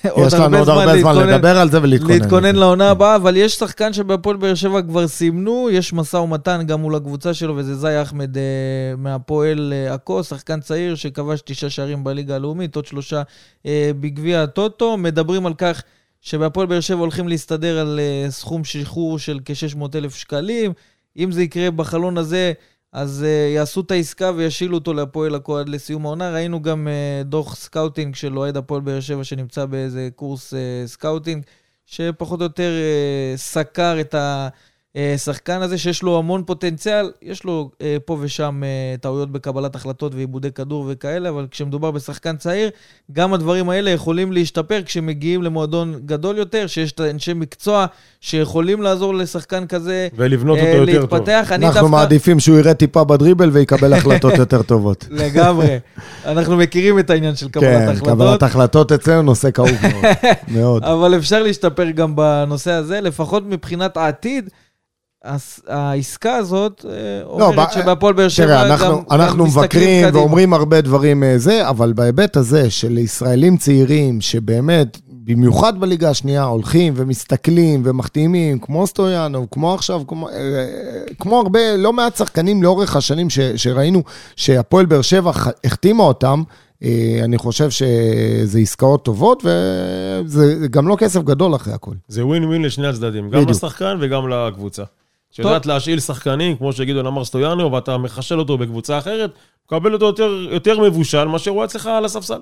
אה, 0.05 0.09
עוד 0.11 0.33
הרבה 0.33 0.63
זמן 1.01 1.15
לדבר 1.27 1.57
על 1.57 1.71
זה 1.71 1.81
ולהתכונן. 1.81 2.13
להתכונן. 2.13 2.55
לעונה 2.55 2.89
הבאה, 2.89 3.15
אבל 3.15 3.37
יש 3.37 3.55
שחקן 3.55 3.93
שבהפועל 3.93 4.37
באר 4.37 4.55
שבע 4.55 4.81
כבר 4.81 5.07
סימנו, 5.07 5.69
יש 5.71 5.93
משא 5.93 6.17
ומתן 6.17 6.61
גם 6.67 6.81
מול 6.81 6.95
הקבוצה 6.95 7.33
שלו, 7.33 7.55
וזה 7.55 7.75
זי 7.75 8.01
אחמד 8.01 8.37
אה, 8.37 8.43
מהפועל 8.97 9.73
אה, 9.75 9.93
עכו, 9.93 10.23
שחקן 10.23 10.59
צעיר 10.59 10.95
שכבש 10.95 11.41
תשעה 11.45 11.69
שערים 11.69 12.03
בליגה 12.03 12.35
הלאומית, 12.35 12.75
עוד 12.75 12.85
שלושה 12.85 13.21
בגביע 13.99 14.43
הטוטו. 14.43 14.97
מדברים 14.97 15.45
על 15.45 15.53
כך 15.53 15.83
שבהפועל 16.21 16.67
באר 16.67 16.79
שבע 16.79 16.99
הולכים 16.99 17.27
להסתדר 17.27 17.79
על 17.79 17.99
סכום 18.29 18.63
שחרור 18.63 19.19
של 19.19 19.39
כ-600 19.45 19.85
אלף 19.95 20.15
שקלים. 20.15 20.73
אם 21.17 21.31
זה 21.31 21.43
יקרה 21.43 21.71
בחלון 21.71 22.17
הזה, 22.17 22.53
אז 22.91 23.25
אה, 23.25 23.55
יעשו 23.55 23.81
את 23.81 23.91
העסקה 23.91 24.31
וישאילו 24.35 24.77
אותו 24.77 24.93
להפועל 24.93 25.35
עד 25.59 25.69
לסיום 25.69 26.05
העונה. 26.05 26.31
ראינו 26.31 26.61
גם 26.61 26.87
אה, 26.87 27.23
דוח 27.23 27.55
scouting 27.55 28.15
של 28.15 28.37
אוהד 28.37 28.57
הפועל 28.57 28.81
באר 28.81 28.99
שבע 28.99 29.23
שנמצא 29.23 29.65
באיזה 29.65 30.09
קורס 30.15 30.53
אה, 30.53 30.57
scouting, 30.87 31.43
שפחות 31.85 32.39
או 32.39 32.45
יותר 32.45 32.71
אה, 32.71 33.37
סקר 33.37 33.97
את 34.01 34.15
השחקן 34.95 35.61
הזה, 35.61 35.77
שיש 35.77 36.03
לו 36.03 36.17
המון 36.17 36.43
פוטנציאל. 36.45 37.11
יש 37.21 37.43
לו 37.43 37.69
uh, 37.73 37.83
פה 38.05 38.17
ושם 38.21 38.61
uh, 38.63 39.01
טעויות 39.01 39.31
בקבלת 39.31 39.75
החלטות 39.75 40.15
ועיבודי 40.15 40.51
כדור 40.51 40.85
וכאלה, 40.89 41.29
אבל 41.29 41.47
כשמדובר 41.51 41.91
בשחקן 41.91 42.37
צעיר, 42.37 42.69
גם 43.11 43.33
הדברים 43.33 43.69
האלה 43.69 43.91
יכולים 43.91 44.31
להשתפר 44.31 44.81
כשמגיעים 44.85 45.43
למועדון 45.43 45.99
גדול 46.05 46.37
יותר, 46.37 46.67
שיש 46.67 46.91
את 46.91 47.01
אנשי 47.01 47.33
מקצוע 47.33 47.85
שיכולים 48.21 48.81
לעזור 48.81 49.13
לשחקן 49.15 49.67
כזה 49.67 50.07
ולבנות 50.15 50.57
אה, 50.57 50.63
אותו 50.73 50.91
יותר 50.91 51.01
טוב. 51.05 51.13
להתפתח. 51.13 51.49
אני 51.51 51.65
אנחנו 51.65 51.81
דווקא- 51.81 51.91
מעדיפים 51.91 52.39
שהוא 52.39 52.57
יראה 52.57 52.73
טיפה 52.73 53.03
בדריבל 53.03 53.49
ויקבל 53.49 53.93
החלטות 53.93 54.33
יותר 54.43 54.61
טובות. 54.61 55.05
לגמרי. 55.09 55.77
אנחנו 56.25 56.57
מכירים 56.57 56.99
את 56.99 57.09
העניין 57.09 57.35
של 57.35 57.49
קבלת 57.49 57.63
כן, 57.65 57.87
החלטות, 57.87 58.07
קבלת 58.07 58.43
החלטות 58.43 58.91
אצלנו 58.91 59.21
נושא 59.21 59.51
כאוב 59.51 59.69
מאוד. 59.81 60.05
מאוד. 60.57 60.83
אבל 60.83 61.15
אפשר 61.17 61.43
להשתפר 61.43 61.89
גם 61.89 62.15
בנושא 62.15 62.71
הזה, 62.71 63.01
לפחות 63.01 63.43
מבחינת 63.47 63.97
העתיד. 63.97 64.49
העסקה 65.67 66.35
הזאת 66.35 66.85
אה, 66.89 66.91
לא, 67.39 67.45
אומרת 67.45 67.69
ב- 67.69 67.73
שבהפועל 67.73 68.13
באר 68.13 68.29
שבע 68.29 68.63
גם 68.65 68.71
אנחנו, 68.71 68.95
גם 68.95 69.21
אנחנו 69.21 69.45
מסתכלים 69.45 69.63
מבקרים 69.83 70.03
קדימה. 70.07 70.19
ואומרים 70.19 70.53
הרבה 70.53 70.81
דברים 70.81 71.23
אה, 71.23 71.37
זה, 71.37 71.69
אבל 71.69 71.93
בהיבט 71.93 72.37
הזה 72.37 72.69
של 72.69 72.97
ישראלים 72.97 73.57
צעירים, 73.57 74.21
שבאמת, 74.21 74.97
במיוחד 75.07 75.79
בליגה 75.79 76.09
השנייה, 76.09 76.43
הולכים 76.43 76.93
ומסתכלים 76.95 77.81
ומחתימים, 77.85 78.59
כמו 78.59 78.87
סטויאנוב, 78.87 79.47
כמו 79.51 79.73
עכשיו, 79.73 80.01
כמו, 80.07 80.29
אה, 80.29 80.33
כמו 81.19 81.39
הרבה, 81.39 81.77
לא 81.77 81.93
מעט 81.93 82.15
שחקנים 82.15 82.63
לאורך 82.63 82.95
השנים 82.95 83.29
ש, 83.29 83.39
שראינו 83.39 84.03
שהפועל 84.35 84.85
באר 84.85 85.01
שבע 85.01 85.31
החתימה 85.65 86.03
אותם, 86.03 86.43
אני 87.23 87.37
חושב 87.37 87.69
שזה 87.69 88.59
עסקאות 88.59 89.05
טובות, 89.05 89.43
וזה 89.45 90.67
גם 90.69 90.87
לא 90.87 90.95
כסף 90.95 91.21
גדול 91.21 91.55
אחרי 91.55 91.73
הכל. 91.73 91.93
זה 92.07 92.25
ווין 92.25 92.45
ווין 92.45 92.61
לשני 92.61 92.87
הצדדים, 92.87 93.23
גם 93.23 93.29
בדיוק. 93.29 93.49
לשחקן 93.49 93.97
וגם 94.01 94.29
לקבוצה. 94.29 94.83
שיודעת 95.31 95.65
להשאיל 95.65 95.99
שחקנים, 95.99 96.57
כמו 96.57 96.73
שגדעון 96.73 97.05
אמר 97.05 97.25
סטויאנו, 97.25 97.71
ואתה 97.71 97.97
מחשל 97.97 98.39
אותו 98.39 98.57
בקבוצה 98.57 98.97
אחרת, 98.97 99.31
מקבל 99.65 99.93
אותו 99.93 100.05
יותר, 100.05 100.47
יותר 100.51 100.79
מבושל 100.79 101.23
מאשר 101.23 101.51
הוא 101.51 101.65
אצלך 101.65 101.87
על 101.87 102.05
הספסל. 102.05 102.39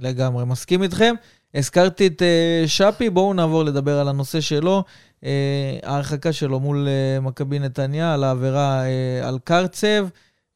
לגמרי, 0.00 0.44
מסכים 0.44 0.82
איתכם. 0.82 1.14
הזכרתי 1.54 2.06
את 2.06 2.22
אה, 2.22 2.64
שפי, 2.66 3.10
בואו 3.10 3.32
נעבור 3.34 3.64
לדבר 3.64 3.98
על 3.98 4.08
הנושא 4.08 4.40
שלו. 4.40 4.84
אה, 5.24 5.78
ההרחקה 5.82 6.32
שלו 6.32 6.60
מול 6.60 6.88
אה, 6.88 7.20
מכבי 7.20 7.58
נתניה 7.58 8.14
על 8.14 8.24
העבירה 8.24 8.82
על 9.22 9.38
קרצב. 9.44 10.06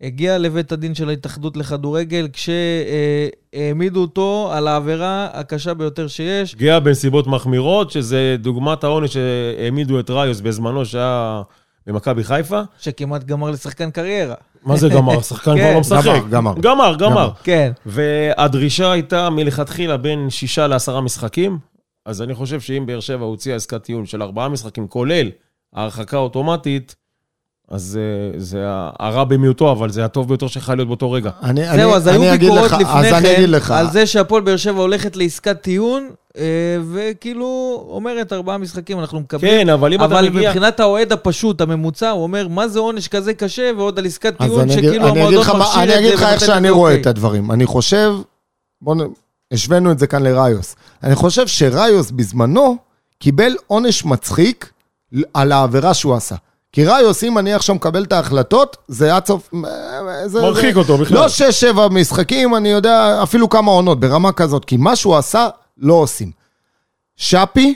הגיע 0.00 0.38
לבית 0.38 0.72
הדין 0.72 0.94
של 0.94 1.08
ההתאחדות 1.08 1.56
לכדורגל 1.56 2.28
כשהעמידו 2.32 4.00
אותו 4.00 4.50
על 4.52 4.68
העבירה 4.68 5.28
הקשה 5.32 5.74
ביותר 5.74 6.08
שיש. 6.08 6.54
פגיעה 6.54 6.80
בנסיבות 6.80 7.26
מחמירות, 7.26 7.90
שזה 7.90 8.36
דוגמת 8.38 8.84
העונש 8.84 9.12
שהעמידו 9.12 10.00
את 10.00 10.10
ראיוס 10.10 10.40
בזמנו, 10.40 10.84
שהיה 10.84 11.42
במכבי 11.87 12.24
חיפה. 12.24 12.61
שכמעט 12.78 13.24
גמר 13.24 13.51
לשחקן 13.51 13.91
קריירה. 13.91 14.35
מה 14.64 14.76
זה 14.76 14.89
גמר? 14.89 15.18
השחקן 15.18 15.51
כבר 15.51 15.61
כן, 15.61 15.74
לא 15.74 15.80
משחק. 15.80 16.22
גמר, 16.30 16.55
גמר. 16.61 16.97
גמר. 16.97 17.30
כן. 17.43 17.72
והדרישה 17.87 18.93
הייתה 18.93 19.30
מלכתחילה 19.30 19.97
בין 19.97 20.30
שישה 20.30 20.66
לעשרה 20.66 21.01
משחקים, 21.01 21.59
אז 22.07 22.22
אני 22.22 22.35
חושב 22.35 22.61
שאם 22.61 22.87
באר 22.87 23.01
שבע 23.01 23.24
הוציאה 23.24 23.57
עסקת 23.57 23.82
טיעון 23.82 24.07
של 24.07 24.22
ארבעה 24.22 24.49
משחקים, 24.49 24.89
כולל 24.89 25.30
ההרחקה 25.74 26.16
האוטומטית, 26.16 26.95
אז 27.68 27.99
אה, 28.01 28.39
זה 28.41 28.64
הרע 28.99 29.24
במיעוטו, 29.24 29.72
אבל 29.72 29.91
זה 29.91 30.05
הטוב 30.05 30.28
ביותר 30.28 30.49
שיכול 30.49 30.74
להיות 30.74 30.89
באותו 30.89 31.12
רגע. 31.12 31.30
אני, 31.43 31.64
זהו, 31.64 31.74
אני, 31.74 31.85
אז 31.85 32.09
אני 32.09 32.16
היו 32.16 32.35
אגיד 32.35 32.51
ביקורות 32.51 32.70
לך, 32.70 32.76
לפני 32.80 33.11
כן 33.11 33.51
לך, 33.51 33.70
על 33.70 33.91
זה 33.91 34.07
שהפועל 34.07 34.43
באר 34.43 34.57
שבע 34.57 34.80
הולכת 34.80 35.16
לעסקת 35.16 35.62
טיעון, 35.62 36.11
וכאילו 36.93 37.47
אומרת 37.91 38.32
ארבעה 38.32 38.59
משחקים 38.59 39.01
אנחנו 39.01 39.20
מקבלים. 39.20 39.53
כן, 39.53 39.68
אבל 39.68 39.93
אם 39.93 39.99
אתה 39.99 40.05
אבל 40.05 40.28
מגיע... 40.28 40.49
מבחינת 40.49 40.80
האוהד 40.80 41.12
הפשוט, 41.12 41.61
הממוצע, 41.61 42.11
הוא 42.11 42.22
אומר, 42.22 42.49
מה 42.49 42.68
זה 42.68 42.78
עונש 42.78 43.09
כזה 43.09 43.35
קשה, 43.35 43.70
ועוד 43.76 43.99
על 43.99 44.07
עסקת 44.07 44.39
טיעון, 44.39 44.61
אני 44.61 44.72
שכאילו 44.72 44.91
אני 44.91 45.11
אגיד 45.11 45.16
המועדון 45.18 45.41
לך, 45.41 45.49
מה- 45.49 45.59
מכשיר 45.59 45.74
את 45.82 45.89
אני 45.89 45.93
זה. 45.93 45.99
אגיד 45.99 46.12
לך 46.14 46.22
איך 46.22 46.41
שאני 46.41 46.70
רואה 46.70 46.91
אוקיי. 46.91 47.03
את 47.03 47.07
הדברים. 47.07 47.51
אני 47.51 47.66
חושב, 47.66 48.12
בואו, 48.82 48.97
נ- 49.05 49.12
השווינו 49.53 49.91
את 49.93 49.99
זה 49.99 50.07
כאן 50.07 50.22
לראיוס. 50.22 50.76
אני 51.03 51.14
חושב 51.14 51.47
שראיוס 51.47 52.11
בזמנו 52.11 52.76
קיבל 53.18 53.57
עונש 53.66 54.05
מצחיק 54.05 54.70
על 55.35 55.53
העבירה 55.53 55.95
שהוא 55.95 56.14
עשה. 56.14 56.35
כי 56.72 56.85
ראיוס, 56.85 57.24
אם 57.24 57.39
אני 57.39 57.55
עכשיו 57.55 57.74
מקבל 57.74 58.03
את 58.03 58.12
ההחלטות, 58.12 58.76
זה 58.89 59.16
עד 59.16 59.26
סוף... 59.26 59.51
זה- 60.26 60.43
מרחיק 60.43 60.74
זה- 60.74 60.78
אותו 60.80 60.99
בכלל. 60.99 61.16
לא 61.18 61.28
שש-שבע 61.28 61.89
משחקים, 61.89 62.55
אני 62.57 62.68
יודע, 62.68 63.20
אפילו 63.22 63.49
כמה 63.49 63.70
עונות, 63.70 64.01
ברמה 64.01 64.32
כזאת. 64.32 64.64
כי 64.64 64.76
מה 64.76 64.97
שהוא 64.97 65.16
עשה, 65.16 65.49
לא 65.78 65.94
עושים. 65.94 66.30
שפי 67.16 67.74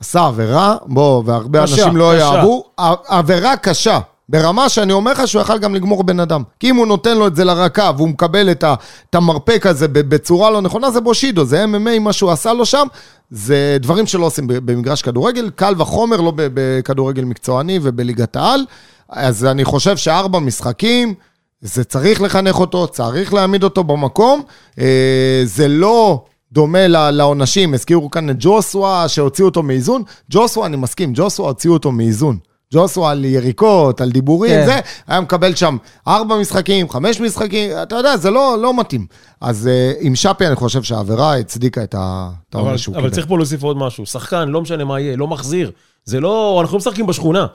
עשה 0.00 0.26
עבירה, 0.26 0.76
בוא, 0.86 1.22
והרבה 1.26 1.62
קשה, 1.62 1.74
אנשים 1.74 1.96
לא 1.96 2.12
קשה. 2.14 2.18
יאהבו, 2.18 2.64
עבירה 3.08 3.56
קשה. 3.56 4.00
ברמה 4.28 4.68
שאני 4.68 4.92
אומר 4.92 5.12
לך 5.12 5.28
שהוא 5.28 5.42
יכל 5.42 5.58
גם 5.58 5.74
לגמור 5.74 6.02
בן 6.02 6.20
אדם. 6.20 6.42
כי 6.60 6.70
אם 6.70 6.76
הוא 6.76 6.86
נותן 6.86 7.18
לו 7.18 7.26
את 7.26 7.36
זה 7.36 7.44
לרקה 7.44 7.90
והוא 7.96 8.08
מקבל 8.08 8.50
את, 8.50 8.64
ה, 8.64 8.74
את 9.10 9.14
המרפק 9.14 9.66
הזה 9.66 9.88
בצורה 9.88 10.50
לא 10.50 10.60
נכונה, 10.60 10.90
זה 10.90 11.00
בושידו, 11.00 11.44
זה 11.44 11.64
MMA, 11.64 11.98
מה 12.00 12.12
שהוא 12.12 12.30
עשה 12.30 12.52
לו 12.52 12.66
שם, 12.66 12.86
זה 13.30 13.76
דברים 13.80 14.06
שלא 14.06 14.26
עושים 14.26 14.44
במגרש 14.46 15.02
כדורגל, 15.02 15.50
קל 15.50 15.74
וחומר, 15.78 16.20
לא 16.20 16.32
בכדורגל 16.36 17.24
מקצועני 17.24 17.78
ובליגת 17.82 18.36
העל. 18.36 18.60
אז 19.08 19.44
אני 19.44 19.64
חושב 19.64 19.96
שארבע 19.96 20.38
משחקים, 20.38 21.14
זה 21.60 21.84
צריך 21.84 22.22
לחנך 22.22 22.60
אותו, 22.60 22.86
צריך 22.86 23.34
להעמיד 23.34 23.64
אותו 23.64 23.84
במקום. 23.84 24.42
אה, 24.78 25.42
זה 25.44 25.68
לא 25.68 26.24
דומה 26.52 26.86
לעונשים, 27.10 27.74
הזכירו 27.74 28.10
כאן 28.10 28.30
את 28.30 28.36
ג'וסווה 28.38 29.08
שהוציאו 29.08 29.46
אותו 29.48 29.62
מאיזון. 29.62 30.02
ג'וסווה, 30.30 30.66
אני 30.66 30.76
מסכים, 30.76 31.12
ג'וסווה 31.14 31.48
הוציאו 31.48 31.72
אותו 31.72 31.92
מאיזון. 31.92 32.38
ג'וסווה 32.74 33.10
על 33.10 33.24
יריקות, 33.24 34.00
על 34.00 34.10
דיבורים, 34.10 34.52
כן. 34.52 34.66
זה, 34.66 34.80
היה 35.06 35.20
מקבל 35.20 35.54
שם 35.54 35.76
ארבע 36.08 36.36
משחקים, 36.36 36.88
חמש 36.88 37.20
משחקים, 37.20 37.70
אתה 37.82 37.96
יודע, 37.96 38.16
זה 38.16 38.30
לא, 38.30 38.56
לא 38.62 38.76
מתאים. 38.76 39.06
אז 39.40 39.68
אה, 39.68 39.92
עם 40.00 40.14
שפי 40.14 40.46
אני 40.46 40.56
חושב 40.56 40.82
שהעבירה 40.82 41.36
הצדיקה 41.36 41.82
את 41.82 41.94
אבל, 41.94 42.32
העונש 42.54 42.82
שהוא 42.82 42.94
אבל 42.94 43.02
קיבל. 43.02 43.14
צריך 43.14 43.26
פה 43.26 43.36
להוסיף 43.36 43.62
עוד 43.62 43.76
משהו. 43.76 44.06
שחקן, 44.06 44.48
לא 44.48 44.60
משנה 44.60 44.84
מה 44.84 45.00
יהיה, 45.00 45.16
לא 45.16 45.26
מחזיר. 45.26 45.70
זה 46.04 46.20
לא, 46.20 46.58
אנחנו 46.60 46.74
לא 46.74 46.78
משחקים 46.78 47.06
בשכונה. 47.06 47.46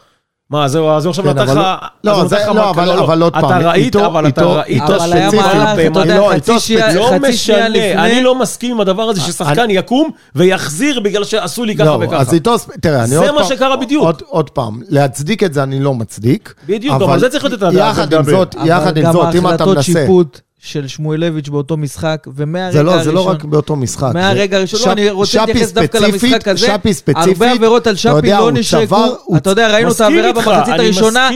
מה, 0.50 0.68
זהו, 0.68 0.90
אז 0.90 1.06
הוא 1.06 1.10
עכשיו 1.10 1.26
כן, 1.26 1.30
נתן 1.32 1.40
אבל 1.42 1.52
לך... 1.52 1.58
לא- 1.58 1.64
אז 1.64 1.78
לא, 2.04 2.12
הוא 2.22 2.28
זה- 2.28 2.36
נתן 2.36 2.44
לך 2.44 2.56
לא, 2.56 2.56
מה- 2.64 2.70
אבל- 2.70 2.90
אבל 2.90 3.22
עוד 3.22 3.34
פעם, 3.34 3.46
אתה 3.46 3.70
ראית, 3.70 3.86
איתו- 3.86 4.06
אבל 4.06 4.28
אתה 4.28 4.42
איתו- 4.42 4.54
ראית 4.56 4.84
ספציפית, 5.00 5.40
מהלך, 5.40 5.70
אתה 5.74 6.00
יודע, 6.00 6.18
לא, 6.18 6.32
חצי 6.36 6.52
איתו 6.52 6.60
שנייה- 6.60 6.94
לא 6.94 7.12
משנה. 7.30 7.66
אני 8.06 8.24
לא 8.24 8.36
מסכים 8.40 8.72
עם 8.72 8.82
הדבר 8.82 9.04
הזה 9.04 9.22
ששחקן 9.22 9.70
יקום 9.70 10.10
ויחזיר 10.36 11.00
בגלל 11.00 11.24
שעשו 11.24 11.66
לי 11.66 11.76
ככה 11.76 11.86
לא, 11.86 12.00
וככה. 12.02 12.18
אז 12.18 12.34
איתו, 12.34 12.56
תראה, 12.82 13.00
אני 13.00 13.08
זה 13.08 13.20
עוד 13.20 13.32
מה 13.32 13.40
פעם- 13.40 13.50
שקרה 13.50 13.78
בדיוק. 13.78 14.04
עוד, 14.04 14.22
עוד 14.28 14.50
פעם, 14.50 14.82
להצדיק 14.90 15.44
את 15.44 15.54
זה 15.54 15.64
אני 15.64 15.80
לא 15.80 15.94
מצדיק. 15.94 16.54
בדיוק, 16.68 16.96
אבל 17.02 17.20
זה 17.20 17.30
צריך 17.30 17.46
לתת 17.46 17.54
את 17.58 17.64
הדעת, 17.64 17.92
יחד 17.92 18.14
עם. 18.14 18.24
זאת, 18.24 18.56
יחד 18.66 18.98
עם 18.98 19.12
זאת, 19.12 19.36
אם 19.36 19.48
אתה 19.48 19.64
אבל 19.64 19.74
גם 19.74 19.78
ההחלטות 19.78 19.78
מנסה... 19.78 20.06
של 20.66 20.88
שמואלביץ' 20.88 21.50
באותו 21.50 21.78
משחק, 21.78 22.28
ומהרגע 22.36 22.72
זה 22.72 22.80
הראשון... 22.80 22.98
לא, 22.98 23.04
זה 23.04 23.12
לא 23.12 23.28
רק 23.28 23.44
באותו 23.44 23.76
משחק. 23.76 24.12
מהרגע 24.14 24.58
הראשון, 24.58 24.80
לא, 24.86 24.92
אני 24.92 25.10
רוצה 25.10 25.46
להתייחס 25.46 25.72
דווקא 25.72 25.98
למשחק 25.98 26.48
הזה. 26.48 26.68
שפי 26.68 26.94
ספציפית, 26.94 27.28
הרבה 27.28 27.52
עבירות 27.52 27.88
על 27.88 27.94
אתה 27.94 28.02
שפי 28.02 28.30
לא 28.30 28.52
נשרקו. 28.52 28.96
אתה 29.38 29.50
יודע, 29.50 29.74
ראינו 29.74 29.92
את 29.92 30.02
העבירה 30.02 30.34
במחצית 30.34 30.74
הראשונה. 30.80 31.30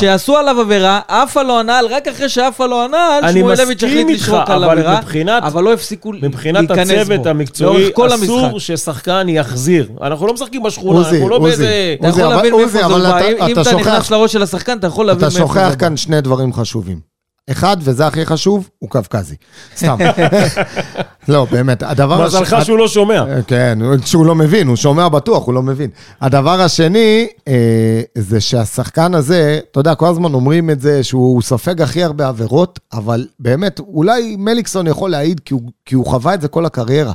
שעשו 0.00 0.36
עליו 0.36 0.60
עבירה, 0.60 1.00
עפה 1.08 1.42
לו 1.42 1.60
הנעל, 1.60 1.86
רק 1.86 2.08
אחרי 2.08 2.28
שעפה 2.28 2.66
לו 2.66 2.82
הנעל, 2.84 3.32
שמואלביץ' 3.32 3.84
החליט 3.84 4.08
לשרוק 4.10 4.50
על 4.50 4.64
עבירה, 4.64 4.98
מבחינת- 5.00 5.42
אבל 5.42 5.64
לא 5.64 5.72
הפסיקו 5.72 6.12
מבחינת 6.22 6.70
להיכנס 6.70 6.90
הצוות 6.90 7.20
בו. 7.22 7.28
המקצועי, 7.28 7.80
לאורך 7.80 7.94
כל 7.96 8.12
המשחק. 8.12 8.24
אסור 8.24 8.60
ששחקן 8.60 9.26
יחזיר. 9.28 9.88
אנחנו 10.02 10.26
לא 10.26 10.34
משחקים 10.34 10.62
בשכונה, 10.62 11.08
אנחנו 11.08 11.28
לא. 11.28 11.38
באיזה... 11.38 11.94
אתה 12.00 12.08
יכול 12.08 12.22
להבין 12.22 12.54
מאיפה 12.54 12.68
זה 12.72 12.82
בא. 12.88 13.18
אתה- 13.18 13.28
אם 13.28 13.52
אתה 13.52 13.60
אתה 13.60 13.70
שוכח- 13.70 13.80
נכנס 13.88 14.10
לראש 14.10 14.32
של 14.32 14.42
השחקן, 14.42 14.78
אתה 14.78 14.86
יכול 14.86 15.06
להבין 15.06 15.18
אתה 15.28 15.38
מאיפה 15.38 15.54
זה 15.54 15.60
שוכח 15.60 15.74
בא. 15.74 15.80
כאן 15.80 15.96
שני 15.96 16.20
דברים 16.20 16.52
חשובים. 16.52 17.17
אחד, 17.50 17.76
וזה 17.80 18.06
הכי 18.06 18.26
חשוב, 18.26 18.68
הוא 18.78 18.90
קווקזי. 18.90 19.34
סתם. 19.76 19.96
לא, 21.28 21.46
באמת, 21.50 21.82
הדבר... 21.82 22.24
מזלך 22.26 22.52
הש- 22.52 22.66
שהוא 22.66 22.78
לא 22.78 22.88
שומע. 22.88 23.24
אה, 23.36 23.42
כן, 23.42 23.78
הוא- 23.82 23.94
שהוא 24.04 24.26
לא 24.26 24.34
מבין, 24.34 24.66
הוא 24.68 24.76
שומע 24.76 25.08
בטוח, 25.08 25.46
הוא 25.46 25.54
לא 25.54 25.62
מבין. 25.62 25.90
הדבר 26.20 26.60
השני, 26.60 27.26
אה, 27.48 27.54
זה 28.18 28.40
שהשחקן 28.40 29.14
הזה, 29.14 29.60
אתה 29.70 29.80
יודע, 29.80 29.94
כל 29.94 30.06
הזמן 30.06 30.34
אומרים 30.34 30.70
את 30.70 30.80
זה, 30.80 31.02
שהוא 31.02 31.42
סופג 31.42 31.82
הכי 31.82 32.02
הרבה 32.04 32.28
עבירות, 32.28 32.78
אבל 32.92 33.26
באמת, 33.40 33.78
אולי 33.80 34.36
מליקסון 34.38 34.86
יכול 34.86 35.10
להעיד, 35.10 35.40
כי 35.44 35.54
הוא, 35.54 35.62
כי 35.86 35.94
הוא 35.94 36.06
חווה 36.06 36.34
את 36.34 36.40
זה 36.40 36.48
כל 36.48 36.66
הקריירה. 36.66 37.12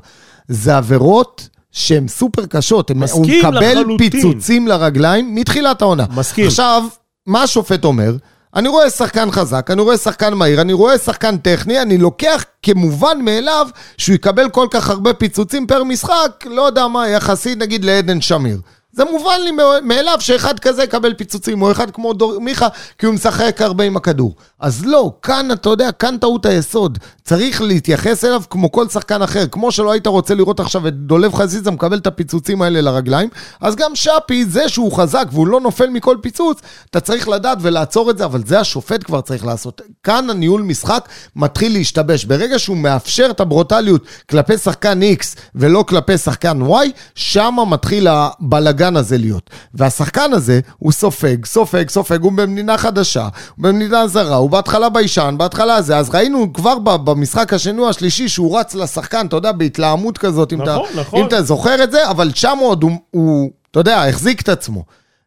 זה 0.47 0.77
עבירות 0.77 1.49
שהן 1.71 2.07
סופר 2.07 2.45
קשות. 2.45 2.91
הם- 2.91 3.03
הוא 3.11 3.25
מקבל 3.27 3.59
לחלוטין. 3.81 4.09
פיצוצים 4.09 4.67
לרגליים 4.67 5.36
מתחילת 5.36 5.81
העונה. 5.81 6.05
מסכים. 6.15 6.47
עכשיו, 6.47 6.84
מה 7.27 7.43
השופט 7.43 7.84
אומר? 7.86 8.15
אני 8.56 8.68
רואה 8.68 8.89
שחקן 8.89 9.32
חזק, 9.32 9.72
אני 9.72 9.82
רואה 9.82 9.97
שחקן 9.97 10.34
מהיר, 10.34 10.62
אני 10.62 10.74
רואה 10.74 10.97
שחקן 10.97 11.38
טכני, 11.38 11.82
אני 11.82 11.97
לוקח 11.97 12.45
כמובן 12.64 13.18
מאליו 13.22 13.68
שהוא 13.97 14.16
יקבל 14.16 14.49
כל 14.49 14.68
כך 14.72 14.89
הרבה 14.89 15.14
פיצוצים 15.14 15.68
פר 15.68 15.84
משחק, 15.84 16.45
לא 16.45 16.62
יודע 16.62 16.88
מה, 16.88 17.10
יחסית 17.10 17.58
נגיד 17.58 17.86
לעדן 17.86 18.22
שמיר. 18.22 18.58
זה 18.94 19.04
מובן 19.06 19.41
לי 19.44 19.52
מאליו 19.84 20.18
שאחד 20.20 20.60
כזה 20.60 20.84
יקבל 20.84 21.14
פיצוצים, 21.14 21.62
או 21.62 21.72
אחד 21.72 21.91
כמו 21.91 22.14
דור 22.14 22.39
מיכה, 22.39 22.68
כי 22.98 23.06
הוא 23.06 23.16
משחק 23.16 23.62
הרבה 23.62 23.84
עם 23.84 23.98
הכדור. 23.98 24.36
אז 24.60 24.86
לא, 24.86 25.14
כאן, 25.22 25.52
אתה 25.52 25.70
יודע, 25.70 25.91
כאן 25.91 26.18
טעות 26.18 26.46
היסוד. 26.46 26.98
צריך 27.24 27.62
להתייחס 27.62 28.26
אליו 28.26 28.41
כמו 28.50 28.72
כל 28.72 28.88
שחקן 28.88 29.22
אחר. 29.22 29.48
כמו 29.48 29.72
שלא 29.72 29.91
היית 29.91 30.08
רוצה 30.08 30.36
לראות 30.36 30.60
עכשיו 30.60 30.88
את 30.88 30.94
דולב 30.94 31.34
חזיזה 31.34 31.72
מקבל 31.72 31.98
את 31.98 32.08
הפיצוצים 32.08 32.62
האלה 32.62 32.82
לרגליים, 32.82 33.30
אז 33.62 33.76
גם 33.76 33.91
שפי, 33.96 34.46
זה 34.46 34.70
שהוא 34.70 34.91
חזק 34.91 35.26
והוא 35.32 35.48
לא 35.48 35.62
נופל 35.62 35.89
מכל 35.89 36.18
פיצוץ, 36.22 36.60
אתה 36.89 37.00
צריך 37.00 37.28
לדעת 37.28 37.58
ולעצור 37.62 38.12
את 38.12 38.18
זה, 38.18 38.26
אבל 38.26 38.41
זה 38.46 38.60
השופט 38.60 39.04
כבר 39.04 39.22
צריך 39.22 39.46
לעשות. 39.46 39.82
כאן 40.04 40.30
הניהול 40.30 40.62
משחק 40.62 41.10
מתחיל 41.36 41.74
להשתבש. 41.74 42.26
ברגע 42.26 42.60
שהוא 42.60 42.78
מאפשר 42.78 43.28
את 43.30 43.39
הברוטליות 43.39 44.04
כלפי 44.30 44.58
שחקן 44.58 45.00
X 45.02 45.26
ולא 45.56 45.84
כלפי 45.88 46.18
שחקן 46.18 46.62
Y, 46.62 46.89
שם 47.16 47.56
מתחיל 47.68 48.08
הבלגן 48.08 48.82
הזה 48.95 49.17
להיות. 49.17 49.49
והשחקן 49.73 50.34
הזה, 50.34 50.59
הוא 50.77 50.91
סופג, 50.91 51.45
סופג, 51.45 51.89
סופג, 51.89 52.21
הוא 52.21 52.31
במדינה 52.31 52.77
חדשה, 52.77 53.23
הוא 53.55 53.63
במדינה 53.63 54.07
זרה, 54.07 54.36
הוא 54.36 54.49
בהתחלה 54.49 54.89
ביישן, 54.89 55.36
בהתחלה 55.38 55.81
זה. 55.81 55.97
אז 55.97 56.09
ראינו 56.09 56.53
כבר 56.53 56.79
במשחק 56.79 57.53
השני 57.53 57.88
השלישי 57.89 58.29
שהוא 58.29 58.59
רץ 58.59 58.75
לשחקן, 58.75 59.25
אתה 59.25 59.36
יודע, 59.36 59.51
בהתלהמות 59.51 60.17
כזאת, 60.17 60.53
אם, 60.53 60.61
נכון, 60.61 60.86
אתה, 60.91 60.99
נכון. 60.99 61.19
אם 61.19 61.27
אתה 61.27 61.41
זוכר 61.41 61.84
את 61.84 61.91
זה, 61.91 62.09
אבל 62.09 62.31
שם 62.36 62.57
עוד 62.61 62.84
הוא, 62.84 62.91
הוא, 63.11 63.51
אתה 63.71 63.79
יודע, 63.79 64.03
החזיק 64.03 64.41
את 64.41 64.49
עצמו. 64.49 64.84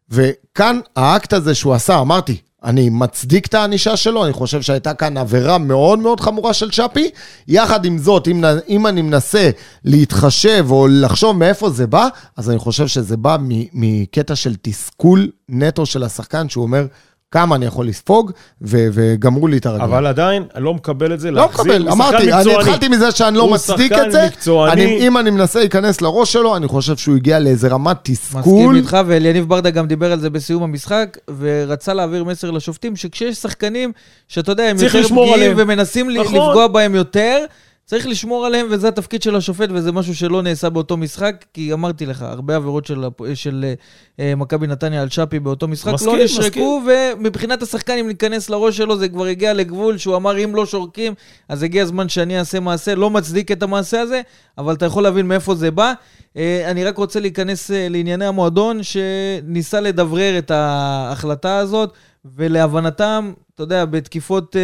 וכאן 0.09 0.79
האקט 0.95 1.33
הזה 1.33 1.55
שהוא 1.55 1.73
עשה, 1.73 1.99
אמרתי, 1.99 2.37
אני 2.63 2.89
מצדיק 2.89 3.45
את 3.45 3.53
הענישה 3.53 3.97
שלו, 3.97 4.25
אני 4.25 4.33
חושב 4.33 4.61
שהייתה 4.61 4.93
כאן 4.93 5.17
עבירה 5.17 5.57
מאוד 5.57 5.99
מאוד 5.99 6.19
חמורה 6.19 6.53
של 6.53 6.71
שפי. 6.71 7.09
יחד 7.47 7.85
עם 7.85 7.97
זאת, 7.97 8.27
אם, 8.27 8.43
אם 8.69 8.87
אני 8.87 9.01
מנסה 9.01 9.49
להתחשב 9.85 10.65
או 10.69 10.87
לחשוב 10.87 11.37
מאיפה 11.37 11.69
זה 11.69 11.87
בא, 11.87 12.07
אז 12.37 12.49
אני 12.49 12.59
חושב 12.59 12.87
שזה 12.87 13.17
בא 13.17 13.37
מקטע 13.73 14.35
של 14.35 14.55
תסכול 14.61 15.31
נטו 15.49 15.85
של 15.85 16.03
השחקן, 16.03 16.49
שהוא 16.49 16.63
אומר, 16.63 16.85
כמה 17.31 17.55
אני 17.55 17.65
יכול 17.65 17.87
לספוג, 17.87 18.31
ו- 18.61 18.87
וגמרו 18.93 19.47
לי 19.47 19.57
את 19.57 19.65
הרגליים. 19.65 19.91
אבל 19.93 20.05
עדיין, 20.05 20.43
אני 20.55 20.63
לא 20.63 20.73
מקבל 20.73 21.13
את 21.13 21.19
זה, 21.19 21.31
לא 21.31 21.45
מקבל, 21.45 21.89
אמרתי, 21.89 22.33
אני 22.33 22.55
התחלתי 22.55 22.87
מזה 22.87 23.11
שאני 23.11 23.37
לא 23.37 23.49
מצדיק 23.49 23.91
את 23.91 24.11
זה. 24.11 24.27
אני, 24.71 25.07
אם 25.07 25.17
אני 25.17 25.29
מנסה 25.29 25.59
להיכנס 25.59 26.01
לראש 26.01 26.33
שלו, 26.33 26.55
אני 26.55 26.67
חושב 26.67 26.97
שהוא 26.97 27.15
הגיע 27.15 27.39
לאיזה 27.39 27.67
רמת 27.67 27.97
תסכול. 28.03 28.41
מסכים 28.41 28.75
איתך, 28.75 28.97
ואליניב 29.05 29.49
ברדה 29.49 29.69
גם 29.69 29.87
דיבר 29.87 30.11
על 30.11 30.19
זה 30.19 30.29
בסיום 30.29 30.63
המשחק, 30.63 31.17
ורצה 31.39 31.93
להעביר 31.93 32.23
מסר 32.23 32.51
לשופטים, 32.51 32.95
שכשיש 32.95 33.37
שחקנים, 33.37 33.91
שאתה 34.27 34.51
יודע, 34.51 34.63
הם 34.63 34.77
יותר 34.79 35.07
פגיעים 35.07 35.53
ומנסים 35.57 36.09
נכון. 36.09 36.35
לפגוע 36.35 36.67
בהם 36.67 36.95
יותר, 36.95 37.45
צריך 37.89 38.07
לשמור 38.07 38.45
עליהם, 38.45 38.67
וזה 38.69 38.87
התפקיד 38.87 39.21
של 39.21 39.35
השופט, 39.35 39.69
וזה 39.71 39.91
משהו 39.91 40.15
שלא 40.15 40.41
נעשה 40.41 40.69
באותו 40.69 40.97
משחק, 40.97 41.45
כי 41.53 41.73
אמרתי 41.73 42.05
לך, 42.05 42.21
הרבה 42.21 42.55
עבירות 42.55 42.85
של, 42.85 43.05
של 43.33 43.73
uh, 44.15 44.19
מכבי 44.37 44.67
נתניה 44.67 45.01
על 45.01 45.09
שפי 45.09 45.39
באותו 45.39 45.67
משחק 45.67 45.93
מסכים, 45.93 46.15
לא 46.15 46.23
נשרקו, 46.23 46.81
ומבחינת 46.87 47.61
השחקן, 47.61 47.93
אם 47.93 48.07
ניכנס 48.07 48.49
לראש 48.49 48.77
שלו, 48.77 48.97
זה 48.97 49.09
כבר 49.09 49.25
הגיע 49.25 49.53
לגבול 49.53 49.97
שהוא 49.97 50.15
אמר, 50.15 50.43
אם 50.43 50.55
לא 50.55 50.65
שורקים, 50.65 51.13
אז 51.49 51.63
הגיע 51.63 51.83
הזמן 51.83 52.09
שאני 52.09 52.39
אעשה 52.39 52.59
מעשה, 52.59 52.95
לא 52.95 53.09
מצדיק 53.09 53.51
את 53.51 53.63
המעשה 53.63 54.01
הזה, 54.01 54.21
אבל 54.57 54.73
אתה 54.73 54.85
יכול 54.85 55.03
להבין 55.03 55.27
מאיפה 55.27 55.55
זה 55.55 55.71
בא. 55.71 55.93
Uh, 56.33 56.37
אני 56.65 56.83
רק 56.83 56.97
רוצה 56.97 57.19
להיכנס 57.19 57.71
uh, 57.71 57.73
לענייני 57.89 58.25
המועדון, 58.25 58.79
שניסה 58.83 59.79
לדברר 59.79 60.37
את 60.37 60.51
ההחלטה 60.51 61.57
הזאת, 61.57 61.93
ולהבנתם, 62.25 63.31
אתה 63.57 63.63
יודע, 63.63 63.85
בתקיפות 63.85 64.55
אה, 64.55 64.61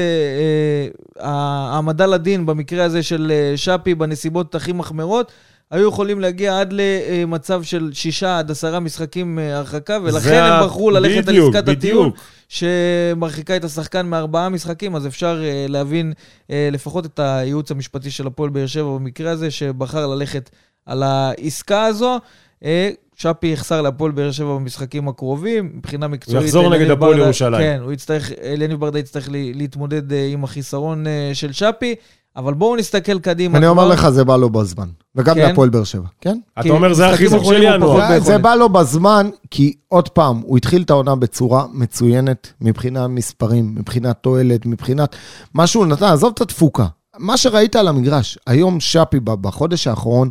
אה, 1.24 1.30
העמדה 1.76 2.06
לדין, 2.06 2.46
במקרה 2.46 2.84
הזה 2.84 3.04
של 3.04 3.32
אה, 3.36 3.58
שפי, 3.58 3.96
בנסיבות 3.96 4.56
הכי 4.56 4.72
מחמירות, 4.72 5.32
היו 5.72 5.88
יכולים 5.88 6.20
להגיע 6.20 6.60
עד 6.60 6.74
למצב 6.74 7.64
של 7.64 7.90
שישה 7.94 8.40
עד 8.40 8.52
עשרה 8.52 8.80
משחקים 8.80 9.40
אה, 9.40 9.58
הרחקה, 9.58 9.98
ולכן 10.04 10.44
הם 10.44 10.66
בחרו 10.66 10.92
ללכת 10.92 11.26
בדיוק, 11.26 11.56
על 11.56 11.62
עסקת 11.62 11.78
הטיעון, 11.78 12.12
שמרחיקה 12.50 13.56
את 13.56 13.64
השחקן 13.64 14.06
מארבעה 14.06 14.50
משחקים, 14.50 14.96
אז 14.96 15.08
אפשר 15.08 15.42
uh, 15.42 15.72
להבין 15.72 16.14
uh, 16.48 16.52
לפחות 16.72 17.06
את 17.06 17.20
הייעוץ 17.20 17.72
המשפטי 17.72 18.12
של 18.12 18.28
הפועל 18.28 18.50
באר 18.50 18.66
שבע 18.66 18.96
במקרה 18.96 19.32
הזה, 19.32 19.52
שבחר 19.52 20.08
ללכת 20.08 20.50
על 20.86 21.04
העסקה 21.04 21.86
הזו. 21.86 22.20
שפי 23.16 23.48
יחסר 23.48 23.82
להפועל 23.82 24.12
באר 24.12 24.32
שבע 24.32 24.56
במשחקים 24.56 25.08
הקרובים, 25.08 25.72
מבחינה 25.76 26.08
מקצועית. 26.08 26.38
הוא 26.38 26.46
יחזור 26.46 26.70
נגד 26.70 26.90
הפועל 26.90 27.20
ירושלים. 27.20 27.62
כן, 27.62 27.80
הוא 27.84 27.92
יצטרך, 27.92 28.32
אליניב 28.44 28.80
ברדה 28.80 29.00
יצטרך 29.00 29.30
להתמודד 29.32 30.14
אה, 30.14 30.30
עם 30.32 30.44
החיסרון 30.44 31.08
אה, 31.08 31.32
של 31.34 31.52
שפי, 31.52 31.96
אבל 32.36 32.54
בואו 32.54 32.76
נסתכל 32.76 33.20
קדימה. 33.20 33.58
אני 33.58 33.68
אומר 33.68 33.88
לך, 33.88 34.10
זה 34.10 34.24
בא 34.24 34.38
לו 34.38 34.50
בזמן. 34.50 34.88
וגם 35.16 35.36
כן? 35.36 35.42
להפועל 35.42 35.70
באר 35.70 35.84
שבע, 35.84 36.08
כן? 36.22 36.40
אתה 36.60 36.70
אומר, 36.70 36.94
זה 36.94 37.10
החיזוק 37.10 37.44
של 37.44 37.64
ינואר. 37.64 38.20
זה 38.20 38.38
בא 38.38 38.56
לו 38.56 38.70
בזמן, 38.70 39.30
כי 39.52 39.74
עוד 39.88 40.10
פעם, 40.10 40.42
הוא 40.46 40.58
התחיל 40.58 40.82
את 40.82 40.90
העונה 40.90 41.16
בצורה 41.16 41.66
מצוינת, 41.74 42.54
מבחינת 42.62 43.10
מספרים, 43.10 43.76
מבחינת 43.76 44.18
תועלת, 44.22 44.66
מבחינת 44.66 45.16
מה 45.54 45.68
שהוא 45.68 45.86
נתן, 45.86 46.06
עזוב 46.06 46.32
את 46.36 46.42
התפוקה. 46.42 46.86
מה 47.20 47.38
שראית 47.38 47.76
על 47.76 47.88
המגרש, 47.88 48.38
היום 48.48 48.80
שפי 48.80 49.20
בחודש 49.20 49.88
האחרון, 49.88 50.30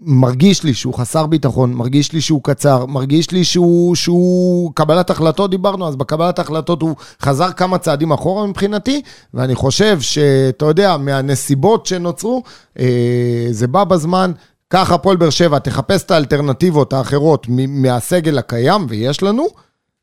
מרגיש 0.00 0.62
לי 0.62 0.74
שהוא 0.74 0.94
חסר 0.94 1.26
ביטחון, 1.26 1.74
מרגיש 1.74 2.12
לי 2.12 2.20
שהוא 2.20 2.40
קצר, 2.42 2.86
מרגיש 2.86 3.30
לי 3.30 3.44
שהוא, 3.44 3.94
שהוא 3.94 4.72
קבלת 4.74 5.10
החלטות, 5.10 5.50
דיברנו, 5.50 5.88
אז 5.88 5.96
בקבלת 5.96 6.38
החלטות 6.38 6.82
הוא 6.82 6.96
חזר 7.22 7.52
כמה 7.52 7.78
צעדים 7.78 8.12
אחורה 8.12 8.46
מבחינתי, 8.46 9.02
ואני 9.34 9.54
חושב 9.54 10.00
שאתה 10.00 10.64
יודע, 10.64 10.96
מהנסיבות 10.96 11.86
שנוצרו, 11.86 12.42
אה, 12.78 13.48
זה 13.50 13.66
בא 13.66 13.84
בזמן. 13.84 14.32
קח 14.68 14.92
הפועל 14.92 15.16
באר 15.16 15.30
שבע, 15.30 15.58
תחפש 15.58 16.02
את 16.02 16.10
האלטרנטיבות 16.10 16.92
האחרות 16.92 17.46
מהסגל 17.68 18.38
הקיים, 18.38 18.86
ויש 18.88 19.22
לנו, 19.22 19.46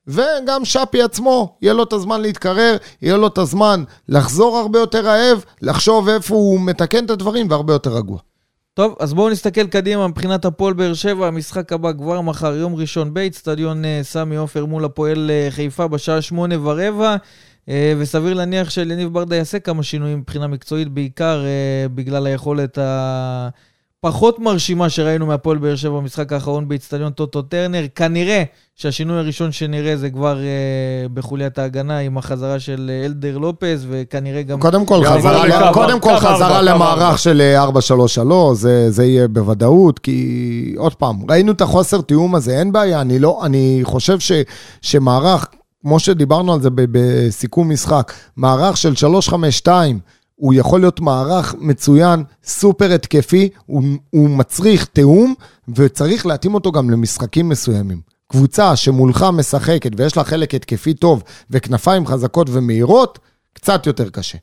וגם 0.08 0.66
שפי 0.66 1.02
עצמו, 1.02 1.56
יהיה 1.62 1.74
לו 1.74 1.84
את 1.84 1.94
הזמן 1.94 2.22
להתקרר, 2.22 2.78
יהיה 3.02 3.18
לו 3.18 3.28
את 3.28 3.38
הזמן 3.38 3.84
לחזור 4.10 4.58
הרבה 4.58 4.80
יותר 4.80 5.06
רעב, 5.06 5.44
לחשוב 5.62 6.10
איפה 6.10 6.36
הוא 6.36 6.60
מתקן 6.60 7.06
את 7.06 7.10
הדברים 7.10 7.48
והרבה 7.50 7.74
יותר 7.74 7.94
רגוע. 7.94 8.18
טוב, 8.74 8.96
אז 9.00 9.14
בואו 9.14 9.30
נסתכל 9.30 9.68
קדימה 9.68 10.08
מבחינת 10.08 10.46
הפועל 10.46 10.74
באר 10.74 10.94
שבע, 10.94 11.28
המשחק 11.28 11.74
הבא 11.74 11.94
כבר 11.94 12.22
מחר, 12.22 12.56
יום 12.56 12.76
ראשון 12.76 13.14
באיצטדיון 13.14 13.86
אה, 13.86 14.00
סמי 14.04 14.36
עופר 14.36 14.66
מול 14.66 14.86
הפועל 14.86 15.32
אה, 15.32 15.48
חיפה 15.50 15.88
בשעה 15.88 16.22
שמונה 16.22 16.56
ורבע, 16.68 17.16
אה, 17.70 17.94
וסביר 17.98 18.34
להניח 18.34 18.70
שליניב 18.70 19.14
ברדה 19.14 19.36
יעשה 19.36 19.60
כמה 19.60 19.84
שינויים 19.84 20.18
מבחינה 20.18 20.48
מקצועית, 20.48 20.88
בעיקר 20.88 21.46
בגלל 21.96 22.26
היכולת 22.26 22.78
ה... 22.78 23.50
פחות 24.06 24.40
מרשימה 24.40 24.90
שראינו 24.90 25.26
מהפועל 25.26 25.58
באר 25.58 25.76
שבע 25.76 25.98
במשחק 26.00 26.34
האחרון 26.34 26.68
באיצטדיון 26.68 27.12
טוטו 27.12 27.42
טרנר. 27.42 27.86
כנראה 27.96 28.44
שהשינוי 28.76 29.18
הראשון 29.18 29.52
שנראה 29.52 29.98
זה 29.98 30.10
כבר 30.10 30.40
אה, 30.40 31.08
בחוליית 31.14 31.60
ההגנה 31.60 31.98
עם 31.98 32.18
החזרה 32.18 32.60
של 32.60 32.92
אה, 32.94 33.06
אלדר 33.06 33.38
לופז, 33.38 33.86
וכנראה 33.90 34.42
גם... 34.42 34.60
קודם 34.60 34.86
כל, 34.86 35.06
חזרה, 35.06 35.48
ל... 35.48 35.74
קודם 35.74 36.00
כל 36.00 36.16
חזרה 36.18 36.62
למערך 36.62 37.20
של 37.20 37.42
4-3-3, 38.18 38.32
אה, 38.32 38.54
זה, 38.54 38.92
זה 38.92 39.06
יהיה 39.06 39.28
בוודאות, 39.28 40.00
כי 40.00 40.74
עוד 40.78 40.96
פעם, 40.96 41.16
ראינו 41.30 41.52
את 41.52 41.62
החוסר 41.62 42.02
תיאום 42.02 42.36
הזה, 42.36 42.60
אין 42.60 42.72
בעיה, 42.72 43.02
אני 43.02 43.20
לא, 43.20 43.42
אני 43.46 43.80
חושב 43.84 44.20
ש, 44.20 44.32
שמערך, 44.82 45.48
כמו 45.82 46.00
שדיברנו 46.00 46.54
על 46.54 46.62
זה 46.62 46.70
בסיכום 46.74 47.70
משחק, 47.70 48.14
מערך 48.38 48.78
של 48.78 48.94
3-5-2, 49.66 49.70
הוא 50.42 50.54
יכול 50.54 50.80
להיות 50.80 51.00
מערך 51.00 51.56
מצוין, 51.60 52.24
סופר 52.44 52.92
התקפי, 52.92 53.50
הוא, 53.66 53.84
הוא 54.10 54.30
מצריך 54.30 54.86
תיאום, 54.86 55.34
וצריך 55.76 56.26
להתאים 56.26 56.54
אותו 56.54 56.72
גם 56.72 56.90
למשחקים 56.90 57.50
מסוימים. 57.50 58.02
קבוצה 58.28 58.76
שמולך 58.76 59.26
משחקת 59.34 59.92
ויש 59.98 60.18
לה 60.18 60.24
חלק 60.24 60.56
התקפי 60.56 60.94
טוב 60.94 61.24
וכנפיים 61.50 62.06
חזקות 62.06 62.48
ומהירות, 62.52 63.20
קצת 63.54 63.86
יותר 63.86 64.10
קשה. 64.10 64.38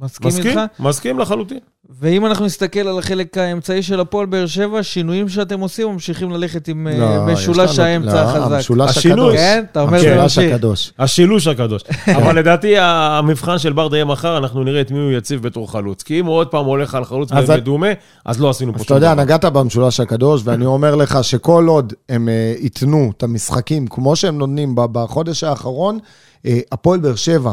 מסכים, 0.00 0.28
מסכים 0.28 0.46
איתך? 0.46 0.60
מסכים 0.80 1.18
לחלוטין. 1.18 1.58
ואם 2.00 2.26
אנחנו 2.26 2.44
נסתכל 2.44 2.80
על 2.80 2.98
החלק 2.98 3.38
האמצעי 3.38 3.82
של 3.82 4.00
הפועל 4.00 4.26
באר 4.26 4.46
שבע, 4.46 4.82
שינויים 4.82 5.28
שאתם 5.28 5.60
עושים 5.60 5.88
ממשיכים 5.88 6.30
ללכת 6.30 6.68
עם 6.68 6.88
לא, 6.88 7.04
אה, 7.04 7.26
משולש 7.26 7.78
האמצע 7.78 8.14
לא, 8.14 8.18
החזק. 8.18 8.54
המשולש 8.54 9.06
הקדוש. 9.06 9.36
כן, 9.36 9.64
אתה 9.72 9.80
אומר 9.80 10.00
זה 10.00 10.22
המשולש 10.22 10.38
הקדוש. 10.38 10.92
השילוש 10.98 11.46
הקדוש. 11.46 11.82
אבל 12.16 12.38
לדעתי 12.38 12.74
המבחן 12.78 13.58
של 13.58 13.72
ברדה 13.72 13.96
יהיה 13.96 14.04
מחר, 14.04 14.38
אנחנו 14.38 14.64
נראה 14.64 14.80
את 14.80 14.90
מי 14.90 14.98
הוא 14.98 15.12
יציב 15.12 15.42
בתור 15.42 15.72
חלוץ. 15.72 16.02
כי 16.02 16.20
אם 16.20 16.26
הוא 16.26 16.34
עוד 16.34 16.46
פעם 16.46 16.64
הולך 16.64 16.94
על 16.94 17.04
חלוץ 17.04 17.32
מדומה, 17.32 17.88
אז 18.24 18.40
לא 18.40 18.50
עשינו 18.50 18.72
פה 18.72 18.78
שום 18.78 18.86
דבר. 18.86 18.96
אז 18.96 19.02
אתה 19.02 19.12
יודע, 19.12 19.22
נגעת 19.22 19.44
במשולש 19.44 20.00
הקדוש, 20.00 20.42
ואני 20.44 20.66
אומר 20.66 20.94
לך 20.94 21.24
שכל 21.24 21.66
עוד 21.68 21.92
הם 22.08 22.28
אה, 22.28 22.54
ייתנו 22.58 23.12
את 23.16 23.22
המשחקים 23.22 23.86
כמו 23.86 24.16
שהם 24.16 24.38
נותנים 24.38 24.74
בחודש 24.74 25.44
האחרון, 25.44 25.98
אה, 26.46 26.58
הפועל 26.72 27.00
באר 27.00 27.14
שבע 27.14 27.52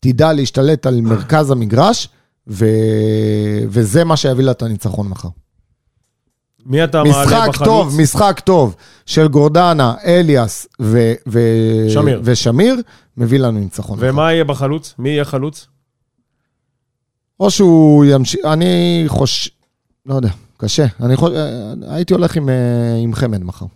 תדע 0.00 0.32
להשתלט 0.32 0.86
על 0.86 1.00
מרכז 1.00 1.50
המגרש, 1.50 2.08
ו... 2.48 2.66
וזה 3.68 4.04
מה 4.04 4.16
שיביא 4.16 4.44
לה 4.44 4.50
את 4.50 4.62
הניצחון 4.62 5.08
מחר. 5.08 5.28
מי 6.66 6.84
אתה 6.84 7.02
מעלה 7.04 7.24
בחלוץ? 7.24 7.48
משחק 7.48 7.64
טוב, 7.64 8.00
משחק 8.00 8.40
טוב 8.44 8.74
של 9.06 9.28
גורדנה, 9.28 9.94
אליאס 10.04 10.66
ו... 10.80 11.12
ו... 11.28 11.40
שמיר. 11.88 12.20
ושמיר, 12.24 12.76
מביא 13.16 13.38
לנו 13.38 13.58
ניצחון. 13.60 13.98
ומה 14.00 14.12
מחר. 14.12 14.22
יהיה 14.22 14.44
בחלוץ? 14.44 14.94
מי 14.98 15.08
יהיה 15.08 15.24
חלוץ? 15.24 15.66
או 17.40 17.50
שהוא 17.50 18.04
ימשיך, 18.04 18.40
אני 18.44 19.04
חושב, 19.06 19.50
לא 20.06 20.14
יודע, 20.14 20.30
קשה. 20.56 20.86
אני 21.00 21.16
חושב, 21.16 21.34
הייתי 21.88 22.14
הולך 22.14 22.36
עם, 22.36 22.48
אה, 22.48 22.96
עם 23.02 23.14
חמד 23.14 23.44
מחר. 23.44 23.66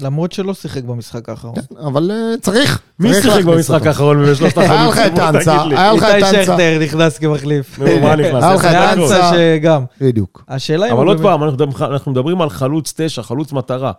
למרות 0.00 0.32
שלא 0.32 0.54
שיחק 0.54 0.84
במשחק 0.84 1.28
האחרון. 1.28 1.54
כן, 1.54 1.76
אבל 1.86 2.10
uh, 2.10 2.40
צריך. 2.40 2.80
מי 2.98 3.14
שיחק 3.14 3.44
במשחק 3.44 3.86
האחרון 3.86 4.22
בשלושת 4.22 4.58
החלוצים? 4.58 4.76
היה 4.76 4.88
לך 4.88 4.98
את 4.98 5.18
האנסה, 5.18 5.62
היה 5.62 5.92
לך 5.92 6.02
את 6.02 6.08
האנסה. 6.08 6.30
איתי 6.30 6.44
שכטר 6.44 6.78
נכנס 6.82 7.18
כמחליף. 7.18 7.78
נו, 7.78 8.00
מה 8.00 8.16
נכנס? 8.16 8.44
היה 8.44 8.54
לך 8.54 8.64
את 8.64 8.74
האנסה 8.74 9.30
שגם. 9.32 9.84
בדיוק. 10.00 10.44
השאלה 10.48 10.86
אם... 10.86 10.92
אבל 10.92 11.06
עוד 11.06 11.22
פעם, 11.22 11.44
אנחנו 11.80 12.12
מדברים 12.12 12.40
על 12.40 12.50
חלוץ 12.50 12.94
תשע, 12.96 13.22
חלוץ 13.22 13.52
מטרה. 13.52 13.92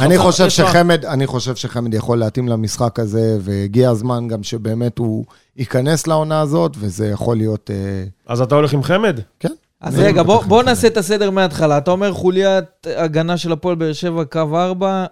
אני 0.00 0.18
חושב 0.18 0.48
שחמד, 0.48 1.04
אני 1.04 1.26
חושב 1.26 1.56
שחמד 1.56 1.94
יכול 1.94 2.18
להתאים 2.18 2.48
למשחק 2.48 2.98
הזה, 2.98 3.38
והגיע 3.40 3.90
הזמן 3.90 4.28
גם 4.28 4.42
שבאמת 4.42 4.98
הוא 4.98 5.24
ייכנס 5.56 6.06
לעונה 6.06 6.40
הזאת, 6.40 6.76
וזה 6.78 7.08
יכול 7.08 7.36
להיות... 7.36 7.70
אה, 7.70 8.04
אז 8.26 8.40
אתה 8.40 8.54
הולך 8.54 8.72
עם 8.72 8.82
חמד? 8.82 9.20
כן. 9.40 9.48
אז 9.80 9.98
רגע, 9.98 10.22
בוא 10.22 10.62
נעשה 10.62 10.86
את 10.86 10.96
הסדר 10.96 11.30
מההתחלה. 11.30 11.78
אתה 11.78 11.90
אומר 11.90 12.12
חוליית 12.12 12.86
הגנה 12.96 13.36
של 13.36 13.52
הפועל 13.52 13.74
באר 13.74 13.92
שבע, 13.92 14.24
קו 14.24 14.38
4, 14.54 14.86
אה, 14.86 15.06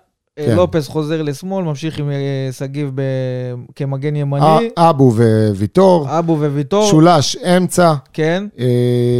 כן. 0.47 0.57
לופס 0.57 0.89
חוזר 0.89 1.23
לשמאל, 1.23 1.65
ממשיך 1.65 1.99
עם 1.99 2.11
אה, 2.11 2.17
שגיב 2.53 2.91
ב- 2.95 3.03
כמגן 3.77 4.17
ימני. 4.17 4.69
אבו 4.77 5.13
וויטור, 5.57 6.07
אבו 6.19 6.37
וויטור, 6.41 6.87
שולש 6.91 7.37
אמצע. 7.37 7.93
כן. 8.13 8.45
אה, 8.59 8.65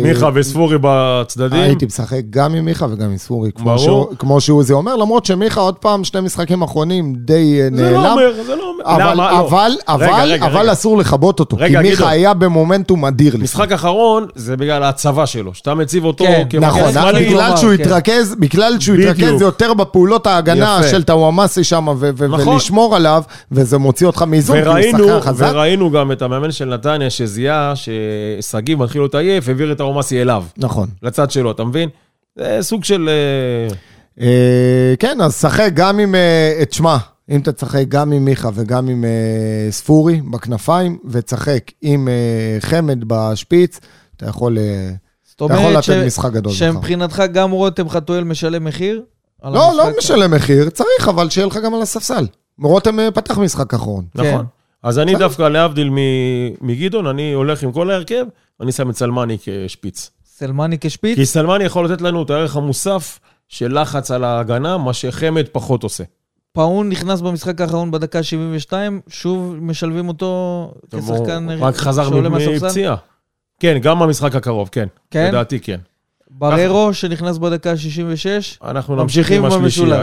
מיכה 0.05 0.31
וספורי 0.35 0.77
בצדדים. 0.81 1.61
הייתי 1.63 1.87
משחק 1.87 2.21
גם 2.31 2.55
עם 2.55 2.65
מיכה 2.65 2.87
וגם 2.91 3.11
עם 3.11 3.17
ספורי, 3.17 3.51
כמו 3.53 3.65
ברור. 3.65 3.79
שהוא- 3.79 4.07
כמו 4.19 4.41
שעוזי 4.41 4.73
אומר, 4.73 4.97
למרות 4.97 5.25
שמיכה 5.27 5.61
עוד 5.61 5.75
פעם, 5.77 6.05
שני 6.05 6.21
משחקים 6.21 6.63
אחרונים 6.63 7.15
די 7.19 7.61
אה, 7.63 7.69
זה 7.77 7.91
לא 7.93 8.01
נעלם. 8.03 8.11
אומר, 8.13 8.33
זה 8.47 8.57
לא 8.57 8.73
אומר. 8.73 8.85
אבל, 8.85 9.13
למה? 9.13 9.31
לא. 9.33 9.41
אבל, 9.41 9.73
אבל, 9.89 10.07
רגע, 10.31 10.47
אבל 10.47 10.61
רגע. 10.61 10.73
אסור 10.73 10.99
לכבות 10.99 11.41
אותו, 11.41 11.57
רגע, 11.61 11.83
כי 11.83 11.89
מיכה 11.89 11.97
גדעון. 11.97 12.11
היה 12.13 12.35
במומנטום 12.35 13.05
אדיר. 13.05 13.29
לפני. 13.33 13.45
משחק 13.45 13.73
אחרון 13.73 14.27
זה 14.35 14.57
בגלל 14.57 14.83
ההצבה 14.83 15.27
שלו, 15.27 15.55
שאתה 15.55 15.75
מציב 15.75 16.05
אותו 16.05 16.25
כן, 16.25 16.45
כמגן 16.51 16.67
נכון, 16.67 16.93
שמאלי, 16.93 17.27
בגלל 17.27 17.57
שהוא 17.57 17.71
כן. 17.77 17.83
התרכז, 17.83 18.35
בגלל 18.39 18.77
שהוא. 18.81 18.97
התרכז 18.97 19.41
יותר 19.43 19.75
בפעולות 19.75 20.27
ההגנה 20.27 20.79
יפה. 20.81 20.89
של 21.09 21.13
טאוואמאסי 21.13 21.65
שם, 21.65 21.89
ו- 21.89 22.11
ו- 22.17 22.29
נכון. 22.29 22.49
ולשמור 22.49 22.97
עליו, 22.97 23.23
וזה 23.53 23.79
מוציא 23.79 24.07
אותך 24.07 24.23
מאיזון, 24.23 24.57
כי 24.57 24.63
הוא 24.63 24.73
וראינו, 24.73 24.99
שחקן 24.99 25.21
חזק. 25.21 25.51
וראינו 25.53 25.91
גם 25.91 26.13
את 26.13 26.23
המאמן 26.23 26.53
של 26.53 26.65
נתניה 26.65 27.11
שזיהה 27.11 27.73
ששגיב 27.77 28.79
מתחיל 28.79 29.01
להיות 29.01 29.15
עייף, 29.15 29.49
העביר 29.49 29.73
את 29.73 29.81
ארומסי 29.81 30.23
אליו, 30.23 30.45
נכון. 30.57 30.89
לצד 31.03 31.31
שלו, 31.31 31.51
אתה 31.51 31.65
מבין? 31.65 31.89
זה 32.37 32.59
סוג 32.61 32.85
של... 32.85 33.09
אה, 33.09 33.75
אה, 34.21 34.95
כן, 34.99 35.21
אז 35.21 35.41
שחק 35.41 35.71
גם 35.75 35.99
עם, 35.99 36.15
אה, 36.15 36.65
תשמע, 36.69 36.97
אם 37.31 37.41
אתה 37.41 37.53
תשחק 37.53 37.85
גם 37.89 38.13
עם 38.13 38.25
מיכה 38.25 38.51
וגם 38.55 38.89
עם 38.89 39.05
אה, 39.05 39.71
ספורי 39.71 40.21
בכנפיים, 40.31 40.99
ותשחק 41.05 41.63
עם 41.83 42.09
אה, 42.09 42.57
חמד 42.61 43.05
בשפיץ, 43.07 43.81
אתה 44.17 44.27
יכול, 44.27 44.59
אה, 44.59 44.91
אתה 45.37 45.45
יכול 45.55 45.73
לתת 45.73 46.07
משחק 46.07 46.33
גדול. 46.33 46.53
שמבחינתך 46.53 47.23
גם 47.33 47.51
רותם 47.51 47.89
חתואל 47.89 48.25
משלם 48.25 48.65
מחיר? 48.65 49.03
לא, 49.45 49.73
לא? 49.77 49.85
משלם 49.99 50.31
מחיר, 50.35 50.71
צריך, 50.71 51.09
אבל 51.09 51.31
שיהיה 51.31 51.47
לך 51.47 51.57
גם 51.65 51.75
על 51.75 51.83
הספסל. 51.83 52.27
רותם 52.63 53.01
אה, 53.01 53.11
פתח 53.11 53.39
משחק 53.39 53.75
אחרון. 53.75 54.05
כן. 54.17 54.33
נכון. 54.35 54.47
אז 54.83 54.99
אני 54.99 55.15
דווקא, 55.15 55.43
להבדיל 55.43 55.91
מ- 55.91 55.97
מגדעון, 56.67 57.07
אני 57.07 57.33
הולך 57.33 57.63
עם 57.63 57.73
כל 57.73 57.91
ההרכב, 57.91 58.25
אני 58.61 58.73
שם 58.73 58.91
את 58.91 58.97
סלמני 58.97 59.37
כשפיץ. 59.45 60.11
סלמני 60.27 60.77
כשפיץ? 60.81 61.17
כי 61.19 61.27
סלמני 61.27 61.65
יכול 61.65 61.85
לתת 61.85 62.01
לנו 62.03 62.23
את 62.23 62.31
הערך 62.31 62.57
המוסף 62.57 63.19
של 63.49 63.81
לחץ 63.81 64.11
על 64.11 64.25
ההגנה, 64.25 64.79
מה 64.79 64.93
שחמד 64.93 65.45
פחות 65.53 65.83
עושה. 65.83 66.05
פאון 66.53 66.89
נכנס 66.89 67.21
במשחק 67.21 67.61
האחרון 67.61 67.91
בדקה 67.91 68.23
72, 68.23 69.01
שוב 69.09 69.57
משלבים 69.61 70.09
אותו 70.09 70.73
כשחקן 70.91 71.51
הוא 71.51 71.67
רק 71.67 71.77
חזר 71.77 72.09
שעולה 72.09 72.29
מהספסל? 72.29 72.67
מפציעה. 72.67 72.97
כן, 73.61 73.79
גם 73.83 73.99
במשחק 73.99 74.35
הקרוב, 74.35 74.69
כן. 74.73 74.87
כן? 75.11 75.29
לדעתי 75.29 75.61
כן. 75.61 75.79
בררו 76.31 76.95
שנכנס 76.95 77.39
בדקה 77.39 77.77
66. 77.77 78.59
אנחנו 78.65 78.97
ממשיכים 78.97 79.43
נמשיך 79.43 79.55
עם 79.55 79.65
השלישייה, 79.65 80.03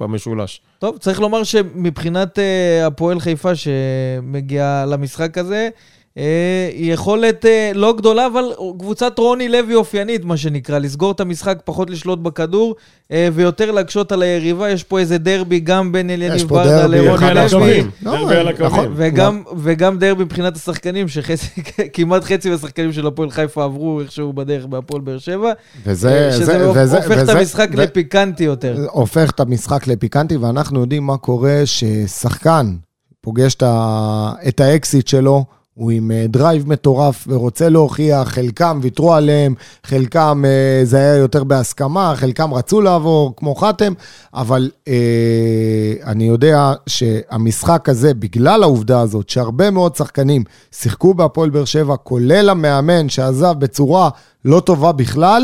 במשולש. 0.00 0.60
טוב, 0.78 0.98
צריך 0.98 1.20
לומר 1.20 1.44
שמבחינת 1.44 2.38
אה, 2.38 2.86
הפועל 2.86 3.20
חיפה 3.20 3.52
שמגיעה 3.54 4.86
למשחק 4.86 5.38
הזה, 5.38 5.68
היא 6.16 6.92
יכולת 6.92 7.46
אה, 7.46 7.70
לא 7.74 7.92
גדולה, 7.96 8.26
אבל 8.26 8.44
קבוצת 8.78 9.18
רוני 9.18 9.48
לוי 9.48 9.74
אופיינית, 9.74 10.24
מה 10.24 10.36
שנקרא, 10.36 10.78
לסגור 10.78 11.12
את 11.12 11.20
המשחק, 11.20 11.58
פחות 11.64 11.90
לשלוט 11.90 12.18
בכדור, 12.18 12.74
אה, 13.12 13.28
ויותר 13.32 13.70
להקשות 13.70 14.12
על 14.12 14.22
היריבה. 14.22 14.70
יש 14.70 14.84
פה 14.84 14.98
איזה 14.98 15.18
דרבי 15.18 15.60
גם 15.60 15.92
בין 15.92 16.10
אליניב 16.10 16.48
ברדה 16.48 16.86
לרוני. 16.86 17.34
לוי. 17.52 17.82
לא, 18.02 18.12
דרבי 18.12 18.34
על 18.36 18.48
נכון. 18.52 18.64
הקווים. 18.66 18.92
וגם, 18.96 19.42
וגם 19.56 19.98
דרבי 19.98 20.24
מבחינת 20.24 20.56
השחקנים, 20.56 21.06
שכמעט 21.08 22.24
חצי 22.32 22.50
מהשחקנים 22.50 22.92
של 22.92 23.06
הפועל 23.06 23.30
חיפה 23.30 23.64
עברו 23.64 24.00
איכשהו 24.00 24.32
בדרך 24.32 24.66
בהפועל 24.66 25.02
באר 25.02 25.18
שבע. 25.18 25.52
וזה, 25.86 26.28
שזה 26.32 26.44
זה, 26.44 26.70
וזה, 26.70 26.96
הופך 26.96 27.12
את 27.12 27.16
וזה- 27.22 27.38
המשחק 27.38 27.68
ו- 27.72 27.76
לפיקנטי 27.80 28.44
יותר. 28.44 28.86
הופך 28.90 29.30
את 29.30 29.40
המשחק 29.40 29.86
לפיקנטי, 29.86 30.36
ואנחנו 30.36 30.80
יודעים 30.80 31.06
מה 31.06 31.16
קורה 31.16 31.62
ששחקן 31.64 32.76
פוגש 33.20 33.54
את, 33.54 33.62
ה... 33.66 34.32
את 34.48 34.60
האקס 34.60 35.06
שלו, 35.08 35.44
הוא 35.74 35.90
עם 35.90 36.10
אה, 36.10 36.24
drive 36.28 36.68
מטורף 36.68 37.24
ורוצה 37.28 37.68
להוכיח, 37.68 38.28
חלקם 38.28 38.78
ויתרו 38.82 39.14
עליהם, 39.14 39.54
חלקם 39.84 40.42
אה, 40.46 40.80
זה 40.84 40.96
היה 40.96 41.16
יותר 41.16 41.44
בהסכמה, 41.44 42.12
חלקם 42.16 42.54
רצו 42.54 42.80
לעבור, 42.80 43.34
כמו 43.36 43.54
חתם, 43.54 43.92
אבל 44.34 44.70
אה, 44.88 45.92
אני 46.04 46.24
יודע 46.24 46.72
שהמשחק 46.86 47.88
הזה, 47.88 48.14
בגלל 48.14 48.62
העובדה 48.62 49.00
הזאת, 49.00 49.28
שהרבה 49.28 49.70
מאוד 49.70 49.96
שחקנים 49.96 50.44
שיחקו 50.72 51.14
בהפועל 51.14 51.50
באר 51.50 51.64
שבע, 51.64 51.96
כולל 51.96 52.48
המאמן 52.48 53.08
שעזב 53.08 53.54
בצורה 53.58 54.10
לא 54.44 54.60
טובה 54.60 54.92
בכלל, 54.92 55.42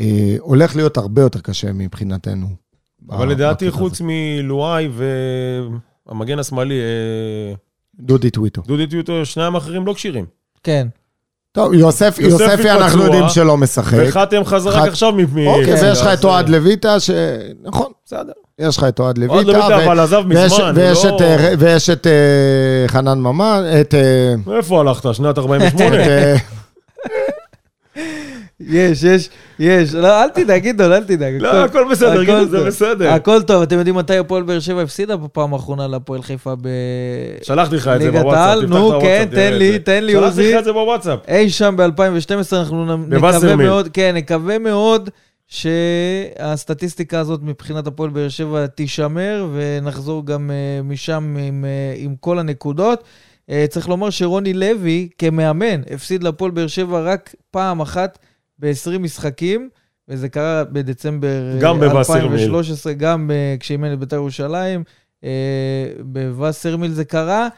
אה, 0.00 0.36
הולך 0.40 0.76
להיות 0.76 0.96
הרבה 0.96 1.22
יותר 1.22 1.40
קשה 1.40 1.72
מבחינתנו. 1.72 2.46
אבל 3.10 3.28
לדעתי, 3.28 3.70
חוץ. 3.70 4.00
מלואי 4.04 4.88
והמגן 6.06 6.38
השמאלי, 6.38 6.74
אה, 6.74 7.54
דודי 8.00 8.30
טוויטו. 8.30 8.62
דודי 8.66 8.86
טיוטו, 8.86 9.24
שניים 9.26 9.54
האחרים 9.54 9.86
לא 9.86 9.92
כשירים. 9.92 10.24
כן. 10.62 10.86
טוב, 11.52 11.74
יוסף, 11.74 12.16
יוספי 12.20 12.44
יוספי 12.44 12.70
אנחנו 12.70 13.02
יודעים 13.04 13.28
שלא 13.28 13.56
משחק. 13.56 13.98
וחתם 14.08 14.44
חזר 14.44 14.70
רק 14.70 14.88
עכשיו 14.88 15.12
מ... 15.12 15.16
מ- 15.16 15.46
אוקיי, 15.46 15.74
ויש 15.82 16.00
לך 16.00 16.06
את 16.06 16.24
אוהד 16.24 16.44
אה, 16.46 16.50
לויטה, 16.58 17.00
ש... 17.00 17.10
נכון, 17.62 17.92
בסדר. 18.06 18.32
יש 18.58 18.76
לך 18.76 18.84
את 18.84 18.98
אוהד 19.00 19.18
אוהד 19.18 19.46
לויטה, 19.46 19.58
לויטה, 19.58 19.76
ו- 19.78 19.84
אבל 19.86 20.00
עזב 20.00 20.22
ויש- 20.28 20.52
מזמן, 20.52 20.72
ויש 20.74 21.04
לא- 21.04 21.16
את, 21.16 21.22
אה, 21.22 21.52
ויש 21.58 21.90
את 21.90 22.06
אה, 22.06 22.12
חנן 22.88 23.18
ממן, 23.20 23.62
את... 23.80 23.94
אה, 23.94 24.34
איפה 24.56 24.80
הלכת? 24.80 25.14
שנת 25.14 25.32
את 25.32 25.38
48? 25.38 25.96
יש, 28.68 29.02
יש, 29.02 29.28
יש. 29.58 29.94
לא, 29.94 30.22
אל 30.22 30.28
תדאג, 30.28 30.62
גדעון, 30.62 30.92
אל 30.92 31.04
תדאג. 31.04 31.34
לא, 31.40 31.64
הכל- 31.64 31.84
בסדר, 31.90 32.24
גדעון, 32.24 32.48
זה. 32.48 32.64
בסדר. 32.64 33.10
הכל 33.10 33.42
טוב. 33.42 33.62
אתם 33.62 33.78
יודעים 33.78 33.96
מתי 33.96 34.16
הפועל 34.18 34.42
באר 34.42 34.60
שבע 34.60 34.82
הפסידה 34.82 35.16
בפעם 35.16 35.52
האחרונה 35.52 35.86
להפועל 35.86 36.22
חיפה 36.22 36.54
ב... 36.60 36.68
שלחתי 37.42 37.76
לך 37.76 37.88
את 37.88 38.00
זה 38.02 38.10
בוואטסאפ? 38.10 38.58
תפתח 38.58 38.70
נו, 38.70 38.76
את 38.76 38.92
הוואטסאפ, 38.92 39.02
כן, 39.02 39.28
תן 39.30 39.52
לי. 39.52 39.78
תן 39.78 40.04
לי, 40.04 40.12
שלחתי 40.12 40.26
עוזי. 40.26 40.52
לך 40.52 40.58
את 40.58 40.64
זה 40.64 40.72
בוואטסאפ. 40.72 41.18
אי 41.28 41.50
שם 41.50 41.74
ב-2012, 41.78 42.56
אנחנו 42.56 42.96
נקווה. 42.96 43.56
מאוד, 43.56 43.88
כן, 43.92 44.12
נקווה 44.16 44.58
מאוד 44.58 45.10
שהסטטיסטיקה 45.48 47.18
הזאת 47.20 47.40
מבחינת 47.42 47.86
הפועל 47.86 48.10
באר 48.10 48.28
שבע 48.28 48.66
תישמר, 48.66 49.46
ונחזור 49.54 50.26
גם 50.26 50.50
אה, 50.50 50.82
משם 50.82 51.36
עם, 51.40 51.64
אה, 51.64 51.94
עם 51.96 52.14
כל 52.20 52.38
הנקודות. 52.38 53.04
אה, 53.50 53.64
צריך 53.68 53.88
לומר 53.88 54.10
שרוני 54.10 54.52
לוי, 54.54 55.08
כמאמן, 55.18 55.80
הפסיד 55.94 56.22
להפועל 56.22 56.50
באר 56.50 56.66
שבע 56.66 57.00
רק 57.00 57.34
פעם 57.50 57.80
אחת 57.80 58.18
ב-20 58.60 58.98
משחקים, 58.98 59.68
וזה 60.08 60.28
קרה 60.28 60.64
בדצמבר 60.64 61.52
אה, 61.54 61.60
גם 61.60 61.80
בווסרמיל. 61.80 62.22
2013, 62.22 62.92
גם 62.92 63.30
אה, 63.30 63.56
כשאימן 63.60 63.92
את 63.92 63.98
בית"ר 63.98 64.16
ירושלים, 64.16 64.84
אה, 65.24 65.30
בווסרמיל 66.00 66.90
זה 66.90 67.04
קרה. 67.04 67.48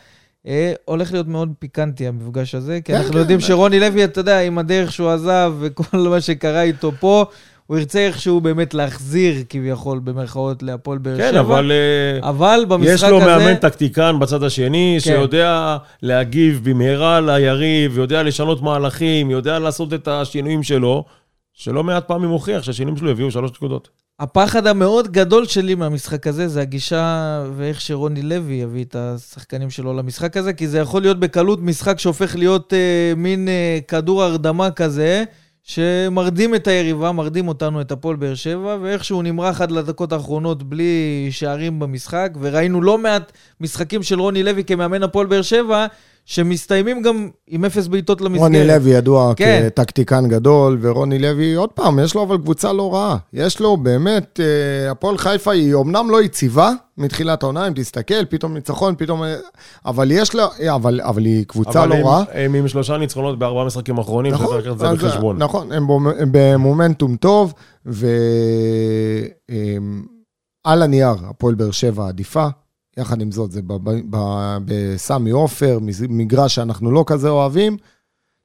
הולך 0.85 1.13
להיות 1.13 1.29
מאוד 1.29 1.53
פיקנטי 1.59 2.07
המפגש 2.07 2.55
הזה, 2.55 2.81
כי 2.81 2.93
כן, 2.93 2.99
אנחנו 2.99 3.13
כן. 3.13 3.19
יודעים 3.19 3.41
שרוני 3.41 3.81
לוי, 3.81 4.05
אתה 4.05 4.21
יודע, 4.21 4.41
עם 4.41 4.59
הדרך 4.59 4.93
שהוא 4.93 5.11
עזב 5.11 5.55
וכל 5.61 5.99
מה 5.99 6.21
שקרה 6.21 6.63
איתו 6.63 6.93
פה, 7.01 7.25
הוא 7.73 7.79
ירצה 7.79 8.07
איכשהו 8.07 8.41
באמת 8.41 8.75
להחזיר, 8.75 9.35
כביכול, 9.49 9.99
במרכאות, 9.99 10.63
להפועל 10.63 10.99
באר 10.99 11.17
שבע. 11.17 11.31
כן, 11.31 11.37
אבל 11.37 11.73
אה, 11.73 12.29
אבל 12.29 12.65
במשחק 12.69 12.95
יש 12.95 13.05
לו 13.05 13.17
הזה... 13.17 13.27
מאמן 13.27 13.55
טקטיקן 13.55 14.17
בצד 14.21 14.43
השני, 14.43 14.99
כן. 15.05 15.11
שיודע 15.11 15.77
להגיב 16.03 16.61
במהרה 16.65 17.21
ליריב, 17.21 17.99
יודע 17.99 18.23
לשנות 18.23 18.63
מהלכים, 18.63 19.31
יודע 19.31 19.59
לעשות 19.59 19.95
את 19.95 20.09
השינויים 20.09 20.63
שלו, 20.63 21.05
שלא 21.53 21.85
מעט 21.85 22.09
פעמים 22.09 22.31
הוכיח 22.31 22.63
שהשינויים 22.63 22.97
שלו 22.97 23.11
הביאו 23.11 23.31
שלוש 23.31 23.51
נקודות. 23.51 23.89
הפחד 24.21 24.67
המאוד 24.67 25.09
גדול 25.09 25.47
שלי 25.47 25.75
מהמשחק 25.75 26.27
הזה 26.27 26.49
זה 26.49 26.61
הגישה 26.61 27.45
ואיך 27.57 27.81
שרוני 27.81 28.23
לוי 28.23 28.55
יביא 28.55 28.85
את 28.85 28.97
השחקנים 28.99 29.71
שלו 29.71 29.93
למשחק 29.93 30.37
הזה, 30.37 30.53
כי 30.53 30.69
זה 30.69 30.79
יכול 30.79 31.03
להיות 31.03 31.21
בקלות 31.21 31.59
משחק 31.63 31.99
שהופך 31.99 32.37
להיות 32.37 32.73
אה, 32.73 33.13
מין 33.17 33.49
אה, 33.49 33.79
כדור 33.89 34.23
הרדמה 34.23 34.71
כזה, 34.71 35.25
שמרדים 35.63 36.55
את 36.55 36.67
היריבה, 36.67 37.13
מרדים 37.13 37.49
אותנו, 37.49 37.81
את 37.81 37.93
הפועל 37.93 38.17
באר 38.17 38.35
שבע, 38.35 38.77
ואיכשהו 38.83 39.23
נמרח 39.23 39.61
עד 39.61 39.71
לדקות 39.71 40.13
האחרונות 40.13 40.63
בלי 40.63 41.29
שערים 41.31 41.79
במשחק, 41.79 42.31
וראינו 42.41 42.83
לא 42.83 42.99
מעט 42.99 43.33
משחקים 43.61 44.03
של 44.03 44.21
רוני 44.21 44.43
לוי 44.43 44.65
כמאמן 44.65 45.03
הפועל 45.03 45.27
באר 45.27 45.43
שבע, 45.43 45.87
שמסתיימים 46.25 47.03
גם 47.03 47.29
עם 47.47 47.65
אפס 47.65 47.87
בעיטות 47.87 48.21
למסגרת. 48.21 48.41
רוני 48.41 48.67
לוי 48.67 48.91
ידוע 48.91 49.35
כן. 49.37 49.63
כטקטיקן 49.67 50.29
גדול, 50.29 50.79
ורוני 50.81 51.19
לוי, 51.19 51.55
עוד 51.55 51.71
פעם, 51.71 51.99
יש 51.99 52.15
לו 52.15 52.23
אבל 52.23 52.39
קבוצה 52.39 52.73
לא 52.73 52.95
רעה. 52.95 53.17
יש 53.33 53.61
לו 53.61 53.77
באמת, 53.77 54.41
אה, 54.41 54.91
הפועל 54.91 55.19
חיפה 55.19 55.53
היא 55.53 55.75
אומנם 55.75 56.11
לא 56.11 56.23
יציבה 56.23 56.71
מתחילת 56.99 57.43
העונה, 57.43 57.69
אם 57.69 57.73
תסתכל, 57.77 58.25
פתאום 58.25 58.55
ניצחון, 58.55 58.95
פתאום... 58.99 59.23
אה, 59.23 59.37
אבל 59.87 60.11
יש 60.11 60.35
לה, 60.35 60.47
אה, 60.61 60.75
אבל, 60.75 61.01
אבל 61.01 61.25
היא 61.25 61.45
קבוצה 61.47 61.85
אבל 61.85 61.89
לא 61.89 62.09
רעה. 62.09 62.25
הם 62.33 62.55
עם 62.55 62.69
שלושה 62.69 62.97
ניצחונות 62.97 63.39
בארבעה 63.39 63.65
משחקים 63.65 63.99
אחרונים, 63.99 64.33
נכון, 64.33 64.47
שצריך 64.47 64.67
לקחת 64.67 64.93
את 64.95 64.99
זה 65.01 65.07
בחשבון. 65.07 65.39
נכון, 65.39 65.73
הם 65.73 65.91
הם 65.91 66.29
במומנטום 66.33 67.17
טוב, 67.17 67.55
ועל 67.87 68.03
הנייר, 70.83 71.15
הפועל 71.31 71.55
באר 71.55 71.71
שבע 71.71 72.09
עדיפה. 72.09 72.47
יחד 72.97 73.21
עם 73.21 73.33
זאת, 73.33 73.51
זה 73.53 73.61
בסמי 74.65 75.31
עופר, 75.31 75.79
מגרש 76.09 76.55
שאנחנו 76.55 76.91
לא 76.91 77.05
כזה 77.07 77.29
אוהבים. 77.29 77.77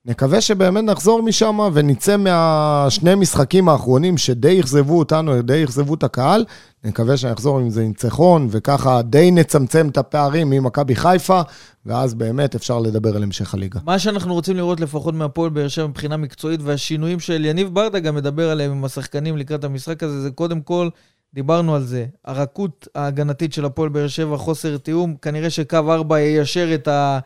נקווה 0.05 0.41
שבאמת 0.41 0.83
נחזור 0.83 1.21
משם 1.21 1.59
ונצא 1.73 2.17
מהשני 2.17 3.15
משחקים 3.15 3.69
האחרונים 3.69 4.17
שדי 4.17 4.59
אכזבו 4.59 4.99
אותנו, 4.99 5.41
די 5.41 5.63
אכזבו 5.63 5.93
את 5.93 6.03
הקהל. 6.03 6.45
נקווה 6.83 7.17
שנחזור 7.17 7.59
עם 7.59 7.69
זה 7.69 7.83
ניצחון, 7.83 8.47
וככה 8.51 9.01
די 9.01 9.31
נצמצם 9.31 9.87
את 9.89 9.97
הפערים 9.97 10.49
ממכבי 10.49 10.95
חיפה, 10.95 11.41
ואז 11.85 12.13
באמת 12.13 12.55
אפשר 12.55 12.79
לדבר 12.79 13.15
על 13.15 13.23
המשך 13.23 13.53
הליגה. 13.53 13.79
מה 13.85 13.99
שאנחנו 13.99 14.33
רוצים 14.33 14.55
לראות 14.55 14.79
לפחות 14.79 15.13
מהפועל 15.13 15.49
באר 15.49 15.67
שבע 15.67 15.87
מבחינה 15.87 16.17
מקצועית, 16.17 16.59
והשינויים 16.63 17.19
של 17.19 17.45
יניב 17.45 17.73
ברדה 17.73 17.99
גם 17.99 18.15
מדבר 18.15 18.49
עליהם 18.49 18.71
עם 18.71 18.85
השחקנים 18.85 19.37
לקראת 19.37 19.63
המשחק 19.63 20.03
הזה, 20.03 20.21
זה 20.21 20.31
קודם 20.31 20.61
כל, 20.61 20.89
דיברנו 21.33 21.75
על 21.75 21.83
זה, 21.83 22.05
הרכות 22.25 22.87
ההגנתית 22.95 23.53
של 23.53 23.65
הפועל 23.65 23.89
באר 23.89 24.07
שבע, 24.07 24.37
חוסר 24.37 24.77
תיאום, 24.77 25.15
כנראה 25.21 25.49
שקו 25.49 25.77
4 25.77 26.19
יישר 26.19 26.73
את 26.73 26.87
ה... 26.87 27.19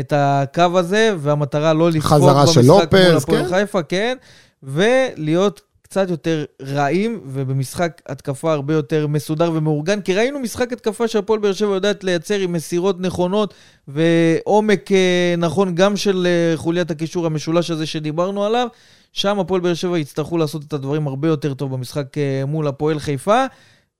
את 0.00 0.12
הקו 0.16 0.78
הזה, 0.78 1.14
והמטרה 1.18 1.72
לא 1.72 1.90
לפגוע 1.90 2.44
במשחק 2.44 2.62
מול 2.64 3.16
הפועל 3.16 3.42
כן? 3.42 3.48
חיפה, 3.48 3.82
כן, 3.82 4.16
ולהיות 4.62 5.60
קצת 5.88 6.10
יותר 6.10 6.44
רעים, 6.62 7.20
ובמשחק 7.26 8.02
התקפה 8.06 8.52
הרבה 8.52 8.74
יותר 8.74 9.06
מסודר 9.06 9.52
ומאורגן, 9.54 10.00
כי 10.00 10.14
ראינו 10.14 10.38
משחק 10.38 10.72
התקפה 10.72 11.08
שהפועל 11.08 11.40
באר 11.40 11.52
שבע 11.52 11.74
יודעת 11.74 12.04
לייצר 12.04 12.38
עם 12.38 12.52
מסירות 12.52 13.00
נכונות 13.00 13.54
ועומק 13.88 14.92
אה, 14.92 15.34
נכון 15.38 15.74
גם 15.74 15.96
של 15.96 16.26
אה, 16.26 16.56
חוליית 16.56 16.90
הקישור 16.90 17.26
המשולש 17.26 17.70
הזה 17.70 17.86
שדיברנו 17.86 18.44
עליו. 18.44 18.68
שם 19.12 19.38
הפועל 19.38 19.60
באר 19.60 19.74
שבע 19.74 19.98
יצטרכו 19.98 20.38
לעשות 20.38 20.64
את 20.64 20.72
הדברים 20.72 21.06
הרבה 21.06 21.28
יותר 21.28 21.54
טוב 21.54 21.74
במשחק 21.74 22.18
אה, 22.18 22.42
מול 22.46 22.66
הפועל 22.66 22.98
חיפה. 22.98 23.44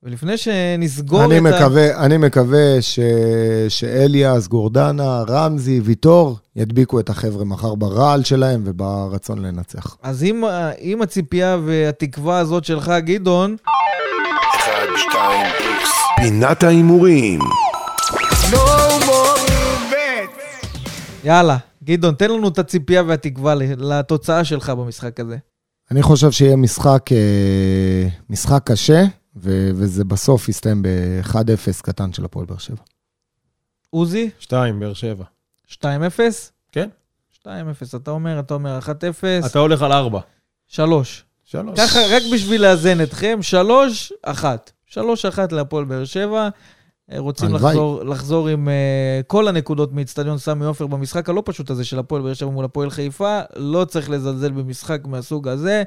ולפני 0.03 0.36
שנסגור 0.36 1.24
אני 1.24 1.38
את 1.38 1.42
מקווה, 1.42 1.96
ה... 1.96 2.05
אני 2.05 2.16
מקווה 2.16 2.82
ש... 2.82 3.01
שאליאס, 3.68 4.46
גורדנה, 4.46 5.22
רמזי, 5.28 5.80
ויטור 5.80 6.38
ידביקו 6.57 7.01
את 7.01 7.09
החבר'ה 7.09 7.44
מחר 7.44 7.74
ברעל 7.74 8.24
שלהם 8.24 8.62
וברצון 8.64 9.38
לנצח. 9.38 9.96
אז 10.03 10.24
אם, 10.24 10.44
אם 10.80 11.03
הציפייה 11.03 11.57
והתקווה 11.64 12.38
הזאת 12.38 12.64
שלך, 12.64 12.92
גדעון... 12.99 13.57
1, 14.57 14.72
2, 15.11 15.46
איקס. 15.46 15.90
פינת 16.16 16.62
ההימורים. 16.62 17.40
יאללה, 21.24 21.57
גדעון, 21.84 22.14
תן 22.14 22.30
לנו 22.30 22.49
את 22.49 22.59
הציפייה 22.59 23.03
והתקווה 23.07 23.55
לתוצאה 23.78 24.44
שלך 24.44 24.70
במשחק 24.70 25.20
הזה. 25.20 25.36
אני 25.90 26.03
חושב 26.03 26.30
שיהיה 26.30 26.57
משחק, 26.57 27.12
אה, 27.12 28.09
משחק 28.30 28.62
קשה. 28.64 29.05
ו- 29.43 29.70
וזה 29.74 30.05
בסוף 30.05 30.49
יסתיים 30.49 30.82
ב-1-0 30.82 31.82
קטן 31.82 32.12
של 32.12 32.24
הפועל 32.24 32.47
באר 32.47 32.59
שבע. 32.59 32.82
עוזי? 33.91 34.30
2, 34.39 34.80
באר 34.80 34.93
שבע. 34.95 35.24
2-0? 35.70 35.80
כן. 36.72 36.89
2-0, 37.45 37.49
אתה 37.97 38.11
אומר, 38.11 38.41
אתה 38.41 38.55
אומר 38.55 38.78
1-0. 38.78 39.47
אתה 39.47 39.59
הולך 39.59 39.82
על 39.82 39.93
4. 39.93 40.20
3. 40.68 41.24
3. 41.45 41.78
ככה, 41.78 41.99
רק 42.11 42.22
בשביל 42.32 42.62
לאזן 42.62 43.03
אתכם, 43.03 43.39
3-1. 44.30 44.45
3-1 44.91 44.97
להפועל 45.51 45.84
באר 45.84 46.05
שבע. 46.05 46.49
רוצים 47.16 47.55
לחזור, 47.55 48.05
לחזור 48.05 48.49
עם 48.49 48.68
uh, 48.68 49.22
כל 49.26 49.49
הנקודות 49.49 49.93
מאיצטדיון 49.93 50.39
סמי 50.39 50.64
עופר 50.64 50.86
במשחק 50.86 51.28
הלא 51.28 51.43
פשוט 51.45 51.70
הזה 51.70 51.84
של 51.84 51.99
הפועל 51.99 52.22
באר 52.22 52.34
שבע 52.34 52.51
מול 52.51 52.64
הפועל 52.64 52.91
חיפה. 52.91 53.41
לא 53.57 53.84
צריך 53.84 54.11
לזלזל 54.11 54.51
במשחק 54.51 55.01
מהסוג 55.05 55.49
הזה. 55.49 55.82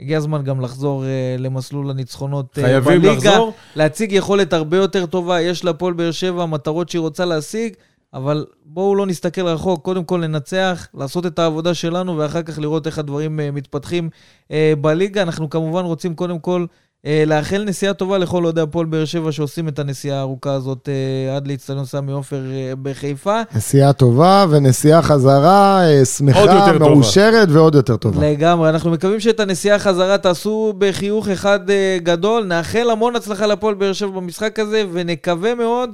הגיע 0.00 0.18
הזמן 0.18 0.42
גם 0.42 0.60
לחזור 0.60 1.02
uh, 1.02 1.40
למסלול 1.40 1.90
הניצחונות 1.90 2.58
uh, 2.58 2.60
חייבים 2.60 3.02
בליגה. 3.02 3.30
לחזור. 3.30 3.52
להציג 3.76 4.12
יכולת 4.12 4.52
הרבה 4.52 4.76
יותר 4.76 5.06
טובה. 5.06 5.40
יש 5.40 5.64
להפועל 5.64 5.92
באר 5.92 6.10
שבע 6.10 6.46
מטרות 6.46 6.88
שהיא 6.88 7.00
רוצה 7.00 7.24
להשיג, 7.24 7.74
אבל 8.14 8.46
בואו 8.64 8.94
לא 8.94 9.06
נסתכל 9.06 9.46
רחוק. 9.46 9.84
קודם 9.84 10.04
כל 10.04 10.20
לנצח, 10.24 10.88
לעשות 10.94 11.26
את 11.26 11.38
העבודה 11.38 11.74
שלנו, 11.74 12.18
ואחר 12.18 12.42
כך 12.42 12.58
לראות 12.58 12.86
איך 12.86 12.98
הדברים 12.98 13.38
uh, 13.38 13.54
מתפתחים 13.54 14.08
uh, 14.48 14.52
בליגה. 14.80 15.22
אנחנו 15.22 15.50
כמובן 15.50 15.84
רוצים 15.84 16.14
קודם 16.14 16.38
כל... 16.38 16.66
Uh, 17.06 17.08
לאחל 17.26 17.64
נסיעה 17.64 17.94
טובה 17.94 18.18
לכל 18.18 18.44
אוהדי 18.44 18.60
הפועל 18.60 18.86
באר 18.86 19.04
שבע 19.04 19.32
שעושים 19.32 19.68
את 19.68 19.78
הנסיעה 19.78 20.18
הארוכה 20.18 20.52
הזאת 20.52 20.88
uh, 20.88 21.36
עד 21.36 21.48
לאצטדיון 21.48 21.84
סמי 21.84 22.12
עופר 22.12 22.36
uh, 22.36 22.76
בחיפה. 22.82 23.40
נסיעה 23.54 23.92
טובה 23.92 24.46
ונסיעה 24.50 25.02
חזרה 25.02 25.84
uh, 26.02 26.04
שמחה, 26.04 26.72
מאושרת 26.78 27.48
טובה. 27.48 27.58
ועוד 27.58 27.74
יותר 27.74 27.96
טובה. 27.96 28.30
לגמרי, 28.30 28.68
אנחנו 28.68 28.90
מקווים 28.90 29.20
שאת 29.20 29.40
הנסיעה 29.40 29.78
חזרה 29.78 30.18
תעשו 30.18 30.74
בחיוך 30.78 31.28
אחד 31.28 31.60
uh, 31.68 32.02
גדול. 32.02 32.44
נאחל 32.44 32.90
המון 32.90 33.16
הצלחה 33.16 33.46
לפועל 33.46 33.74
באר 33.74 33.92
שבע 33.92 34.10
במשחק 34.10 34.58
הזה, 34.58 34.84
ונקווה 34.92 35.54
מאוד 35.54 35.90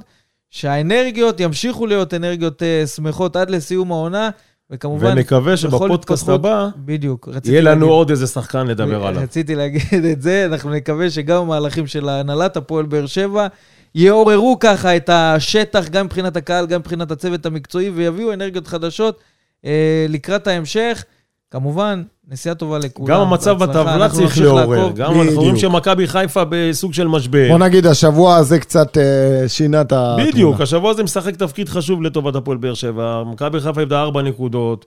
שהאנרגיות 0.49 1.39
ימשיכו 1.39 1.85
להיות 1.85 2.13
אנרגיות 2.13 2.61
uh, 2.61 2.87
שמחות 2.87 3.35
עד 3.35 3.49
לסיום 3.49 3.91
העונה. 3.91 4.29
וכמובן, 4.71 5.11
ונקווה 5.11 5.57
שבפודקאסט 5.57 6.29
הבא, 6.29 6.67
בדיוק, 6.77 7.29
יהיה 7.45 7.61
לנו 7.61 7.79
להגיד, 7.79 7.89
עוד 7.89 8.09
איזה 8.09 8.27
שחקן 8.27 8.67
לדבר 8.67 9.05
עליו. 9.05 9.21
רציתי 9.21 9.55
להגיד 9.55 10.05
את 10.11 10.21
זה, 10.21 10.45
אנחנו 10.45 10.69
נקווה 10.69 11.09
שגם 11.09 11.41
המהלכים 11.41 11.87
של 11.87 12.09
הנהלת 12.09 12.57
הפועל 12.57 12.85
באר 12.85 13.05
שבע 13.05 13.47
יעוררו 13.95 14.57
ככה 14.59 14.95
את 14.95 15.09
השטח, 15.09 15.89
גם 15.89 16.05
מבחינת 16.05 16.37
הקהל, 16.37 16.67
גם 16.67 16.79
מבחינת 16.79 17.11
הצוות 17.11 17.45
המקצועי, 17.45 17.89
ויביאו 17.89 18.33
אנרגיות 18.33 18.67
חדשות 18.67 19.19
אה, 19.65 20.05
לקראת 20.09 20.47
ההמשך. 20.47 21.03
כמובן, 21.51 22.03
נסיעה 22.27 22.55
טובה 22.55 22.77
לכולם. 22.77 23.07
גם 23.07 23.21
המצב 23.21 23.57
בטבלה 23.57 24.09
צריך 24.09 24.37
לעורר. 24.37 24.91
גם 24.95 25.21
אנחנו 25.21 25.41
רואים 25.41 25.57
שמכבי 25.57 26.07
חיפה 26.07 26.43
בסוג 26.49 26.93
של 26.93 27.07
משבר. 27.07 27.47
בוא 27.49 27.57
נגיד, 27.57 27.85
השבוע 27.85 28.35
הזה 28.35 28.59
קצת 28.59 28.97
אה, 28.97 29.43
שינה 29.47 29.81
את 29.81 29.91
התמונה. 29.91 30.25
בדיוק, 30.31 30.61
השבוע 30.61 30.91
הזה 30.91 31.03
משחק 31.03 31.35
תפקיד 31.35 31.69
חשוב 31.69 32.01
לטובת 32.01 32.35
הפועל 32.35 32.57
באר 32.57 32.73
שבע. 32.73 33.23
מכבי 33.23 33.59
חיפה 33.59 33.81
איבדה 33.81 34.01
ארבע 34.01 34.21
נקודות, 34.21 34.85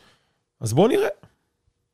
אז 0.60 0.72
בואו 0.72 0.88
נראה. 0.88 1.08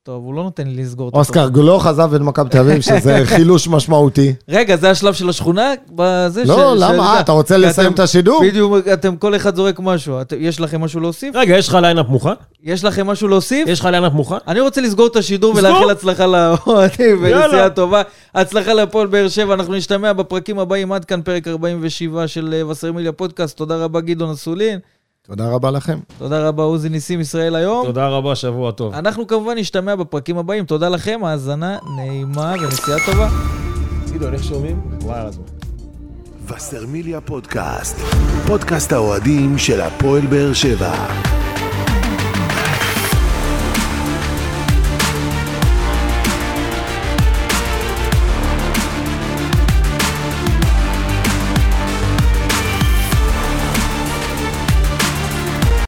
טוב, 0.08 0.24
הוא 0.24 0.34
לא 0.34 0.42
נותן 0.42 0.66
לי 0.66 0.82
לסגור 0.82 1.08
את 1.08 1.14
אוסקר 1.14 1.48
גלוך 1.48 1.86
עזב 1.86 2.14
את 2.14 2.20
מכבי 2.20 2.50
תל 2.50 2.58
אביב, 2.58 2.80
שזה 2.80 3.20
חילוש 3.36 3.68
משמעותי. 3.68 4.34
רגע, 4.48 4.76
זה 4.76 4.90
השלב 4.90 5.14
של 5.14 5.28
השכונה? 5.28 5.72
בזה 5.94 6.44
לא, 6.44 6.74
למה? 6.76 7.14
אה, 7.14 7.20
אתה 7.20 7.32
רוצה 7.32 7.56
לסיים 7.56 7.92
את 7.92 7.98
השידור? 7.98 8.42
בדיוק, 8.42 8.74
אתם 8.92 9.16
כל 9.16 9.36
אחד 9.36 9.56
זורק 9.56 9.80
משהו. 9.80 10.18
יש 10.38 10.60
לכם 10.60 10.80
משהו 10.80 11.00
להוסיף? 11.00 11.36
רגע, 11.36 11.56
יש 11.56 11.68
לך 11.68 11.74
line-up 11.74 12.08
מוכן? 12.08 12.32
יש 12.64 12.84
לכם 12.84 13.06
משהו 13.06 13.28
להוסיף? 13.28 13.68
יש 13.68 13.80
לך 13.80 13.86
line-up 13.86 14.12
מוכן? 14.12 14.36
אני 14.48 14.60
רוצה 14.60 14.80
לסגור 14.80 15.06
את 15.06 15.16
השידור 15.16 15.54
ולאחל 15.56 15.90
הצלחה 15.90 16.26
לאוהדים 16.26 17.18
ונסיעה 17.22 17.70
טובה. 17.70 18.02
הצלחה 18.34 18.74
להפועל 18.74 19.06
באר 19.06 19.28
שבע, 19.28 19.54
אנחנו 19.54 19.74
נשתמע 19.74 20.12
בפרקים 20.12 20.58
הבאים. 20.58 20.92
עד 20.92 21.04
כאן 21.04 21.22
פרק 21.22 21.48
47 21.48 22.28
של 22.28 22.62
וסרמיליה 22.70 23.12
פודקאסט. 23.12 23.56
תודה 23.56 23.76
רבה, 23.76 24.00
גדעון 24.00 24.30
אסולין. 24.30 24.78
תודה 25.28 25.48
רבה 25.48 25.70
לכם. 25.70 25.98
תודה 26.18 26.48
רבה, 26.48 26.62
עוזי 26.62 26.88
ניסים 26.88 27.20
ישראל 27.20 27.56
היום. 27.56 27.86
תודה 27.86 28.08
רבה, 28.08 28.34
שבוע 28.34 28.70
טוב. 28.70 28.94
אנחנו 28.94 29.26
כמובן 29.26 29.58
נשתמע 29.58 29.96
בפרקים 29.96 30.38
הבאים. 30.38 30.64
תודה 30.64 30.88
לכם, 30.88 31.20
האזנה 31.24 31.78
נעימה 31.96 32.54
ונסיעה 32.62 32.98
טובה. 33.06 33.28
גדעון, 34.14 34.34
איך 34.34 34.44
שומעים? 34.44 34.80
וואי, 35.02 35.18
הזמן. 35.18 35.44
וסרמיליה 36.46 37.20
פודקאסט, 37.20 37.96
פודקאסט 38.46 38.92
האוהדים 38.92 39.58
של 39.58 39.80
הפועל 39.80 40.26
באר 40.26 40.52
שבע. 40.52 41.06